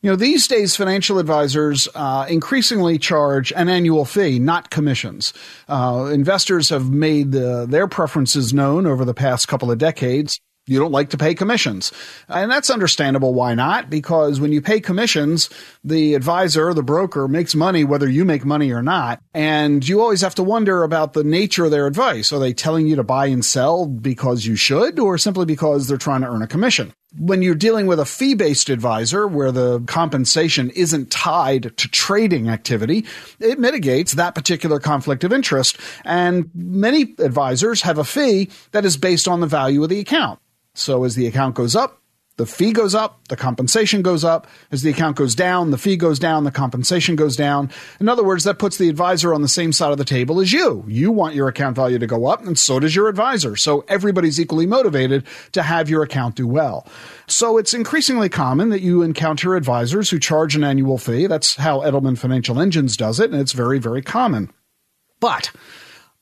You 0.02 0.10
know, 0.10 0.16
these 0.16 0.46
days, 0.46 0.76
financial 0.76 1.18
advisors 1.18 1.88
uh, 1.94 2.26
increasingly 2.28 2.98
charge 2.98 3.52
an 3.52 3.68
annual 3.68 4.04
fee, 4.04 4.38
not 4.38 4.70
commissions. 4.70 5.32
Uh, 5.68 6.10
investors 6.12 6.68
have 6.68 6.90
made 6.90 7.34
uh, 7.34 7.66
their 7.66 7.88
preferences 7.88 8.52
known 8.52 8.86
over 8.86 9.04
the 9.04 9.14
past 9.14 9.48
couple 9.48 9.70
of 9.70 9.78
decades. 9.78 10.40
You 10.68 10.80
don't 10.80 10.92
like 10.92 11.10
to 11.10 11.16
pay 11.16 11.34
commissions. 11.34 11.92
And 12.28 12.50
that's 12.50 12.70
understandable. 12.70 13.34
Why 13.34 13.54
not? 13.54 13.88
Because 13.88 14.40
when 14.40 14.50
you 14.50 14.60
pay 14.60 14.80
commissions, 14.80 15.48
the 15.84 16.14
advisor, 16.14 16.74
the 16.74 16.82
broker 16.82 17.28
makes 17.28 17.54
money 17.54 17.84
whether 17.84 18.08
you 18.08 18.24
make 18.24 18.44
money 18.44 18.72
or 18.72 18.82
not. 18.82 19.20
And 19.32 19.86
you 19.86 20.00
always 20.00 20.22
have 20.22 20.34
to 20.36 20.42
wonder 20.42 20.82
about 20.82 21.12
the 21.12 21.22
nature 21.22 21.66
of 21.66 21.70
their 21.70 21.86
advice. 21.86 22.32
Are 22.32 22.40
they 22.40 22.52
telling 22.52 22.88
you 22.88 22.96
to 22.96 23.04
buy 23.04 23.26
and 23.26 23.44
sell 23.44 23.86
because 23.86 24.44
you 24.44 24.56
should 24.56 24.98
or 24.98 25.18
simply 25.18 25.46
because 25.46 25.86
they're 25.86 25.98
trying 25.98 26.22
to 26.22 26.28
earn 26.28 26.42
a 26.42 26.48
commission? 26.48 26.92
when 27.18 27.40
you're 27.40 27.54
dealing 27.54 27.86
with 27.86 27.98
a 27.98 28.04
fee 28.04 28.34
based 28.34 28.68
advisor 28.68 29.26
where 29.26 29.52
the 29.52 29.80
compensation 29.82 30.70
isn't 30.70 31.10
tied 31.10 31.76
to 31.76 31.88
trading 31.88 32.48
activity, 32.48 33.06
it 33.40 33.58
mitigates 33.58 34.12
that 34.12 34.34
particular 34.34 34.78
conflict 34.78 35.24
of 35.24 35.32
interest. 35.32 35.78
And 36.04 36.50
many 36.54 37.14
advisors 37.18 37.82
have 37.82 37.98
a 37.98 38.04
fee 38.04 38.50
that 38.72 38.84
is 38.84 38.96
based 38.96 39.28
on 39.28 39.40
the 39.40 39.46
value 39.46 39.82
of 39.82 39.88
the 39.88 40.00
account. 40.00 40.40
So 40.76 41.04
as 41.04 41.14
the 41.14 41.26
account 41.26 41.54
goes 41.54 41.74
up, 41.74 42.00
the 42.36 42.44
fee 42.44 42.72
goes 42.72 42.94
up, 42.94 43.26
the 43.28 43.36
compensation 43.36 44.02
goes 44.02 44.22
up. 44.22 44.46
As 44.70 44.82
the 44.82 44.90
account 44.90 45.16
goes 45.16 45.34
down, 45.34 45.70
the 45.70 45.78
fee 45.78 45.96
goes 45.96 46.18
down, 46.18 46.44
the 46.44 46.50
compensation 46.50 47.16
goes 47.16 47.34
down. 47.34 47.70
In 47.98 48.10
other 48.10 48.22
words, 48.22 48.44
that 48.44 48.58
puts 48.58 48.76
the 48.76 48.90
advisor 48.90 49.32
on 49.32 49.40
the 49.40 49.48
same 49.48 49.72
side 49.72 49.90
of 49.90 49.96
the 49.96 50.04
table 50.04 50.38
as 50.40 50.52
you. 50.52 50.84
You 50.86 51.10
want 51.10 51.34
your 51.34 51.48
account 51.48 51.76
value 51.76 51.98
to 51.98 52.06
go 52.06 52.26
up, 52.26 52.44
and 52.44 52.58
so 52.58 52.78
does 52.78 52.94
your 52.94 53.08
advisor. 53.08 53.56
So 53.56 53.86
everybody's 53.88 54.38
equally 54.38 54.66
motivated 54.66 55.24
to 55.52 55.62
have 55.62 55.88
your 55.88 56.02
account 56.02 56.34
do 56.34 56.46
well. 56.46 56.86
So 57.26 57.56
it's 57.56 57.72
increasingly 57.72 58.28
common 58.28 58.68
that 58.68 58.82
you 58.82 59.00
encounter 59.00 59.56
advisors 59.56 60.10
who 60.10 60.18
charge 60.18 60.54
an 60.54 60.64
annual 60.64 60.98
fee. 60.98 61.26
That's 61.26 61.56
how 61.56 61.80
Edelman 61.80 62.18
Financial 62.18 62.60
Engines 62.60 62.98
does 62.98 63.18
it, 63.18 63.30
and 63.30 63.40
it's 63.40 63.52
very, 63.52 63.78
very 63.78 64.02
common. 64.02 64.52
But 65.20 65.50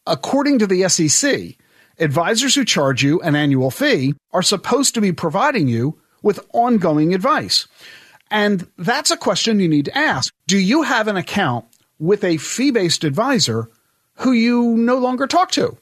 according 0.07 0.61
to 0.61 0.69
the 0.69 0.89
SEC, 0.89 1.57
advisors 1.99 2.55
who 2.55 2.65
charge 2.65 3.03
you 3.03 3.21
an 3.21 3.35
annual 3.35 3.71
fee 3.71 4.15
are 4.33 4.43
supposed 4.43 4.95
to 4.95 5.01
be 5.01 5.13
providing 5.13 5.69
you 5.69 5.99
with 6.23 6.41
ongoing 6.53 7.15
advice. 7.15 7.69
And 8.31 8.67
that's 8.79 9.11
a 9.11 9.17
question 9.17 9.61
you 9.61 9.69
need 9.69 9.85
to 9.85 9.97
ask. 9.97 10.33
Do 10.47 10.59
you 10.59 10.83
have 10.83 11.09
an 11.09 11.17
account 11.17 11.67
with 11.99 12.25
a 12.25 12.39
fee 12.39 12.71
based 12.71 13.05
advisor 13.05 13.69
who 14.17 14.33
you 14.33 14.77
no 14.77 14.99
longer 14.99 15.27
talk 15.27 15.51
to? 15.53 15.77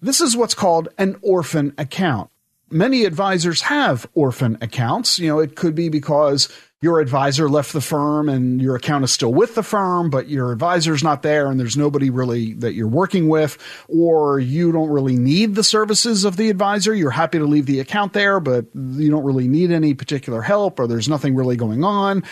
This 0.00 0.20
is 0.20 0.36
what's 0.36 0.54
called 0.54 0.88
an 0.98 1.16
orphan 1.22 1.72
account. 1.78 2.30
Many 2.68 3.04
advisors 3.04 3.62
have 3.62 4.06
orphan 4.14 4.58
accounts. 4.60 5.18
You 5.18 5.28
know, 5.28 5.38
it 5.38 5.56
could 5.56 5.74
be 5.74 5.88
because 5.88 6.48
your 6.86 7.00
advisor 7.00 7.48
left 7.48 7.72
the 7.72 7.80
firm 7.80 8.28
and 8.28 8.62
your 8.62 8.76
account 8.76 9.02
is 9.02 9.10
still 9.10 9.34
with 9.34 9.56
the 9.56 9.62
firm, 9.64 10.08
but 10.08 10.28
your 10.28 10.52
advisor's 10.52 11.02
not 11.02 11.20
there 11.20 11.50
and 11.50 11.58
there's 11.58 11.76
nobody 11.76 12.10
really 12.10 12.52
that 12.54 12.74
you're 12.74 12.86
working 12.86 13.28
with, 13.28 13.58
or 13.88 14.38
you 14.38 14.70
don't 14.70 14.90
really 14.90 15.16
need 15.16 15.56
the 15.56 15.64
services 15.64 16.24
of 16.24 16.36
the 16.36 16.48
advisor. 16.48 16.94
You're 16.94 17.10
happy 17.10 17.38
to 17.38 17.44
leave 17.44 17.66
the 17.66 17.80
account 17.80 18.12
there, 18.12 18.38
but 18.38 18.66
you 18.72 19.10
don't 19.10 19.24
really 19.24 19.48
need 19.48 19.72
any 19.72 19.94
particular 19.94 20.42
help 20.42 20.78
or 20.78 20.86
there's 20.86 21.08
nothing 21.08 21.34
really 21.34 21.56
going 21.56 21.82
on. 21.82 22.22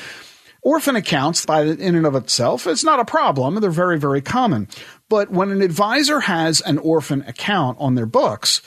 Orphan 0.62 0.94
accounts, 0.94 1.44
by 1.44 1.62
in 1.62 1.96
and 1.96 2.06
of 2.06 2.14
itself, 2.14 2.68
it's 2.68 2.84
not 2.84 3.00
a 3.00 3.04
problem. 3.04 3.56
They're 3.56 3.70
very, 3.70 3.98
very 3.98 4.22
common. 4.22 4.68
But 5.08 5.30
when 5.30 5.50
an 5.50 5.62
advisor 5.62 6.20
has 6.20 6.60
an 6.60 6.78
orphan 6.78 7.22
account 7.22 7.78
on 7.80 7.96
their 7.96 8.06
books, 8.06 8.62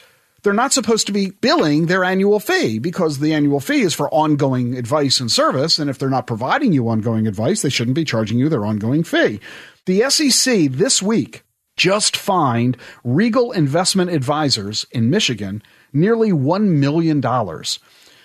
they're 0.47 0.53
not 0.53 0.71
supposed 0.71 1.05
to 1.07 1.11
be 1.11 1.31
billing 1.31 1.87
their 1.87 2.05
annual 2.05 2.39
fee 2.39 2.79
because 2.79 3.19
the 3.19 3.33
annual 3.33 3.59
fee 3.59 3.81
is 3.81 3.93
for 3.93 4.09
ongoing 4.13 4.77
advice 4.77 5.19
and 5.19 5.29
service. 5.29 5.77
And 5.77 5.89
if 5.89 5.99
they're 5.99 6.09
not 6.09 6.25
providing 6.25 6.71
you 6.71 6.87
ongoing 6.87 7.27
advice, 7.27 7.61
they 7.61 7.69
shouldn't 7.69 7.95
be 7.95 8.05
charging 8.05 8.39
you 8.39 8.47
their 8.47 8.65
ongoing 8.65 9.03
fee. 9.03 9.41
The 9.87 10.09
SEC 10.09 10.71
this 10.71 11.01
week 11.01 11.43
just 11.75 12.15
fined 12.15 12.77
Regal 13.03 13.51
Investment 13.51 14.09
Advisors 14.09 14.85
in 14.91 15.09
Michigan 15.09 15.61
nearly 15.91 16.31
$1 16.31 16.69
million. 16.69 17.21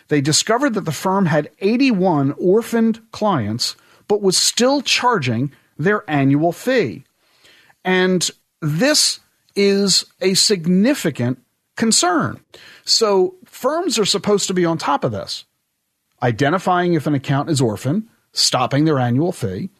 they 0.06 0.20
discovered 0.20 0.74
that 0.74 0.84
the 0.84 0.92
firm 0.92 1.26
had 1.26 1.50
81 1.58 2.36
orphaned 2.38 3.00
clients, 3.10 3.74
but 4.06 4.22
was 4.22 4.36
still 4.36 4.80
charging 4.80 5.50
their 5.76 6.08
annual 6.08 6.52
fee. 6.52 7.02
And 7.84 8.30
this 8.60 9.18
is 9.56 10.04
a 10.20 10.34
significant 10.34 11.40
concern. 11.76 12.40
So 12.84 13.34
firms 13.44 13.98
are 13.98 14.04
supposed 14.04 14.46
to 14.48 14.54
be 14.54 14.64
on 14.64 14.78
top 14.78 15.04
of 15.04 15.12
this, 15.12 15.44
identifying 16.22 16.94
if 16.94 17.06
an 17.06 17.14
account 17.14 17.50
is 17.50 17.60
orphan, 17.60 18.08
stopping 18.32 18.84
their 18.84 18.98
annual 18.98 19.32
fee, 19.32 19.70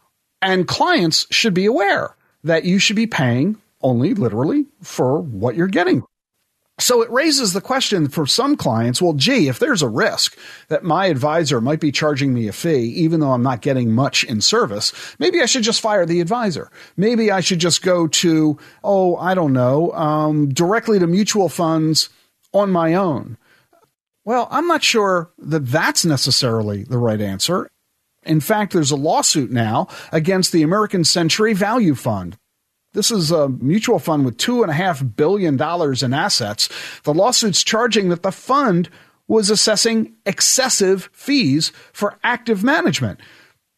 and 0.41 0.69
clients 0.69 1.27
should 1.31 1.55
be 1.55 1.67
aware 1.67 2.17
that 2.45 2.65
you 2.65 2.79
should 2.79 2.97
be 2.97 3.07
paying 3.07 3.57
only 3.83 4.15
literally 4.15 4.67
for 4.83 5.21
what 5.21 5.57
you're 5.57 5.67
getting 5.67 6.05
so 6.81 7.03
it 7.03 7.11
raises 7.11 7.53
the 7.53 7.61
question 7.61 8.09
for 8.09 8.27
some 8.27 8.57
clients 8.57 9.03
well, 9.03 9.13
gee, 9.13 9.49
if 9.49 9.59
there's 9.59 9.83
a 9.83 9.89
risk 9.89 10.37
that 10.69 10.83
my 10.83 11.07
advisor 11.07 11.61
might 11.61 11.81
be 11.81 11.93
charging 11.93 12.33
me 12.33 12.49
a 12.49 12.53
fee, 12.53 12.85
even 12.97 13.21
though 13.21 13.33
I'm 13.33 13.43
not 13.43 13.61
getting 13.61 13.93
much 13.93 14.25
in 14.25 14.41
service, 14.41 14.93
maybe 15.19 15.43
I 15.43 15.47
should 15.47 15.63
just 15.63 15.81
fire 15.81 16.07
the 16.07 16.21
advisor. 16.21 16.71
Maybe 16.97 17.31
I 17.31 17.41
should 17.41 17.59
just 17.59 17.83
go 17.83 18.07
to, 18.07 18.59
oh, 18.83 19.17
I 19.17 19.35
don't 19.35 19.53
know, 19.53 19.93
um, 19.93 20.49
directly 20.49 20.99
to 20.99 21.07
mutual 21.07 21.49
funds 21.49 22.09
on 22.53 22.71
my 22.71 22.95
own. 22.95 23.37
Well, 24.25 24.49
I'm 24.51 24.67
not 24.67 24.83
sure 24.83 25.31
that 25.39 25.67
that's 25.67 26.05
necessarily 26.05 26.85
the 26.85 26.99
right 26.99 27.21
answer. 27.21 27.69
In 28.25 28.41
fact, 28.41 28.73
there's 28.73 28.93
a 28.93 28.97
lawsuit 28.97 29.51
now 29.51 29.89
against 30.13 30.53
the 30.53 30.63
American 30.63 31.05
Century 31.05 31.55
Value 31.55 31.95
Fund. 31.95 32.39
This 32.93 33.11
is 33.11 33.31
a 33.31 33.49
mutual 33.49 33.99
fund 33.99 34.25
with 34.25 34.37
$2.5 34.37 35.17
billion 35.17 35.55
in 35.55 36.15
assets. 36.15 36.69
The 37.05 37.15
lawsuit's 37.15 37.65
charging 37.65 38.11
that 38.11 38.23
the 38.23 38.33
fund 38.33 38.89
was 39.29 39.51
assessing 39.51 40.13
excessive 40.27 41.09
fees 41.13 41.73
for 41.93 42.19
active 42.23 42.63
management 42.63 43.21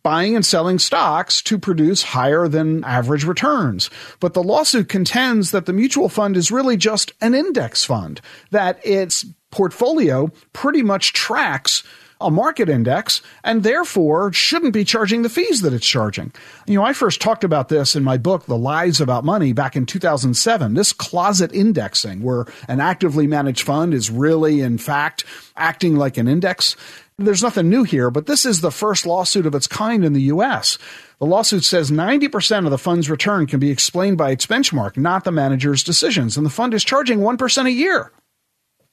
buying 0.04 0.36
and 0.36 0.44
selling 0.44 0.78
stocks 0.78 1.40
to 1.40 1.58
produce 1.58 2.02
higher 2.02 2.46
than 2.46 2.84
average 2.84 3.24
returns. 3.24 3.88
But 4.20 4.34
the 4.34 4.42
lawsuit 4.42 4.88
contends 4.88 5.50
that 5.50 5.64
the 5.64 5.72
mutual 5.72 6.10
fund 6.10 6.36
is 6.36 6.52
really 6.52 6.76
just 6.76 7.12
an 7.22 7.34
index 7.34 7.84
fund, 7.84 8.20
that 8.50 8.78
its 8.86 9.24
portfolio 9.50 10.30
pretty 10.52 10.82
much 10.82 11.14
tracks 11.14 11.82
a 12.24 12.30
market 12.30 12.68
index 12.68 13.22
and 13.44 13.62
therefore 13.62 14.32
shouldn't 14.32 14.72
be 14.72 14.84
charging 14.84 15.22
the 15.22 15.28
fees 15.28 15.60
that 15.60 15.72
it's 15.72 15.86
charging. 15.86 16.32
You 16.66 16.78
know, 16.78 16.84
I 16.84 16.92
first 16.92 17.20
talked 17.20 17.44
about 17.44 17.68
this 17.68 17.94
in 17.94 18.02
my 18.02 18.16
book, 18.16 18.46
The 18.46 18.56
Lies 18.56 19.00
About 19.00 19.24
Money, 19.24 19.52
back 19.52 19.76
in 19.76 19.86
2007. 19.86 20.74
This 20.74 20.92
closet 20.92 21.52
indexing, 21.52 22.22
where 22.22 22.46
an 22.68 22.80
actively 22.80 23.26
managed 23.26 23.62
fund 23.62 23.94
is 23.94 24.10
really, 24.10 24.60
in 24.60 24.78
fact, 24.78 25.24
acting 25.56 25.96
like 25.96 26.16
an 26.16 26.26
index. 26.26 26.76
There's 27.18 27.42
nothing 27.42 27.68
new 27.68 27.84
here, 27.84 28.10
but 28.10 28.26
this 28.26 28.44
is 28.44 28.60
the 28.60 28.72
first 28.72 29.06
lawsuit 29.06 29.46
of 29.46 29.54
its 29.54 29.68
kind 29.68 30.04
in 30.04 30.14
the 30.14 30.22
U.S. 30.22 30.78
The 31.20 31.26
lawsuit 31.26 31.62
says 31.62 31.90
90% 31.90 32.64
of 32.64 32.70
the 32.72 32.78
fund's 32.78 33.08
return 33.08 33.46
can 33.46 33.60
be 33.60 33.70
explained 33.70 34.18
by 34.18 34.30
its 34.30 34.46
benchmark, 34.46 34.96
not 34.96 35.22
the 35.22 35.30
manager's 35.30 35.84
decisions, 35.84 36.36
and 36.36 36.44
the 36.44 36.50
fund 36.50 36.74
is 36.74 36.82
charging 36.82 37.20
1% 37.20 37.66
a 37.66 37.70
year. 37.70 38.10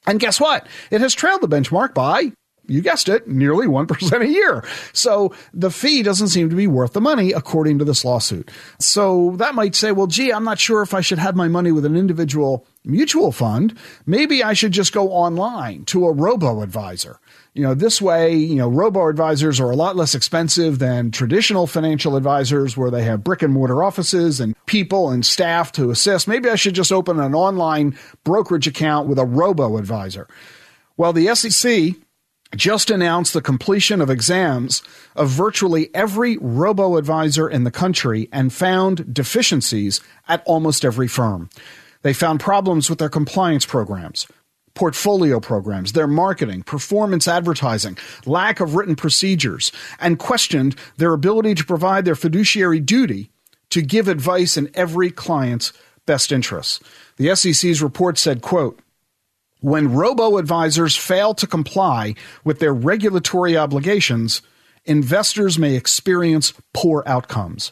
And 0.06 0.20
guess 0.20 0.40
what? 0.40 0.68
It 0.92 1.02
has 1.02 1.14
trailed 1.14 1.42
the 1.42 1.48
benchmark 1.48 1.94
by 1.94 2.34
you 2.68 2.82
guessed 2.82 3.10
it, 3.10 3.28
nearly 3.28 3.68
1% 3.68 4.22
a 4.22 4.28
year. 4.28 4.64
So 4.94 5.34
the 5.54 5.72
fee 5.72 6.04
doesn't 6.04 6.30
seem 6.30 6.50
to 6.50 6.56
be 6.56 6.68
worth 6.68 6.94
the 6.94 7.02
money, 7.02 7.32
according 7.32 7.80
to 7.80 7.86
this 7.86 8.06
lawsuit. 8.06 8.50
So 8.80 9.36
that 9.38 9.56
might 9.56 9.76
say, 9.76 9.92
well, 9.92 10.08
gee, 10.08 10.32
I'm 10.32 10.44
not 10.44 10.60
sure 10.60 10.82
if 10.82 10.94
I 10.94 11.02
should 11.02 11.20
have 11.20 11.36
my 11.36 11.48
money 11.48 11.72
with 11.72 11.86
an 11.86 11.96
individual 11.96 12.66
mutual 12.84 13.32
fund. 13.32 13.78
Maybe 14.06 14.44
I 14.44 14.54
should 14.54 14.72
just 14.72 14.94
go 14.94 15.10
online 15.12 15.86
to 15.86 16.06
a 16.06 16.12
robo 16.12 16.62
advisor. 16.62 17.20
You 17.54 17.64
know, 17.64 17.74
this 17.74 18.02
way, 18.02 18.34
you 18.34 18.56
know, 18.56 18.70
robo 18.70 19.10
advisors 19.10 19.60
are 19.60 19.70
a 19.70 19.76
lot 19.76 19.96
less 19.96 20.16
expensive 20.16 20.80
than 20.80 21.12
traditional 21.12 21.68
financial 21.68 22.16
advisors 22.16 22.78
where 22.78 22.90
they 22.90 23.04
have 23.04 23.24
brick 23.24 23.42
and 23.42 23.54
mortar 23.54 23.84
offices 23.84 24.40
and 24.40 24.56
people 24.66 25.10
and 25.10 25.26
staff 25.26 25.72
to 25.74 25.92
assist. 25.92 26.28
Maybe 26.28 26.50
I 26.50 26.56
should 26.56 26.76
just 26.76 26.94
open 26.94 27.20
an 27.20 27.36
online 27.36 27.98
brokerage 28.24 28.68
account 28.68 29.10
with 29.10 29.20
a 29.20 29.26
robo 29.26 29.78
advisor. 29.78 30.28
Well, 30.96 31.12
the 31.14 31.36
SEC 31.36 31.96
just 32.56 32.92
announced 32.92 33.34
the 33.34 33.42
completion 33.42 34.02
of 34.02 34.10
exams 34.10 34.84
of 35.16 35.30
virtually 35.30 35.90
every 35.94 36.38
robo 36.38 36.98
advisor 36.98 37.50
in 37.50 37.64
the 37.64 37.72
country 37.72 38.28
and 38.32 38.54
found 38.54 39.14
deficiencies 39.14 40.02
at 40.28 40.44
almost 40.46 40.84
every 40.84 41.08
firm. 41.08 41.50
They 42.02 42.14
found 42.14 42.40
problems 42.40 42.90
with 42.90 43.00
their 43.00 43.10
compliance 43.10 43.66
programs, 43.66 44.28
portfolio 44.74 45.40
programs, 45.40 45.94
their 45.94 46.08
marketing, 46.08 46.64
performance 46.64 47.28
advertising, 47.28 47.98
lack 48.26 48.60
of 48.60 48.76
written 48.76 48.96
procedures, 48.96 49.72
and 50.00 50.20
questioned 50.20 50.76
their 50.98 51.14
ability 51.14 51.56
to 51.56 51.66
provide 51.66 52.06
their 52.06 52.16
fiduciary 52.16 52.80
duty 52.80 53.32
to 53.70 53.82
give 53.82 54.08
advice 54.08 54.58
in 54.58 54.70
every 54.74 55.10
client's 55.10 55.72
best 56.06 56.32
interests. 56.32 56.80
The 57.18 57.36
SEC's 57.36 57.82
report 57.82 58.18
said, 58.18 58.42
quote, 58.42 58.80
when 59.62 59.94
robo 59.94 60.38
advisors 60.38 60.96
fail 60.96 61.34
to 61.36 61.48
comply 61.48 62.16
with 62.44 62.60
their 62.60 62.74
regulatory 62.74 63.56
obligations, 63.56 64.42
investors 64.86 65.58
may 65.58 65.76
experience 65.76 66.54
poor 66.74 67.04
outcomes. 67.06 67.72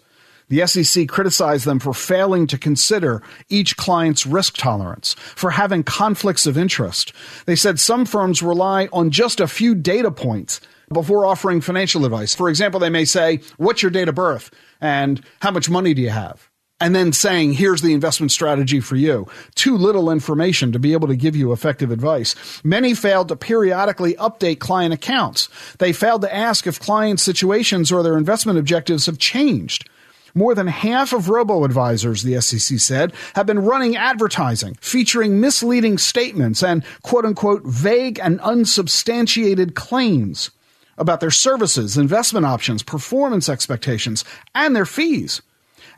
The 0.49 0.65
SEC 0.65 1.07
criticized 1.07 1.65
them 1.65 1.79
for 1.79 1.93
failing 1.93 2.47
to 2.47 2.57
consider 2.57 3.21
each 3.49 3.77
client's 3.77 4.25
risk 4.25 4.57
tolerance, 4.57 5.13
for 5.13 5.51
having 5.51 5.83
conflicts 5.83 6.47
of 6.47 6.57
interest. 6.57 7.13
They 7.45 7.55
said 7.55 7.79
some 7.79 8.05
firms 8.05 8.41
rely 8.41 8.89
on 8.91 9.11
just 9.11 9.39
a 9.39 9.47
few 9.47 9.75
data 9.75 10.09
points 10.09 10.59
before 10.91 11.25
offering 11.25 11.61
financial 11.61 12.03
advice. 12.03 12.33
For 12.33 12.49
example, 12.49 12.79
they 12.79 12.89
may 12.89 13.05
say, 13.05 13.41
What's 13.57 13.83
your 13.83 13.91
date 13.91 14.09
of 14.09 14.15
birth? 14.15 14.49
And 14.81 15.23
how 15.39 15.51
much 15.51 15.69
money 15.69 15.93
do 15.93 16.01
you 16.01 16.09
have? 16.09 16.48
And 16.79 16.95
then 16.95 17.11
saying, 17.11 17.53
here's 17.53 17.81
the 17.81 17.93
investment 17.93 18.31
strategy 18.31 18.79
for 18.79 18.95
you. 18.95 19.27
Too 19.55 19.75
little 19.75 20.09
information 20.09 20.71
to 20.71 20.79
be 20.79 20.93
able 20.93 21.07
to 21.07 21.15
give 21.15 21.35
you 21.35 21.51
effective 21.51 21.91
advice. 21.91 22.35
Many 22.63 22.93
failed 22.93 23.27
to 23.29 23.35
periodically 23.35 24.13
update 24.15 24.59
client 24.59 24.93
accounts. 24.93 25.49
They 25.79 25.91
failed 25.91 26.21
to 26.21 26.33
ask 26.33 26.67
if 26.67 26.79
client 26.79 27.19
situations 27.19 27.91
or 27.91 28.01
their 28.01 28.17
investment 28.17 28.59
objectives 28.59 29.05
have 29.07 29.17
changed. 29.17 29.89
More 30.35 30.55
than 30.55 30.67
half 30.67 31.11
of 31.11 31.27
robo 31.27 31.63
advisors, 31.63 32.23
the 32.23 32.39
SEC 32.39 32.79
said, 32.79 33.13
have 33.35 33.45
been 33.45 33.59
running 33.59 33.97
advertising 33.97 34.77
featuring 34.79 35.41
misleading 35.41 35.97
statements 35.97 36.63
and 36.63 36.83
quote 37.01 37.25
unquote 37.25 37.63
vague 37.65 38.19
and 38.21 38.39
unsubstantiated 38.41 39.75
claims 39.75 40.51
about 40.97 41.19
their 41.19 41.31
services, 41.31 41.97
investment 41.97 42.45
options, 42.45 42.83
performance 42.83 43.49
expectations, 43.49 44.23
and 44.53 44.75
their 44.75 44.85
fees. 44.85 45.41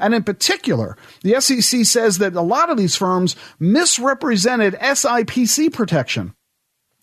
And 0.01 0.13
in 0.13 0.23
particular, 0.23 0.97
the 1.21 1.39
SEC 1.39 1.85
says 1.85 2.17
that 2.17 2.35
a 2.35 2.41
lot 2.41 2.69
of 2.69 2.77
these 2.77 2.95
firms 2.95 3.35
misrepresented 3.59 4.73
SIPC 4.73 5.71
protection. 5.71 6.33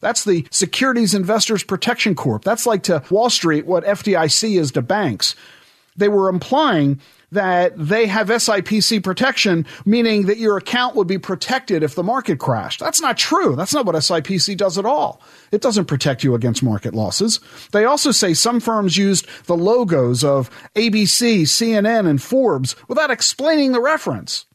That's 0.00 0.24
the 0.24 0.46
Securities 0.50 1.14
Investors 1.14 1.62
Protection 1.62 2.14
Corp. 2.14 2.44
That's 2.44 2.66
like 2.66 2.82
to 2.84 3.02
Wall 3.10 3.30
Street 3.30 3.66
what 3.66 3.84
FDIC 3.84 4.58
is 4.58 4.72
to 4.72 4.82
banks. 4.82 5.34
They 5.96 6.08
were 6.08 6.28
implying 6.28 7.00
that 7.30 7.72
they 7.76 8.06
have 8.06 8.28
SIPC 8.28 9.02
protection, 9.02 9.66
meaning 9.84 10.26
that 10.26 10.38
your 10.38 10.56
account 10.56 10.96
would 10.96 11.06
be 11.06 11.18
protected 11.18 11.82
if 11.82 11.94
the 11.94 12.02
market 12.02 12.38
crashed. 12.38 12.80
That's 12.80 13.00
not 13.00 13.18
true. 13.18 13.54
That's 13.54 13.74
not 13.74 13.84
what 13.86 13.94
SIPC 13.96 14.56
does 14.56 14.78
at 14.78 14.86
all. 14.86 15.20
It 15.52 15.60
doesn't 15.60 15.86
protect 15.86 16.24
you 16.24 16.34
against 16.34 16.62
market 16.62 16.94
losses. 16.94 17.40
They 17.72 17.84
also 17.84 18.12
say 18.12 18.34
some 18.34 18.60
firms 18.60 18.96
used 18.96 19.26
the 19.44 19.56
logos 19.56 20.24
of 20.24 20.50
ABC, 20.74 21.42
CNN, 21.42 22.08
and 22.08 22.22
Forbes 22.22 22.76
without 22.88 23.10
explaining 23.10 23.72
the 23.72 23.80
reference. 23.80 24.46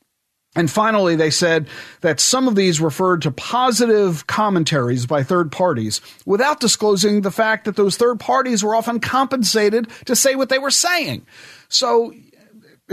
And 0.55 0.69
finally, 0.69 1.15
they 1.15 1.31
said 1.31 1.67
that 2.01 2.19
some 2.19 2.47
of 2.47 2.55
these 2.55 2.79
referred 2.79 3.23
to 3.23 3.31
positive 3.31 4.27
commentaries 4.27 5.07
by 5.07 5.23
third 5.23 5.51
parties 5.51 5.99
without 6.27 6.59
disclosing 6.59 7.21
the 7.21 7.31
fact 7.31 7.65
that 7.65 7.75
those 7.75 7.97
third 7.97 8.19
parties 8.19 8.63
were 8.63 8.75
often 8.75 8.99
compensated 8.99 9.87
to 10.05 10.15
say 10.15 10.35
what 10.35 10.49
they 10.49 10.59
were 10.59 10.69
saying. 10.69 11.25
So 11.69 12.13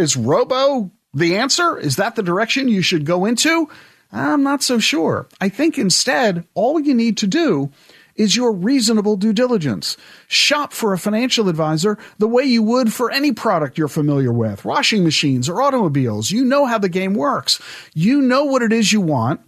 is 0.01 0.17
robo 0.17 0.91
the 1.15 1.37
answer? 1.37 1.79
Is 1.79 1.97
that 1.97 2.17
the 2.17 2.23
direction 2.23 2.69
you 2.69 2.83
should 2.83 3.05
go 3.05 3.25
into? 3.27 3.69
I'm 4.13 4.43
not 4.43 4.63
so 4.63 4.79
sure. 4.79 5.29
I 5.41 5.49
think 5.49 5.79
instead, 5.79 6.47
all 6.55 6.81
you 6.81 6.95
need 6.95 7.19
to 7.19 7.27
do 7.27 7.71
is 8.17 8.37
your 8.37 8.53
reasonable 8.53 9.17
due 9.17 9.33
diligence. 9.33 9.97
Shop 10.29 10.73
for 10.73 10.93
a 10.93 10.99
financial 10.99 11.49
advisor 11.49 11.97
the 12.19 12.29
way 12.29 12.45
you 12.45 12.63
would 12.63 12.93
for 12.93 13.11
any 13.11 13.33
product 13.33 13.79
you're 13.79 13.89
familiar 13.89 14.33
with 14.33 14.65
washing 14.65 15.05
machines 15.05 15.49
or 15.49 15.63
automobiles. 15.63 16.31
You 16.31 16.45
know 16.45 16.67
how 16.67 16.79
the 16.79 16.89
game 16.89 17.15
works. 17.15 17.61
You 17.95 18.21
know 18.21 18.45
what 18.45 18.63
it 18.63 18.73
is 18.73 18.93
you 18.93 19.01
want, 19.01 19.41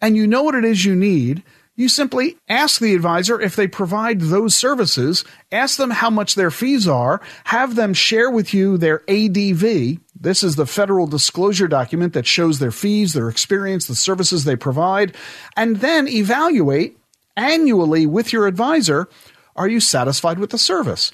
and 0.00 0.16
you 0.16 0.26
know 0.26 0.42
what 0.42 0.54
it 0.54 0.64
is 0.64 0.84
you 0.84 0.94
need 0.94 1.42
you 1.74 1.88
simply 1.88 2.36
ask 2.48 2.80
the 2.80 2.94
advisor 2.94 3.40
if 3.40 3.56
they 3.56 3.66
provide 3.66 4.20
those 4.20 4.54
services, 4.54 5.24
ask 5.50 5.78
them 5.78 5.90
how 5.90 6.10
much 6.10 6.34
their 6.34 6.50
fees 6.50 6.86
are, 6.86 7.22
have 7.44 7.76
them 7.76 7.94
share 7.94 8.30
with 8.30 8.52
you 8.52 8.76
their 8.76 9.02
ADV. 9.08 9.98
This 10.14 10.42
is 10.42 10.56
the 10.56 10.66
federal 10.66 11.06
disclosure 11.06 11.68
document 11.68 12.12
that 12.12 12.26
shows 12.26 12.58
their 12.58 12.70
fees, 12.70 13.14
their 13.14 13.30
experience, 13.30 13.86
the 13.86 13.94
services 13.94 14.44
they 14.44 14.56
provide, 14.56 15.16
and 15.56 15.76
then 15.76 16.08
evaluate 16.08 16.98
annually 17.36 18.06
with 18.06 18.32
your 18.32 18.46
advisor 18.46 19.08
Are 19.54 19.68
you 19.68 19.80
satisfied 19.80 20.38
with 20.38 20.50
the 20.50 20.58
service? 20.58 21.12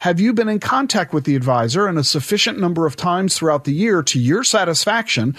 Have 0.00 0.20
you 0.20 0.32
been 0.34 0.48
in 0.48 0.60
contact 0.60 1.12
with 1.12 1.24
the 1.24 1.36
advisor 1.36 1.88
in 1.88 1.96
a 1.96 2.04
sufficient 2.04 2.58
number 2.58 2.86
of 2.86 2.96
times 2.96 3.36
throughout 3.36 3.64
the 3.64 3.72
year 3.72 4.02
to 4.04 4.18
your 4.18 4.44
satisfaction 4.44 5.36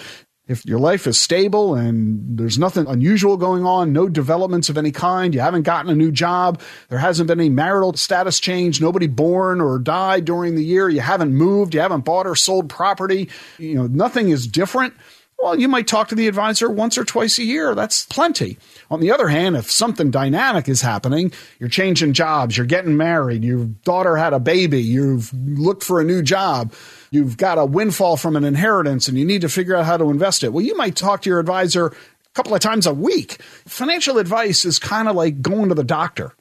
if 0.48 0.66
your 0.66 0.80
life 0.80 1.08
is 1.08 1.20
stable 1.20 1.76
and 1.76 2.38
there's 2.38 2.58
nothing 2.58 2.88
unusual 2.88 3.38
going 3.38 3.66
on, 3.66 3.92
no 3.92 4.08
developments 4.08 4.70
of 4.70 4.78
any 4.78 4.92
kind, 4.92 5.34
you 5.34 5.42
haven't 5.42 5.64
gotten 5.64 5.92
a 5.92 5.96
new 5.96 6.12
job, 6.12 6.62
there 6.90 7.00
hasn't 7.00 7.28
been 7.28 7.40
any 7.40 7.50
marital 7.50 7.94
status 7.94 8.40
change, 8.40 8.80
nobody 8.80 9.08
born 9.08 9.60
or 9.60 9.78
died 9.78 10.26
during 10.26 10.56
the 10.56 10.64
year, 10.64 10.88
you 10.88 11.02
haven't 11.02 11.34
moved, 11.34 11.74
you 11.74 11.82
haven't 11.82 12.06
bought 12.06 12.26
or 12.26 12.36
sold 12.36 12.70
property, 12.70 13.30
you 13.58 13.76
know, 13.76 13.88
nothing 13.88 14.30
is 14.30 14.48
different. 14.48 14.94
Well, 15.40 15.60
you 15.60 15.68
might 15.68 15.88
talk 15.88 16.08
to 16.08 16.16
the 16.16 16.28
advisor 16.28 16.68
once 16.68 16.98
or 16.98 17.04
twice 17.04 17.38
a 17.38 17.44
year. 17.44 17.76
That's 17.76 18.06
plenty. 18.08 18.58
On 18.90 19.00
the 19.00 19.12
other 19.12 19.28
hand, 19.28 19.56
if 19.56 19.70
something 19.70 20.10
dynamic 20.10 20.68
is 20.68 20.82
happening, 20.82 21.32
you're 21.60 21.70
changing 21.70 22.14
jobs, 22.14 22.58
you're 22.58 22.66
getting 22.66 22.98
married, 22.98 23.44
your 23.44 23.66
daughter 23.66 24.16
had 24.16 24.34
a 24.34 24.40
baby, 24.40 24.82
you've 24.82 25.32
looked 25.34 25.84
for 25.84 26.02
a 26.02 26.04
new 26.04 26.24
job, 26.24 26.74
you've 27.12 27.38
got 27.38 27.60
a 27.60 27.66
windfall 27.66 28.18
from 28.18 28.36
an 28.36 28.44
inheritance 28.44 29.08
and 29.08 29.18
you 29.18 29.26
need 29.26 29.42
to 29.42 29.50
figure 29.50 29.76
out 29.76 29.86
how 29.86 29.98
to 29.98 30.10
invest 30.10 30.44
it. 30.44 30.52
Well, 30.54 30.66
you 30.66 30.76
might 30.76 30.96
talk 30.96 31.22
to 31.22 31.30
your 31.30 31.40
advisor 31.40 31.88
a 31.88 31.94
couple 32.34 32.56
of 32.56 32.62
times 32.62 32.88
a 32.88 32.94
week. 32.94 33.40
Financial 33.68 34.18
advice 34.18 34.66
is 34.66 34.80
kind 34.80 35.08
of 35.08 35.16
like 35.16 35.42
going 35.42 35.70
to 35.70 35.76
the 35.76 35.84
doctor. 35.84 36.34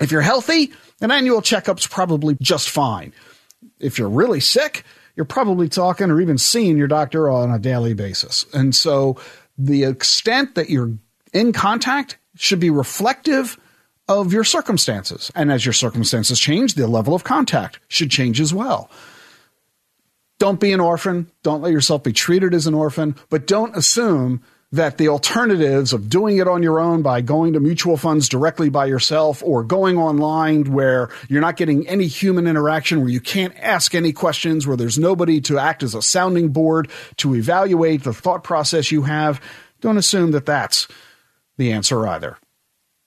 If 0.00 0.10
you're 0.10 0.22
healthy, 0.22 0.72
an 1.02 1.10
annual 1.10 1.42
checkup's 1.42 1.86
probably 1.86 2.36
just 2.40 2.70
fine. 2.70 3.12
If 3.78 3.98
you're 3.98 4.08
really 4.08 4.40
sick, 4.40 4.84
you're 5.16 5.24
probably 5.24 5.68
talking 5.68 6.10
or 6.10 6.20
even 6.20 6.38
seeing 6.38 6.76
your 6.76 6.88
doctor 6.88 7.30
on 7.30 7.50
a 7.50 7.58
daily 7.58 7.94
basis. 7.94 8.46
And 8.52 8.74
so 8.74 9.16
the 9.56 9.84
extent 9.84 10.54
that 10.56 10.70
you're 10.70 10.92
in 11.32 11.52
contact 11.52 12.18
should 12.36 12.60
be 12.60 12.70
reflective 12.70 13.58
of 14.08 14.32
your 14.32 14.44
circumstances. 14.44 15.30
And 15.34 15.50
as 15.50 15.64
your 15.64 15.72
circumstances 15.72 16.38
change, 16.38 16.74
the 16.74 16.86
level 16.86 17.14
of 17.14 17.24
contact 17.24 17.78
should 17.88 18.10
change 18.10 18.40
as 18.40 18.52
well 18.52 18.90
don't 20.38 20.60
be 20.60 20.72
an 20.72 20.80
orphan. 20.80 21.30
Don't 21.42 21.62
let 21.62 21.72
yourself 21.72 22.02
be 22.02 22.12
treated 22.12 22.54
as 22.54 22.66
an 22.66 22.74
orphan, 22.74 23.16
but 23.30 23.46
don't 23.46 23.76
assume 23.76 24.42
that 24.72 24.98
the 24.98 25.08
alternatives 25.08 25.92
of 25.92 26.08
doing 26.08 26.38
it 26.38 26.48
on 26.48 26.62
your 26.62 26.80
own 26.80 27.02
by 27.02 27.20
going 27.20 27.52
to 27.52 27.60
mutual 27.60 27.96
funds 27.96 28.28
directly 28.28 28.68
by 28.68 28.86
yourself 28.86 29.42
or 29.44 29.62
going 29.62 29.96
online 29.96 30.72
where 30.72 31.10
you're 31.28 31.40
not 31.40 31.56
getting 31.56 31.86
any 31.86 32.06
human 32.06 32.46
interaction, 32.46 33.00
where 33.00 33.08
you 33.08 33.20
can't 33.20 33.54
ask 33.58 33.94
any 33.94 34.12
questions, 34.12 34.66
where 34.66 34.76
there's 34.76 34.98
nobody 34.98 35.40
to 35.40 35.58
act 35.58 35.82
as 35.82 35.94
a 35.94 36.02
sounding 36.02 36.48
board 36.48 36.90
to 37.18 37.34
evaluate 37.34 38.02
the 38.02 38.12
thought 38.12 38.42
process 38.42 38.90
you 38.90 39.02
have, 39.02 39.40
don't 39.80 39.98
assume 39.98 40.32
that 40.32 40.46
that's 40.46 40.88
the 41.56 41.72
answer 41.72 42.06
either 42.06 42.36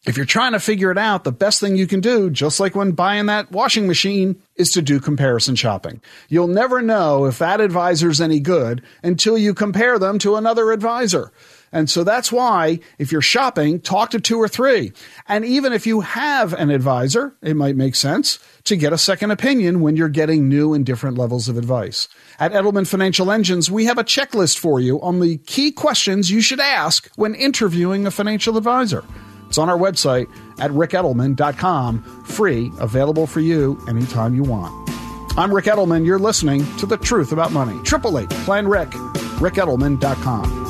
if 0.08 0.16
you're 0.16 0.26
trying 0.26 0.54
to 0.54 0.60
figure 0.60 0.90
it 0.90 0.98
out, 0.98 1.26
the 1.26 1.34
best 1.34 1.60
thing 1.60 1.76
you 1.76 1.86
can 1.86 2.00
do, 2.00 2.30
just 2.30 2.62
like 2.62 2.76
when 2.76 2.94
buying 2.94 3.26
that 3.26 3.52
washing 3.52 3.88
machine, 3.88 4.42
is 4.56 4.72
to 4.72 4.82
do 4.82 5.02
comparison 5.02 5.56
shopping. 5.56 6.02
You'll 6.30 6.48
never 6.48 6.82
know 6.82 7.26
if 7.26 7.40
that 7.40 7.60
advisor's 7.60 8.22
any 8.22 8.40
good 8.40 8.82
until 9.04 9.38
you 9.38 9.54
compare 9.54 10.00
them 10.00 10.18
to 10.20 10.38
another 10.38 10.72
advisor. 10.72 11.34
And 11.74 11.90
so 11.90 12.06
that's 12.06 12.32
why 12.32 12.80
if 12.98 13.12
you're 13.12 13.22
shopping, 13.22 13.82
talk 13.82 14.12
to 14.12 14.22
two 14.22 14.38
or 14.38 14.48
three. 14.48 14.94
And 15.28 15.44
even 15.44 15.74
if 15.74 15.86
you 15.86 16.00
have 16.00 16.54
an 16.54 16.70
advisor, 16.70 17.36
it 17.42 17.58
might 17.58 17.76
make 17.76 17.96
sense 17.96 18.40
to 18.64 18.78
get 18.78 18.94
a 18.94 18.98
second 18.98 19.32
opinion 19.32 19.82
when 19.82 19.98
you're 19.98 20.08
getting 20.08 20.48
new 20.48 20.74
and 20.74 20.86
different 20.86 21.18
levels 21.18 21.50
of 21.50 21.58
advice. 21.58 22.08
At 22.40 22.54
Edelman 22.54 22.88
Financial 22.88 23.30
Engines, 23.30 23.70
we 23.70 23.84
have 23.86 23.98
a 23.98 24.06
checklist 24.06 24.58
for 24.58 24.80
you 24.80 25.02
on 25.02 25.20
the 25.20 25.38
key 25.40 25.74
questions 25.74 26.32
you 26.32 26.40
should 26.40 26.62
ask 26.62 27.12
when 27.18 27.36
interviewing 27.36 28.08
a 28.08 28.12
financial 28.12 28.56
advisor. 28.56 29.04
It's 29.48 29.58
on 29.58 29.70
our 29.70 29.78
website 29.78 30.30
at 30.60 30.72
ricedelman.com, 30.72 32.24
free, 32.26 32.72
available 32.80 33.28
for 33.28 33.40
you 33.40 33.80
anytime 33.88 34.36
you 34.36 34.44
want. 34.44 34.90
I'm 35.38 35.54
Ric 35.54 35.66
Edelman. 35.66 36.06
You're 36.06 36.20
listening 36.20 36.66
to 36.78 36.86
The 36.86 36.98
Truth 36.98 37.32
About 37.32 37.52
Money. 37.52 37.80
888 37.82 38.30
Plan 38.46 38.68
Ric, 38.68 38.90
ricedelman.com. 38.90 40.67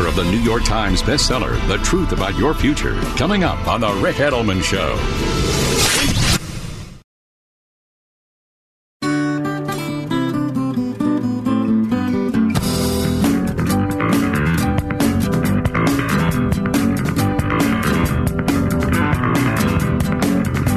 author 0.00 0.08
of 0.08 0.16
the 0.16 0.30
New 0.30 0.38
York 0.38 0.64
Times 0.64 1.02
bestseller, 1.02 1.56
The 1.68 1.76
Truth 1.78 2.12
About 2.12 2.36
Your 2.38 2.54
Future, 2.54 2.94
coming 3.16 3.44
up 3.44 3.66
on 3.66 3.80
The 3.80 3.92
Ric 3.94 4.16
Edelman 4.16 4.62
Show. 4.62 4.96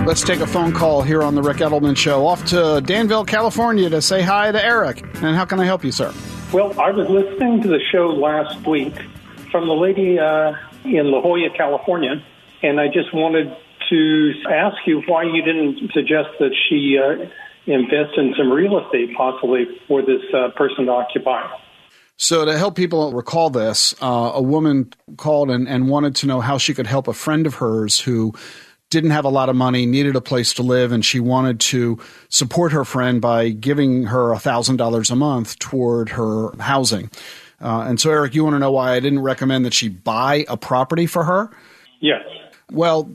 Let's 0.05 0.21
take 0.21 0.41
a 0.41 0.47
phone 0.47 0.73
call 0.73 1.01
here 1.01 1.23
on 1.23 1.33
the 1.33 1.41
Ric 1.41 1.57
Edelman 1.57 1.97
Show. 1.97 2.27
Off 2.27 2.45
to 2.47 2.81
Danville, 2.81 3.25
California 3.25 3.89
to 3.89 4.01
say 4.01 4.21
hi 4.21 4.51
to 4.51 4.63
Eric. 4.63 5.01
And 5.15 5.35
how 5.35 5.45
can 5.45 5.59
I 5.59 5.65
help 5.65 5.83
you, 5.83 5.91
sir? 5.91 6.13
Well, 6.51 6.79
I 6.79 6.91
was 6.91 7.09
listening 7.09 7.61
to 7.63 7.67
the 7.67 7.79
show 7.91 8.09
last 8.09 8.67
week 8.67 8.93
from 9.53 9.67
the 9.67 9.73
lady 9.73 10.17
uh, 10.17 10.53
in 10.83 11.11
La 11.11 11.21
Jolla, 11.21 11.47
California, 11.55 12.15
and 12.63 12.81
I 12.81 12.87
just 12.87 13.13
wanted 13.13 13.55
to 13.89 14.33
ask 14.49 14.77
you 14.87 15.03
why 15.07 15.23
you 15.23 15.43
didn't 15.43 15.91
suggest 15.93 16.29
that 16.39 16.49
she 16.67 16.97
uh, 16.97 17.29
invest 17.71 18.17
in 18.17 18.33
some 18.35 18.51
real 18.51 18.83
estate 18.83 19.15
possibly 19.15 19.65
for 19.87 20.01
this 20.01 20.23
uh, 20.33 20.49
person 20.57 20.87
to 20.87 20.91
occupy. 20.91 21.47
So, 22.17 22.45
to 22.45 22.57
help 22.57 22.75
people 22.75 23.13
recall 23.13 23.51
this, 23.51 23.93
uh, 24.01 24.31
a 24.33 24.41
woman 24.41 24.91
called 25.17 25.51
and, 25.51 25.67
and 25.67 25.87
wanted 25.87 26.15
to 26.17 26.27
know 26.27 26.41
how 26.41 26.57
she 26.57 26.73
could 26.73 26.87
help 26.87 27.07
a 27.07 27.13
friend 27.13 27.45
of 27.45 27.55
hers 27.55 27.99
who 27.99 28.33
didn't 28.89 29.11
have 29.11 29.25
a 29.25 29.29
lot 29.29 29.49
of 29.49 29.55
money, 29.55 29.85
needed 29.85 30.15
a 30.15 30.21
place 30.21 30.53
to 30.53 30.63
live, 30.63 30.91
and 30.91 31.05
she 31.05 31.19
wanted 31.19 31.59
to 31.59 31.99
support 32.29 32.71
her 32.71 32.85
friend 32.85 33.21
by 33.21 33.49
giving 33.49 34.05
her 34.05 34.29
$1,000 34.33 35.11
a 35.11 35.15
month 35.15 35.59
toward 35.59 36.09
her 36.09 36.51
housing. 36.59 37.09
Uh, 37.63 37.85
and 37.87 37.99
so, 37.99 38.11
Eric, 38.11 38.35
you 38.35 38.43
want 38.43 38.55
to 38.55 38.59
know 38.59 38.71
why 38.71 38.91
I 38.91 38.99
didn't 38.99 39.21
recommend 39.21 39.65
that 39.65 39.73
she 39.73 39.87
buy 39.87 40.45
a 40.49 40.57
property 40.57 41.05
for 41.05 41.23
her? 41.23 41.49
Yes. 42.01 42.21
Well, 42.69 43.09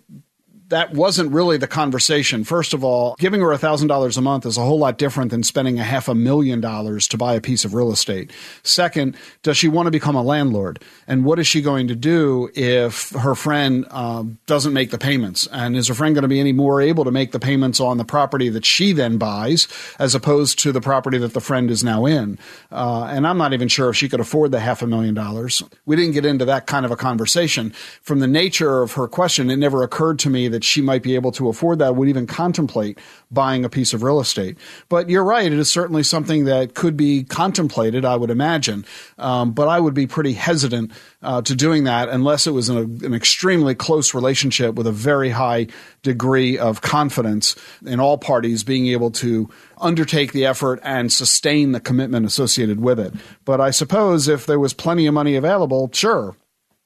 that 0.69 0.93
wasn't 0.93 1.33
really 1.33 1.57
the 1.57 1.67
conversation. 1.67 2.45
First 2.45 2.75
of 2.75 2.85
all, 2.85 3.17
giving 3.19 3.41
her 3.41 3.49
$1,000 3.49 4.17
a 4.17 4.21
month 4.21 4.45
is 4.45 4.59
a 4.59 4.63
whole 4.63 4.79
lot 4.79 4.99
different 4.99 5.31
than 5.31 5.43
spending 5.43 5.79
a 5.79 5.85
half 5.85 6.09
a 6.09 6.15
million 6.15 6.61
dollars 6.61 7.09
to 7.09 7.17
buy 7.17 7.35
a 7.35 7.41
piece 7.41 7.65
of 7.65 7.75
real 7.75 7.91
estate. 7.91 8.31
Second, 8.63 9.17
does 9.43 9.57
she 9.57 9.69
want 9.69 9.87
to 9.87 9.91
become 9.91 10.15
a 10.15 10.23
landlord? 10.23 10.83
And 11.07 11.25
what 11.25 11.39
is 11.39 11.47
she 11.47 11.63
going 11.63 11.89
to 11.89 11.95
do 11.95 12.51
if 12.55 13.11
her 13.11 13.35
friend 13.35 13.87
uh, 13.91 14.25
doesn't 14.47 14.75
make 14.75 14.91
the 14.91 14.99
payments? 14.99 15.47
And 15.53 15.77
is 15.77 15.89
her 15.89 15.95
friend 15.95 16.15
going 16.15 16.23
to 16.23 16.29
be 16.29 16.41
any 16.41 16.53
more 16.53 16.81
able 16.81 17.05
to 17.05 17.11
make 17.11 17.33
the 17.33 17.41
payments 17.41 17.81
on 17.81 17.97
the 17.97 18.05
property 18.05 18.51
that 18.51 18.67
she 18.67 18.93
then 18.93 19.17
buys 19.17 19.69
as 19.99 20.15
opposed 20.15 20.59
to 20.61 20.73
the 20.73 20.81
property 20.81 21.19
that 21.19 21.33
the 21.33 21.41
friend 21.41 21.71
is 21.71 21.83
now 21.83 22.05
in? 22.05 22.39
Uh, 22.71 23.05
and 23.05 23.27
I'm 23.27 23.39
not 23.39 23.55
even 23.55 23.69
sure 23.69 23.89
if 23.89 23.97
she 23.97 24.09
could 24.09 24.21
afford 24.21 24.53
the 24.53 24.61
half 24.61 24.83
a 24.83 24.87
million 24.87 25.15
dollars. 25.15 25.63
We 25.87 25.97
didn't 25.97 26.13
get 26.13 26.27
into 26.27 26.45
that 26.45 26.67
kind 26.67 26.85
of 26.85 26.91
a 26.91 26.97
conversation. 26.97 27.71
From 28.03 28.19
the 28.21 28.27
nature 28.27 28.83
of 28.83 28.93
her 28.93 29.09
question, 29.09 29.51
it 29.51 29.57
never 29.57 29.83
occurred 29.83 30.19
to 30.21 30.31
me 30.31 30.49
that 30.49 30.58
that 30.59 30.65
she 30.65 30.83
might 30.83 31.05
be 31.05 31.15
able 31.15 31.31
to 31.31 31.49
afford 31.49 31.79
that 31.79 31.95
would 31.95 32.09
even 32.09 32.27
contemplate 32.27 32.99
buying 33.31 33.65
a 33.65 33.69
piece 33.69 33.95
of 33.95 34.03
real 34.03 34.19
estate. 34.19 34.59
But 34.89 35.09
you're 35.09 35.23
right; 35.23 35.47
it 35.47 35.57
is 35.57 35.71
certainly 35.71 36.03
something 36.03 36.47
that 36.47 36.75
could 36.75 36.97
be 36.97 37.23
contemplated. 37.23 38.05
I 38.05 38.17
would 38.17 38.31
imagine, 38.31 38.85
um, 39.19 39.53
but 39.53 39.69
I 39.69 39.79
would 39.79 39.95
be 39.95 40.09
pretty 40.09 40.33
hesitant 40.33 40.91
uh, 41.23 41.43
to 41.43 41.55
doing 41.55 41.85
that 41.85 42.09
unless 42.09 42.49
it 42.49 42.51
was 42.51 42.69
an, 42.69 43.05
an 43.05 43.15
extremely 43.15 43.77
close 43.77 44.15
relationship 44.15 44.75
with 44.75 44.89
a 44.89 44.93
very 44.93 45.31
high 45.31 45.69
degree 46.03 46.59
of 46.59 46.81
confidence 46.81 47.55
in 47.87 48.01
all 48.01 48.19
parties 48.19 48.65
being 48.65 48.89
able 48.89 49.13
to 49.13 49.49
undertake 49.81 50.33
the 50.33 50.45
effort 50.45 50.81
and 50.83 51.13
sustain 51.13 51.71
the 51.71 51.79
commitment 51.81 52.27
associated 52.27 52.81
with 52.81 52.99
it. 52.99 53.15
But 53.45 53.61
I 53.61 53.71
suppose 53.71 54.27
if 54.27 54.45
there 54.45 54.59
was 54.59 54.75
plenty 54.75 55.07
of 55.07 55.15
money 55.15 55.37
available, 55.37 55.89
sure, 55.93 56.35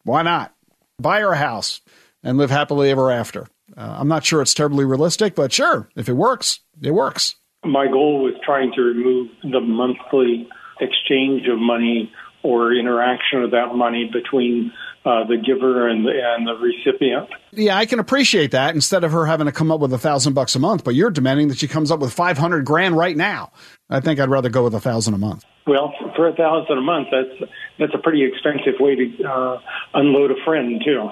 why 0.05 0.21
not? 0.21 0.55
Buy 1.01 1.21
her 1.21 1.33
a 1.33 1.39
house 1.39 1.81
and 2.23 2.39
live 2.39 2.51
happily 2.51 2.91
ever 2.91 3.11
after. 3.11 3.49
Uh, 3.77 3.97
I'm 3.99 4.09
not 4.09 4.25
sure 4.25 4.43
it's 4.43 4.55
terribly 4.55 4.85
realistic, 4.85 5.35
but 5.35 5.53
sure, 5.53 5.89
if 5.97 6.09
it 6.09 6.15
works, 6.15 6.61
it 6.81 6.93
works. 6.93 7.37
My 7.65 7.87
goal 7.87 8.23
was 8.23 8.35
trying 8.45 8.73
to 8.75 8.83
remove 8.83 9.29
the 9.43 9.61
monthly 9.61 10.49
exchange 10.81 11.47
of 11.49 11.59
money 11.59 12.13
or 12.43 12.75
interaction 12.75 13.43
of 13.43 13.53
that 13.53 13.75
money 13.75 14.11
between 14.13 14.73
uh, 15.05 15.25
the 15.25 15.37
giver 15.37 15.89
and 15.89 16.05
the, 16.05 16.11
and 16.11 16.47
the 16.47 16.55
recipient. 16.55 17.29
Yeah, 17.53 17.77
I 17.77 17.87
can 17.87 17.99
appreciate 17.99 18.53
that. 18.53 18.75
Instead 18.75 19.05
of 19.05 19.13
her 19.13 19.27
having 19.27 19.47
to 19.47 19.53
come 19.53 19.71
up 19.71 19.81
with 19.81 19.93
a 19.93 19.99
thousand 19.99 20.35
bucks 20.35 20.55
a 20.55 20.59
month, 20.59 20.85
but 20.85 20.95
you're 20.95 21.11
demanding 21.11 21.49
that 21.49 21.59
she 21.59 21.69
comes 21.69 21.91
up 21.91 22.01
with 22.01 22.13
five 22.13 22.39
hundred 22.39 22.65
grand 22.65 22.97
right 22.97 23.17
now. 23.17 23.53
I 23.91 24.01
think 24.01 24.21
I'd 24.21 24.31
rather 24.31 24.49
go 24.49 24.65
with 24.65 24.75
a 24.75 24.81
thousand 24.81 25.15
a 25.15 25.19
month. 25.19 25.45
Well, 25.67 25.93
for 26.17 26.29
a 26.29 26.35
thousand 26.35 26.79
a 26.79 26.83
month, 26.83 27.09
that's 27.11 27.51
that's 27.79 27.95
a 27.95 27.99
pretty 27.99 28.25
expensive 28.25 28.75
way 28.81 28.97
to 28.97 29.25
uh, 29.25 29.61
unload 29.95 30.31
a 30.31 30.45
friend 30.45 30.81
too. 30.85 31.11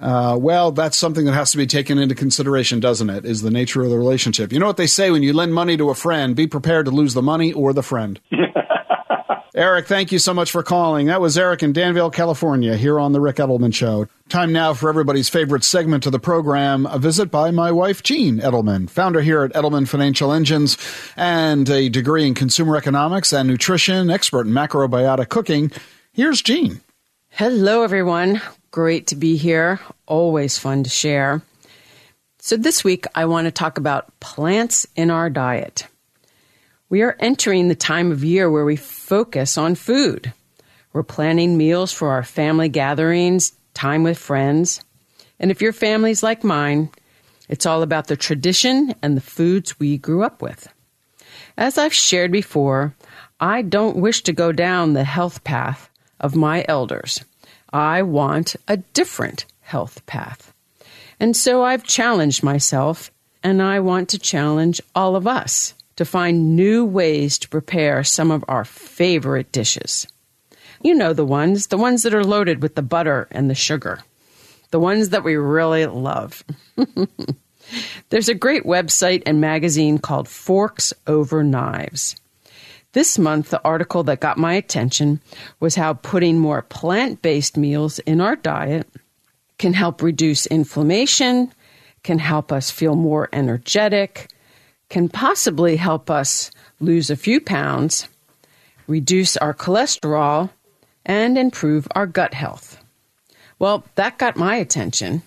Uh, 0.00 0.36
well, 0.38 0.72
that's 0.72 0.96
something 0.96 1.24
that 1.24 1.32
has 1.32 1.50
to 1.52 1.56
be 1.56 1.66
taken 1.66 1.98
into 1.98 2.14
consideration, 2.14 2.80
doesn't 2.80 3.10
it? 3.10 3.24
Is 3.24 3.42
the 3.42 3.50
nature 3.50 3.82
of 3.82 3.90
the 3.90 3.98
relationship. 3.98 4.52
You 4.52 4.58
know 4.58 4.66
what 4.66 4.76
they 4.76 4.86
say 4.86 5.10
when 5.10 5.22
you 5.22 5.32
lend 5.32 5.54
money 5.54 5.76
to 5.76 5.90
a 5.90 5.94
friend, 5.94 6.36
be 6.36 6.46
prepared 6.46 6.86
to 6.86 6.92
lose 6.92 7.14
the 7.14 7.22
money 7.22 7.52
or 7.52 7.72
the 7.72 7.82
friend. 7.82 8.20
Eric, 9.56 9.86
thank 9.86 10.12
you 10.12 10.18
so 10.18 10.34
much 10.34 10.50
for 10.50 10.62
calling. 10.62 11.06
That 11.06 11.22
was 11.22 11.38
Eric 11.38 11.62
in 11.62 11.72
Danville, 11.72 12.10
California, 12.10 12.76
here 12.76 13.00
on 13.00 13.12
The 13.12 13.22
Ric 13.22 13.36
Edelman 13.36 13.72
Show. 13.72 14.06
Time 14.28 14.52
now 14.52 14.74
for 14.74 14.90
everybody's 14.90 15.30
favorite 15.30 15.64
segment 15.64 16.04
of 16.04 16.12
the 16.12 16.18
program 16.18 16.84
a 16.84 16.98
visit 16.98 17.30
by 17.30 17.50
my 17.50 17.72
wife, 17.72 18.02
Jean 18.02 18.38
Edelman, 18.38 18.90
founder 18.90 19.22
here 19.22 19.44
at 19.44 19.54
Edelman 19.54 19.88
Financial 19.88 20.30
Engines 20.30 20.76
and 21.16 21.70
a 21.70 21.88
degree 21.88 22.26
in 22.26 22.34
consumer 22.34 22.76
economics 22.76 23.32
and 23.32 23.48
nutrition, 23.48 24.10
expert 24.10 24.46
in 24.46 24.52
macrobiotic 24.52 25.30
cooking. 25.30 25.72
Here's 26.12 26.42
Jean. 26.42 26.82
Hello, 27.30 27.82
everyone. 27.82 28.42
Great 28.70 29.08
to 29.08 29.16
be 29.16 29.36
here. 29.36 29.80
Always 30.06 30.58
fun 30.58 30.84
to 30.84 30.90
share. 30.90 31.42
So, 32.38 32.56
this 32.56 32.84
week 32.84 33.06
I 33.14 33.24
want 33.24 33.46
to 33.46 33.50
talk 33.50 33.78
about 33.78 34.18
plants 34.20 34.86
in 34.94 35.10
our 35.10 35.30
diet. 35.30 35.86
We 36.88 37.02
are 37.02 37.16
entering 37.18 37.68
the 37.68 37.74
time 37.74 38.12
of 38.12 38.22
year 38.22 38.50
where 38.50 38.64
we 38.64 38.76
focus 38.76 39.58
on 39.58 39.74
food. 39.74 40.32
We're 40.92 41.02
planning 41.02 41.56
meals 41.56 41.92
for 41.92 42.10
our 42.10 42.22
family 42.22 42.68
gatherings, 42.68 43.52
time 43.74 44.02
with 44.02 44.18
friends. 44.18 44.84
And 45.40 45.50
if 45.50 45.60
your 45.60 45.72
family's 45.72 46.22
like 46.22 46.44
mine, 46.44 46.90
it's 47.48 47.66
all 47.66 47.82
about 47.82 48.06
the 48.06 48.16
tradition 48.16 48.94
and 49.02 49.16
the 49.16 49.20
foods 49.20 49.78
we 49.78 49.98
grew 49.98 50.22
up 50.22 50.42
with. 50.42 50.68
As 51.56 51.78
I've 51.78 51.94
shared 51.94 52.32
before, 52.32 52.94
I 53.40 53.62
don't 53.62 53.96
wish 53.96 54.22
to 54.22 54.32
go 54.32 54.52
down 54.52 54.92
the 54.92 55.04
health 55.04 55.42
path 55.44 55.90
of 56.20 56.36
my 56.36 56.64
elders. 56.68 57.24
I 57.72 58.02
want 58.02 58.56
a 58.68 58.78
different 58.78 59.46
health 59.60 60.04
path. 60.06 60.52
And 61.18 61.36
so 61.36 61.62
I've 61.62 61.84
challenged 61.84 62.42
myself, 62.42 63.10
and 63.42 63.62
I 63.62 63.80
want 63.80 64.08
to 64.10 64.18
challenge 64.18 64.80
all 64.94 65.16
of 65.16 65.26
us 65.26 65.74
to 65.96 66.04
find 66.04 66.54
new 66.54 66.84
ways 66.84 67.38
to 67.38 67.48
prepare 67.48 68.04
some 68.04 68.30
of 68.30 68.44
our 68.48 68.64
favorite 68.64 69.50
dishes. 69.50 70.06
You 70.82 70.94
know 70.94 71.12
the 71.12 71.24
ones, 71.24 71.68
the 71.68 71.78
ones 71.78 72.02
that 72.02 72.14
are 72.14 72.24
loaded 72.24 72.62
with 72.62 72.74
the 72.74 72.82
butter 72.82 73.28
and 73.30 73.48
the 73.48 73.54
sugar, 73.54 74.00
the 74.70 74.80
ones 74.80 75.08
that 75.08 75.24
we 75.24 75.36
really 75.36 75.86
love. 75.86 76.44
There's 78.10 78.28
a 78.28 78.34
great 78.34 78.64
website 78.64 79.22
and 79.26 79.40
magazine 79.40 79.98
called 79.98 80.28
Forks 80.28 80.92
Over 81.06 81.42
Knives. 81.42 82.16
This 82.96 83.18
month, 83.18 83.50
the 83.50 83.62
article 83.62 84.04
that 84.04 84.20
got 84.20 84.38
my 84.38 84.54
attention 84.54 85.20
was 85.60 85.74
how 85.74 85.92
putting 85.92 86.38
more 86.38 86.62
plant 86.62 87.20
based 87.20 87.58
meals 87.58 87.98
in 87.98 88.22
our 88.22 88.36
diet 88.36 88.88
can 89.58 89.74
help 89.74 90.00
reduce 90.00 90.46
inflammation, 90.46 91.52
can 92.04 92.18
help 92.18 92.50
us 92.50 92.70
feel 92.70 92.94
more 92.96 93.28
energetic, 93.34 94.30
can 94.88 95.10
possibly 95.10 95.76
help 95.76 96.10
us 96.10 96.50
lose 96.80 97.10
a 97.10 97.16
few 97.16 97.38
pounds, 97.38 98.08
reduce 98.86 99.36
our 99.36 99.52
cholesterol, 99.52 100.48
and 101.04 101.36
improve 101.36 101.86
our 101.94 102.06
gut 102.06 102.32
health. 102.32 102.82
Well, 103.58 103.84
that 103.96 104.16
got 104.16 104.38
my 104.38 104.56
attention. 104.56 105.20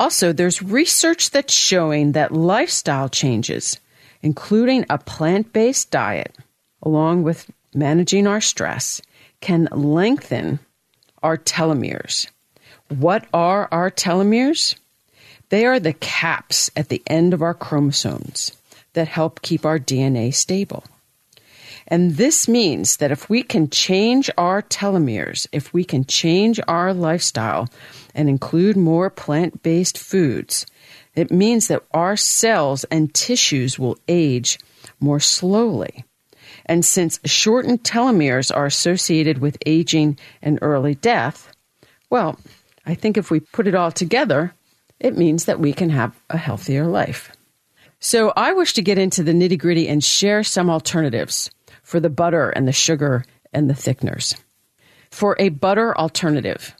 Also, 0.00 0.32
there's 0.32 0.60
research 0.60 1.30
that's 1.30 1.54
showing 1.54 2.12
that 2.12 2.32
lifestyle 2.32 3.08
changes, 3.08 3.78
including 4.22 4.84
a 4.90 4.98
plant 4.98 5.52
based 5.52 5.92
diet, 5.92 6.34
along 6.82 7.22
with 7.22 7.50
managing 7.74 8.26
our 8.26 8.40
stress, 8.40 9.00
can 9.40 9.68
lengthen 9.72 10.58
our 11.22 11.36
telomeres. 11.36 12.28
What 12.88 13.26
are 13.34 13.68
our 13.72 13.90
telomeres? 13.90 14.76
They 15.48 15.66
are 15.66 15.80
the 15.80 15.92
caps 15.92 16.70
at 16.76 16.88
the 16.88 17.02
end 17.06 17.34
of 17.34 17.42
our 17.42 17.54
chromosomes 17.54 18.52
that 18.94 19.08
help 19.08 19.42
keep 19.42 19.64
our 19.64 19.78
DNA 19.78 20.34
stable. 20.34 20.84
And 21.88 22.16
this 22.16 22.48
means 22.48 22.96
that 22.96 23.12
if 23.12 23.30
we 23.30 23.42
can 23.42 23.70
change 23.70 24.28
our 24.36 24.62
telomeres, 24.62 25.46
if 25.52 25.72
we 25.72 25.84
can 25.84 26.04
change 26.04 26.58
our 26.66 26.92
lifestyle 26.92 27.68
and 28.14 28.28
include 28.28 28.76
more 28.76 29.08
plant 29.08 29.62
based 29.62 29.96
foods, 29.96 30.66
it 31.14 31.30
means 31.30 31.68
that 31.68 31.84
our 31.92 32.16
cells 32.16 32.84
and 32.84 33.14
tissues 33.14 33.78
will 33.78 33.96
age 34.08 34.58
more 34.98 35.20
slowly. 35.20 36.04
And 36.66 36.84
since 36.84 37.20
shortened 37.24 37.84
telomeres 37.84 38.54
are 38.54 38.66
associated 38.66 39.38
with 39.38 39.56
aging 39.64 40.18
and 40.42 40.58
early 40.60 40.96
death, 40.96 41.52
well, 42.10 42.38
I 42.84 42.94
think 42.94 43.16
if 43.16 43.30
we 43.30 43.40
put 43.40 43.66
it 43.66 43.74
all 43.74 43.92
together, 43.92 44.52
it 45.00 45.16
means 45.16 45.44
that 45.44 45.60
we 45.60 45.72
can 45.72 45.90
have 45.90 46.14
a 46.28 46.36
healthier 46.36 46.86
life. 46.86 47.32
So 48.00 48.32
I 48.36 48.52
wish 48.52 48.74
to 48.74 48.82
get 48.82 48.98
into 48.98 49.22
the 49.22 49.32
nitty 49.32 49.58
gritty 49.58 49.88
and 49.88 50.02
share 50.02 50.42
some 50.42 50.68
alternatives 50.68 51.50
for 51.82 52.00
the 52.00 52.10
butter 52.10 52.50
and 52.50 52.66
the 52.66 52.72
sugar 52.72 53.24
and 53.52 53.70
the 53.70 53.74
thickeners. 53.74 54.36
For 55.10 55.36
a 55.38 55.48
butter 55.48 55.96
alternative, 55.96 56.74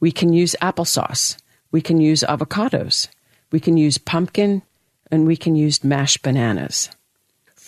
we 0.00 0.12
can 0.12 0.32
use 0.32 0.56
applesauce, 0.60 1.36
we 1.70 1.80
can 1.80 2.00
use 2.00 2.24
avocados, 2.28 3.08
we 3.50 3.60
can 3.60 3.76
use 3.76 3.98
pumpkin, 3.98 4.62
and 5.10 5.26
we 5.26 5.36
can 5.36 5.54
use 5.54 5.84
mashed 5.84 6.22
bananas. 6.22 6.90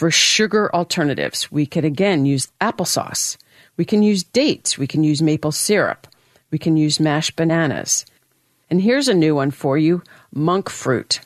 For 0.04 0.10
sugar 0.10 0.70
alternatives, 0.74 1.50
we 1.50 1.64
can 1.64 1.86
again 1.86 2.26
use 2.26 2.52
applesauce, 2.60 3.38
we 3.78 3.86
can 3.86 4.02
use 4.02 4.22
dates, 4.22 4.76
we 4.76 4.86
can 4.86 5.02
use 5.02 5.22
maple 5.22 5.50
syrup, 5.50 6.06
we 6.50 6.58
can 6.58 6.76
use 6.76 7.00
mashed 7.00 7.36
bananas. 7.36 8.04
And 8.68 8.82
here's 8.82 9.08
a 9.08 9.14
new 9.14 9.34
one 9.34 9.50
for 9.50 9.78
you 9.78 10.02
monk 10.30 10.68
fruit. 10.68 11.20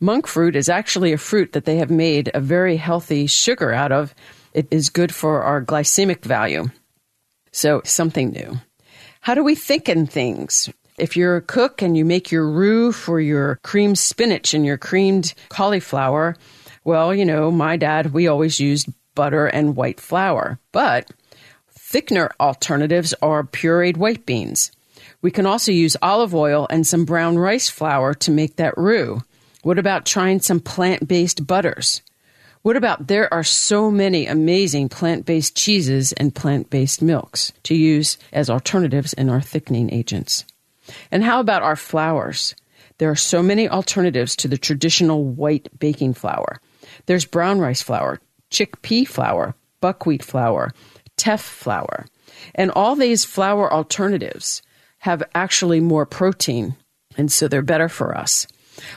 Monk 0.00 0.26
fruit 0.26 0.54
is 0.54 0.68
actually 0.68 1.14
a 1.14 1.16
fruit 1.16 1.54
that 1.54 1.64
they 1.64 1.78
have 1.78 1.90
made 1.90 2.30
a 2.34 2.40
very 2.40 2.76
healthy 2.76 3.26
sugar 3.26 3.72
out 3.72 3.90
of. 3.90 4.14
It 4.52 4.68
is 4.70 4.90
good 4.90 5.14
for 5.14 5.42
our 5.42 5.64
glycemic 5.64 6.22
value. 6.22 6.68
So, 7.52 7.80
something 7.86 8.32
new. 8.32 8.60
How 9.22 9.34
do 9.34 9.42
we 9.42 9.54
thicken 9.54 10.06
things? 10.06 10.68
If 10.98 11.16
you're 11.16 11.36
a 11.36 11.40
cook 11.40 11.80
and 11.80 11.96
you 11.96 12.04
make 12.04 12.30
your 12.30 12.46
roux 12.46 12.92
for 12.92 13.18
your 13.18 13.58
creamed 13.62 13.98
spinach 13.98 14.52
and 14.52 14.66
your 14.66 14.76
creamed 14.76 15.32
cauliflower, 15.48 16.36
well, 16.90 17.14
you 17.14 17.24
know, 17.24 17.52
my 17.52 17.76
dad, 17.76 18.12
we 18.12 18.26
always 18.26 18.58
used 18.58 18.88
butter 19.14 19.46
and 19.46 19.76
white 19.76 20.00
flour. 20.00 20.58
But 20.72 21.08
thickener 21.78 22.30
alternatives 22.40 23.14
are 23.22 23.44
pureed 23.44 23.96
white 23.96 24.26
beans. 24.26 24.72
We 25.22 25.30
can 25.30 25.46
also 25.46 25.70
use 25.70 25.96
olive 26.02 26.34
oil 26.34 26.66
and 26.68 26.84
some 26.84 27.04
brown 27.04 27.38
rice 27.38 27.68
flour 27.68 28.12
to 28.14 28.32
make 28.32 28.56
that 28.56 28.76
roux. 28.76 29.22
What 29.62 29.78
about 29.78 30.04
trying 30.04 30.40
some 30.40 30.58
plant 30.58 31.06
based 31.06 31.46
butters? 31.46 32.02
What 32.62 32.76
about 32.76 33.06
there 33.06 33.32
are 33.32 33.44
so 33.44 33.88
many 33.88 34.26
amazing 34.26 34.88
plant 34.88 35.24
based 35.26 35.56
cheeses 35.56 36.10
and 36.14 36.34
plant 36.34 36.70
based 36.70 37.00
milks 37.00 37.52
to 37.62 37.76
use 37.76 38.18
as 38.32 38.50
alternatives 38.50 39.12
in 39.12 39.30
our 39.30 39.40
thickening 39.40 39.92
agents? 39.92 40.44
And 41.12 41.22
how 41.22 41.38
about 41.38 41.62
our 41.62 41.76
flours? 41.76 42.56
There 42.98 43.10
are 43.12 43.16
so 43.16 43.44
many 43.44 43.68
alternatives 43.68 44.34
to 44.36 44.48
the 44.48 44.58
traditional 44.58 45.22
white 45.22 45.68
baking 45.78 46.14
flour. 46.14 46.60
There's 47.06 47.24
brown 47.24 47.60
rice 47.60 47.82
flour, 47.82 48.20
chickpea 48.50 49.06
flour, 49.06 49.54
buckwheat 49.80 50.22
flour, 50.22 50.72
teff 51.16 51.42
flour. 51.42 52.06
And 52.54 52.70
all 52.70 52.96
these 52.96 53.24
flour 53.24 53.72
alternatives 53.72 54.62
have 54.98 55.22
actually 55.34 55.80
more 55.80 56.06
protein, 56.06 56.76
and 57.16 57.30
so 57.32 57.48
they're 57.48 57.62
better 57.62 57.88
for 57.88 58.16
us. 58.16 58.46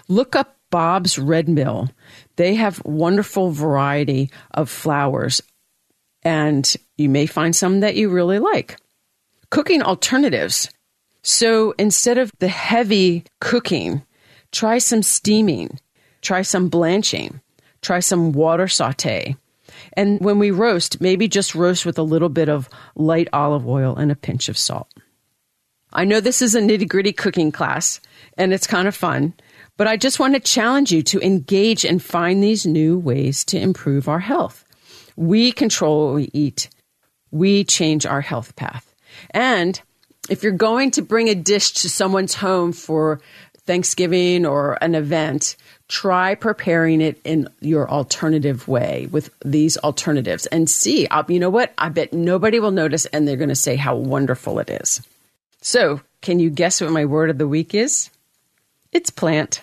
Look 0.08 0.36
up 0.36 0.58
Bob's 0.70 1.20
Red 1.20 1.48
Mill. 1.48 1.90
They 2.36 2.56
have 2.56 2.84
wonderful 2.84 3.52
variety 3.52 4.32
of 4.52 4.70
flours, 4.70 5.42
and 6.24 6.76
you 6.98 7.10
may 7.10 7.26
find 7.26 7.56
some 7.56 7.82
that 7.82 7.96
you 7.96 8.10
really 8.10 8.40
like. 8.40 8.78
Cooking 9.50 9.82
alternatives. 9.82 10.70
So 11.22 11.74
instead 11.78 12.18
of 12.18 12.32
the 12.40 12.48
heavy 12.48 13.24
cooking, 13.40 14.04
try 14.52 14.80
some 14.80 15.04
steaming, 15.04 15.80
try 16.22 16.42
some 16.42 16.70
blanching, 16.70 17.40
try 17.84 18.00
some 18.00 18.32
water 18.32 18.68
saute. 18.68 19.36
And 19.94 20.20
when 20.20 20.40
we 20.40 20.52
roast, 20.52 21.02
maybe 21.02 21.28
just 21.28 21.56
roast 21.56 21.86
with 21.86 21.98
a 21.98 22.04
little 22.04 22.30
bit 22.30 22.50
of 22.50 22.70
light 22.96 23.28
olive 23.34 23.68
oil 23.68 23.96
and 23.96 24.12
a 24.12 24.16
pinch 24.16 24.50
of 24.50 24.58
salt. 24.58 24.88
I 25.92 26.06
know 26.06 26.20
this 26.20 26.42
is 26.42 26.56
a 26.56 26.62
nitty 26.62 26.88
gritty 26.88 27.14
cooking 27.14 27.52
class 27.52 28.00
and 28.38 28.54
it's 28.54 28.66
kind 28.66 28.88
of 28.88 28.96
fun, 28.96 29.34
but 29.78 29.88
I 29.88 29.98
just 29.98 30.20
want 30.20 30.34
to 30.34 30.40
challenge 30.40 30.92
you 30.92 31.04
to 31.04 31.22
engage 31.22 31.86
and 31.86 32.02
find 32.02 32.42
these 32.42 32.66
new 32.66 32.98
ways 32.98 33.44
to 33.46 33.60
improve 33.60 34.08
our 34.08 34.20
health. 34.20 34.66
We 35.16 35.52
control 35.52 36.08
what 36.08 36.16
we 36.16 36.30
eat. 36.34 36.70
We 37.30 37.64
change 37.64 38.06
our 38.06 38.22
health 38.22 38.56
path. 38.56 38.94
And 39.32 39.80
if 40.30 40.42
you're 40.42 40.52
going 40.52 40.92
to 40.92 41.02
bring 41.02 41.30
a 41.30 41.36
dish 41.36 41.72
to 41.74 41.90
someone's 41.90 42.34
home 42.34 42.74
for 42.74 43.22
Thanksgiving 43.66 44.46
or 44.46 44.78
an 44.82 44.96
event, 44.96 45.56
try 45.94 46.34
preparing 46.34 47.02
it 47.02 47.22
in 47.24 47.48
your 47.62 47.88
alternative 47.88 48.68
way 48.68 49.08
with 49.12 49.30
these 49.46 49.78
alternatives 49.78 50.48
and 50.48 50.68
see. 50.68 51.08
You 51.28 51.40
know 51.40 51.52
what? 51.52 51.72
I 51.78 51.90
bet 51.90 52.12
nobody 52.12 52.60
will 52.60 52.72
notice 52.72 53.06
and 53.06 53.28
they're 53.28 53.38
going 53.38 53.50
to 53.50 53.56
say 53.56 53.76
how 53.76 53.96
wonderful 53.96 54.58
it 54.58 54.72
is. 54.72 55.06
So 55.62 56.02
Can 56.24 56.40
you 56.40 56.50
guess 56.50 56.80
what 56.80 56.90
my 56.90 57.04
word 57.04 57.30
of 57.30 57.38
the 57.38 57.50
week 57.50 57.76
is? 57.76 58.10
It's 58.94 59.10
plant. 59.10 59.62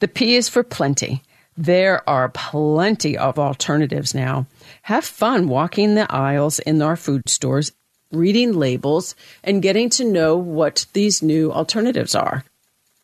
The 0.00 0.08
P 0.08 0.36
is 0.36 0.50
for 0.50 0.62
plenty. 0.62 1.22
There 1.56 2.06
are 2.06 2.28
plenty 2.28 3.16
of 3.16 3.38
alternatives 3.38 4.14
now. 4.14 4.46
Have 4.82 5.04
fun 5.06 5.48
walking 5.48 5.94
the 5.94 6.12
aisles 6.12 6.58
in 6.58 6.82
our 6.82 6.96
food 6.96 7.30
stores, 7.30 7.72
reading 8.10 8.52
labels, 8.52 9.14
and 9.42 9.62
getting 9.62 9.88
to 9.90 10.04
know 10.04 10.36
what 10.36 10.84
these 10.92 11.22
new 11.22 11.50
alternatives 11.50 12.14
are. 12.14 12.44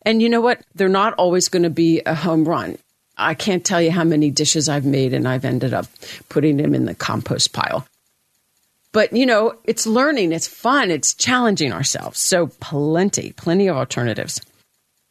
And 0.03 0.21
you 0.21 0.29
know 0.29 0.41
what? 0.41 0.61
They're 0.75 0.89
not 0.89 1.13
always 1.15 1.49
going 1.49 1.63
to 1.63 1.69
be 1.69 2.01
a 2.05 2.15
home 2.15 2.45
run. 2.45 2.77
I 3.17 3.33
can't 3.33 3.65
tell 3.65 3.81
you 3.81 3.91
how 3.91 4.05
many 4.05 4.31
dishes 4.31 4.69
I've 4.69 4.85
made 4.85 5.13
and 5.13 5.27
I've 5.27 5.43
ended 5.43 5.73
up 5.73 5.87
putting 6.29 6.57
them 6.57 6.73
in 6.73 6.85
the 6.85 6.95
compost 6.95 7.51
pile. 7.51 7.85
But, 8.91 9.13
you 9.13 9.25
know, 9.25 9.55
it's 9.65 9.85
learning, 9.85 10.31
it's 10.31 10.47
fun, 10.47 10.89
it's 10.89 11.13
challenging 11.13 11.71
ourselves. 11.71 12.19
So, 12.19 12.47
plenty, 12.59 13.33
plenty 13.33 13.67
of 13.67 13.77
alternatives. 13.77 14.41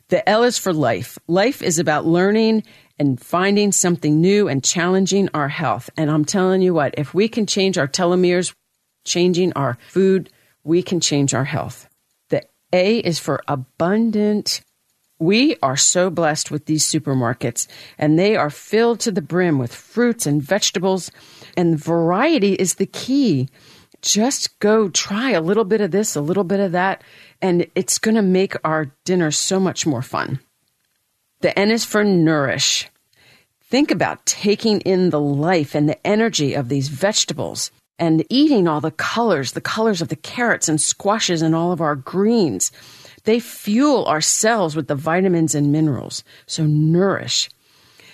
The 0.09 0.26
L 0.28 0.43
is 0.43 0.59
for 0.59 0.72
life. 0.72 1.18
Life 1.28 1.62
is 1.62 1.78
about 1.78 2.07
learning 2.07 2.64
and 2.99 3.20
finding 3.20 3.70
something 3.70 4.20
new 4.20 4.49
and 4.49 4.64
challenging 4.64 5.28
our 5.34 5.49
health. 5.49 5.91
And 5.97 6.11
I'm 6.11 6.24
telling 6.24 6.62
you 6.62 6.74
what, 6.74 6.95
if 6.97 7.14
we 7.14 7.28
can 7.28 7.47
change 7.47 7.78
our 7.78 7.86
telomeres, 7.86 8.55
changing 9.05 9.53
our 9.53 9.78
food, 9.89 10.30
we 10.64 10.82
can 10.82 10.99
change 11.01 11.34
our 11.34 11.45
health. 11.45 11.89
The 12.30 12.43
A 12.72 12.99
is 12.99 13.18
for 13.18 13.43
abundant. 13.47 14.62
We 15.18 15.56
are 15.62 15.76
so 15.76 16.10
blessed 16.10 16.50
with 16.50 16.66
these 16.66 16.86
supermarkets, 16.86 17.66
and 17.98 18.18
they 18.18 18.36
are 18.36 18.50
filled 18.50 19.00
to 19.00 19.10
the 19.10 19.22
brim 19.22 19.58
with 19.58 19.74
fruits 19.74 20.26
and 20.26 20.40
vegetables, 20.40 21.10
and 21.56 21.78
variety 21.78 22.54
is 22.54 22.74
the 22.74 22.86
key. 22.86 23.48
Just 24.00 24.56
go 24.60 24.88
try 24.88 25.32
a 25.32 25.40
little 25.40 25.64
bit 25.64 25.80
of 25.80 25.90
this, 25.90 26.14
a 26.14 26.20
little 26.20 26.44
bit 26.44 26.60
of 26.60 26.70
that, 26.72 27.02
and 27.42 27.66
it's 27.74 27.98
going 27.98 28.14
to 28.14 28.22
make 28.22 28.54
our 28.64 28.92
dinner 29.04 29.32
so 29.32 29.58
much 29.58 29.86
more 29.86 30.02
fun. 30.02 30.38
The 31.40 31.56
N 31.58 31.72
is 31.72 31.84
for 31.84 32.04
nourish. 32.04 32.88
Think 33.60 33.90
about 33.90 34.24
taking 34.24 34.80
in 34.82 35.10
the 35.10 35.20
life 35.20 35.74
and 35.74 35.88
the 35.88 36.06
energy 36.06 36.54
of 36.54 36.68
these 36.68 36.88
vegetables 36.88 37.70
and 37.98 38.24
eating 38.30 38.68
all 38.68 38.80
the 38.80 38.92
colors, 38.92 39.52
the 39.52 39.60
colors 39.60 40.00
of 40.00 40.08
the 40.08 40.16
carrots 40.16 40.68
and 40.68 40.80
squashes 40.80 41.42
and 41.42 41.54
all 41.54 41.72
of 41.72 41.80
our 41.80 41.96
greens. 41.96 42.70
They 43.29 43.39
fuel 43.41 44.07
our 44.07 44.22
cells 44.22 44.74
with 44.74 44.89
the 44.89 44.95
vitamins 44.95 45.55
and 45.55 45.70
minerals. 45.70 46.24
So 46.47 46.64
nourish. 46.64 47.51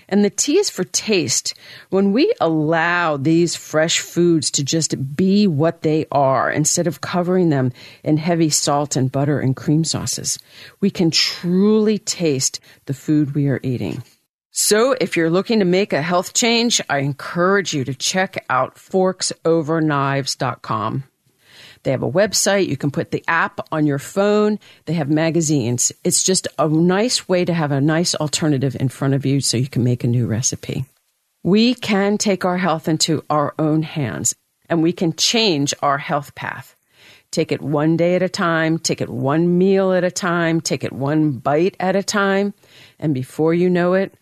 And 0.09 0.25
the 0.25 0.31
T 0.31 0.59
is 0.59 0.71
for 0.71 0.83
taste. 0.83 1.55
When 1.91 2.11
we 2.11 2.35
allow 2.41 3.17
these 3.17 3.55
fresh 3.55 4.01
foods 4.01 4.51
to 4.51 4.65
just 4.65 5.15
be 5.15 5.47
what 5.47 5.83
they 5.83 6.07
are 6.11 6.51
instead 6.51 6.89
of 6.89 7.01
covering 7.01 7.51
them 7.51 7.71
in 8.03 8.17
heavy 8.17 8.51
salt 8.51 8.97
and 8.97 9.13
butter 9.13 9.39
and 9.39 9.55
cream 9.55 9.85
sauces, 9.85 10.41
we 10.81 10.91
can 10.91 11.13
truly 11.13 11.99
taste 11.99 12.59
the 12.87 12.95
food 12.95 13.37
we 13.37 13.47
are 13.47 13.61
eating. 13.63 14.03
So, 14.51 14.97
if 15.01 15.17
you're 15.17 15.31
looking 15.31 15.61
to 15.61 15.65
make 15.65 15.93
a 15.93 16.03
health 16.03 16.35
change, 16.35 16.81
I 16.91 16.99
encourage 16.99 17.73
you 17.73 17.85
to 17.85 17.95
check 17.95 18.45
out 18.51 18.75
forksoverknives.com. 18.75 21.05
They 21.85 21.91
have 21.93 22.03
a 22.03 22.11
website. 22.11 22.69
You 22.69 22.77
can 22.77 22.91
put 22.91 23.11
the 23.11 23.23
app 23.29 23.61
on 23.71 23.87
your 23.87 23.99
phone. 23.99 24.59
They 24.87 24.95
have 24.95 25.09
magazines. 25.09 25.93
It's 26.03 26.23
just 26.23 26.49
a 26.59 26.67
nice 26.69 27.29
way 27.29 27.45
to 27.45 27.55
have 27.55 27.71
a 27.71 27.81
nice 27.81 28.15
alternative 28.15 28.77
in 28.81 28.89
front 28.89 29.15
of 29.15 29.25
you 29.25 29.41
so 29.41 29.57
you 29.57 29.69
can 29.69 29.85
make 29.85 30.03
a 30.03 30.09
new 30.09 30.27
recipe. 30.27 30.87
We 31.43 31.75
can 31.75 32.19
take 32.19 32.45
our 32.45 32.57
health 32.57 32.89
into 32.89 33.23
our 33.29 33.55
own 33.59 33.83
hands 33.83 34.35
and 34.69 34.83
we 34.83 34.93
can 34.93 35.15
change 35.15 35.75
our 35.83 35.99
health 35.99 36.35
path. 36.35 36.75
Take 37.31 37.53
it 37.53 37.61
one 37.61 37.97
day 37.97 38.15
at 38.15 38.23
a 38.23 38.29
time, 38.29 38.79
take 38.79 39.01
it 39.01 39.09
one 39.09 39.59
meal 39.59 39.93
at 39.93 40.05
a 40.05 40.11
time, 40.11 40.61
take 40.61 40.85
it 40.85 40.93
one 40.93 41.33
bite 41.33 41.77
at 41.81 41.97
a 41.97 42.03
time. 42.03 42.55
And 42.99 43.13
before 43.13 43.53
you 43.53 43.69
know 43.69 43.95
it, 43.95 44.15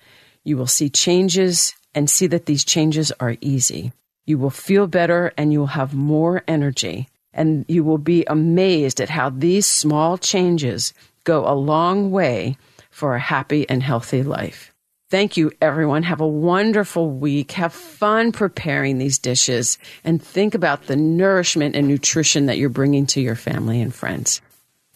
you 0.45 0.57
will 0.57 0.67
see 0.67 0.89
changes 0.89 1.75
and 1.95 2.11
see 2.11 2.27
that 2.29 2.47
these 2.47 2.65
changes 2.65 3.13
are 3.21 3.37
easy. 3.41 3.93
You 4.25 4.39
will 4.39 4.51
feel 4.51 4.87
better 4.87 5.33
and 5.37 5.53
you 5.53 5.61
will 5.61 5.67
have 5.67 5.95
more 5.95 6.43
energy. 6.49 7.09
And 7.35 7.65
you 7.69 7.85
will 7.85 7.99
be 7.99 8.25
amazed 8.27 9.01
at 9.01 9.11
how 9.11 9.31
these 9.31 9.67
small 9.67 10.19
changes 10.19 10.93
go 11.25 11.47
a 11.47 11.55
long 11.55 12.11
way 12.11 12.57
for 12.91 13.15
a 13.15 13.21
happy 13.21 13.69
and 13.69 13.83
healthy 13.83 14.23
life. 14.23 14.73
Thank 15.11 15.37
you, 15.37 15.53
everyone. 15.61 16.05
Have 16.05 16.23
a 16.23 16.27
wonderful 16.27 17.11
week. 17.11 17.53
Have 17.53 17.75
fun 17.75 18.33
preparing 18.33 18.97
these 18.97 19.19
dishes 19.19 19.77
and 20.05 20.23
think 20.23 20.55
about 20.55 20.87
the 20.87 20.97
nourishment 20.97 21.77
and 21.77 21.87
nutrition 21.87 22.47
that 22.47 22.57
you're 22.57 22.71
bringing 22.71 23.07
to 23.09 23.21
your 23.21 23.37
family 23.37 23.83
and 23.83 23.95
friends. 23.95 24.41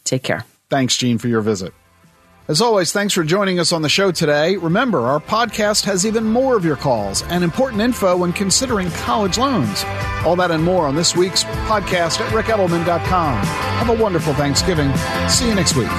Take 0.04 0.22
care. 0.22 0.44
Thanks, 0.70 0.96
Jean, 0.96 1.18
for 1.18 1.28
your 1.28 1.42
visit. 1.42 1.74
As 2.48 2.60
always, 2.60 2.92
thanks 2.92 3.12
for 3.12 3.24
joining 3.24 3.58
us 3.58 3.72
on 3.72 3.82
the 3.82 3.88
show 3.88 4.12
today. 4.12 4.56
Remember, 4.56 5.00
our 5.00 5.18
podcast 5.18 5.84
has 5.86 6.06
even 6.06 6.24
more 6.24 6.56
of 6.56 6.64
your 6.64 6.76
calls 6.76 7.24
and 7.24 7.42
important 7.42 7.82
info 7.82 8.16
when 8.16 8.32
considering 8.32 8.88
college 8.90 9.36
loans. 9.36 9.82
All 10.24 10.36
that 10.36 10.52
and 10.52 10.62
more 10.62 10.86
on 10.86 10.94
this 10.94 11.16
week's 11.16 11.42
podcast 11.42 12.20
at 12.20 12.32
ricedelman.com. 12.32 13.44
Have 13.44 13.88
a 13.90 14.00
wonderful 14.00 14.32
Thanksgiving. 14.34 14.94
See 15.28 15.48
you 15.48 15.56
next 15.56 15.74
week. 15.74 15.90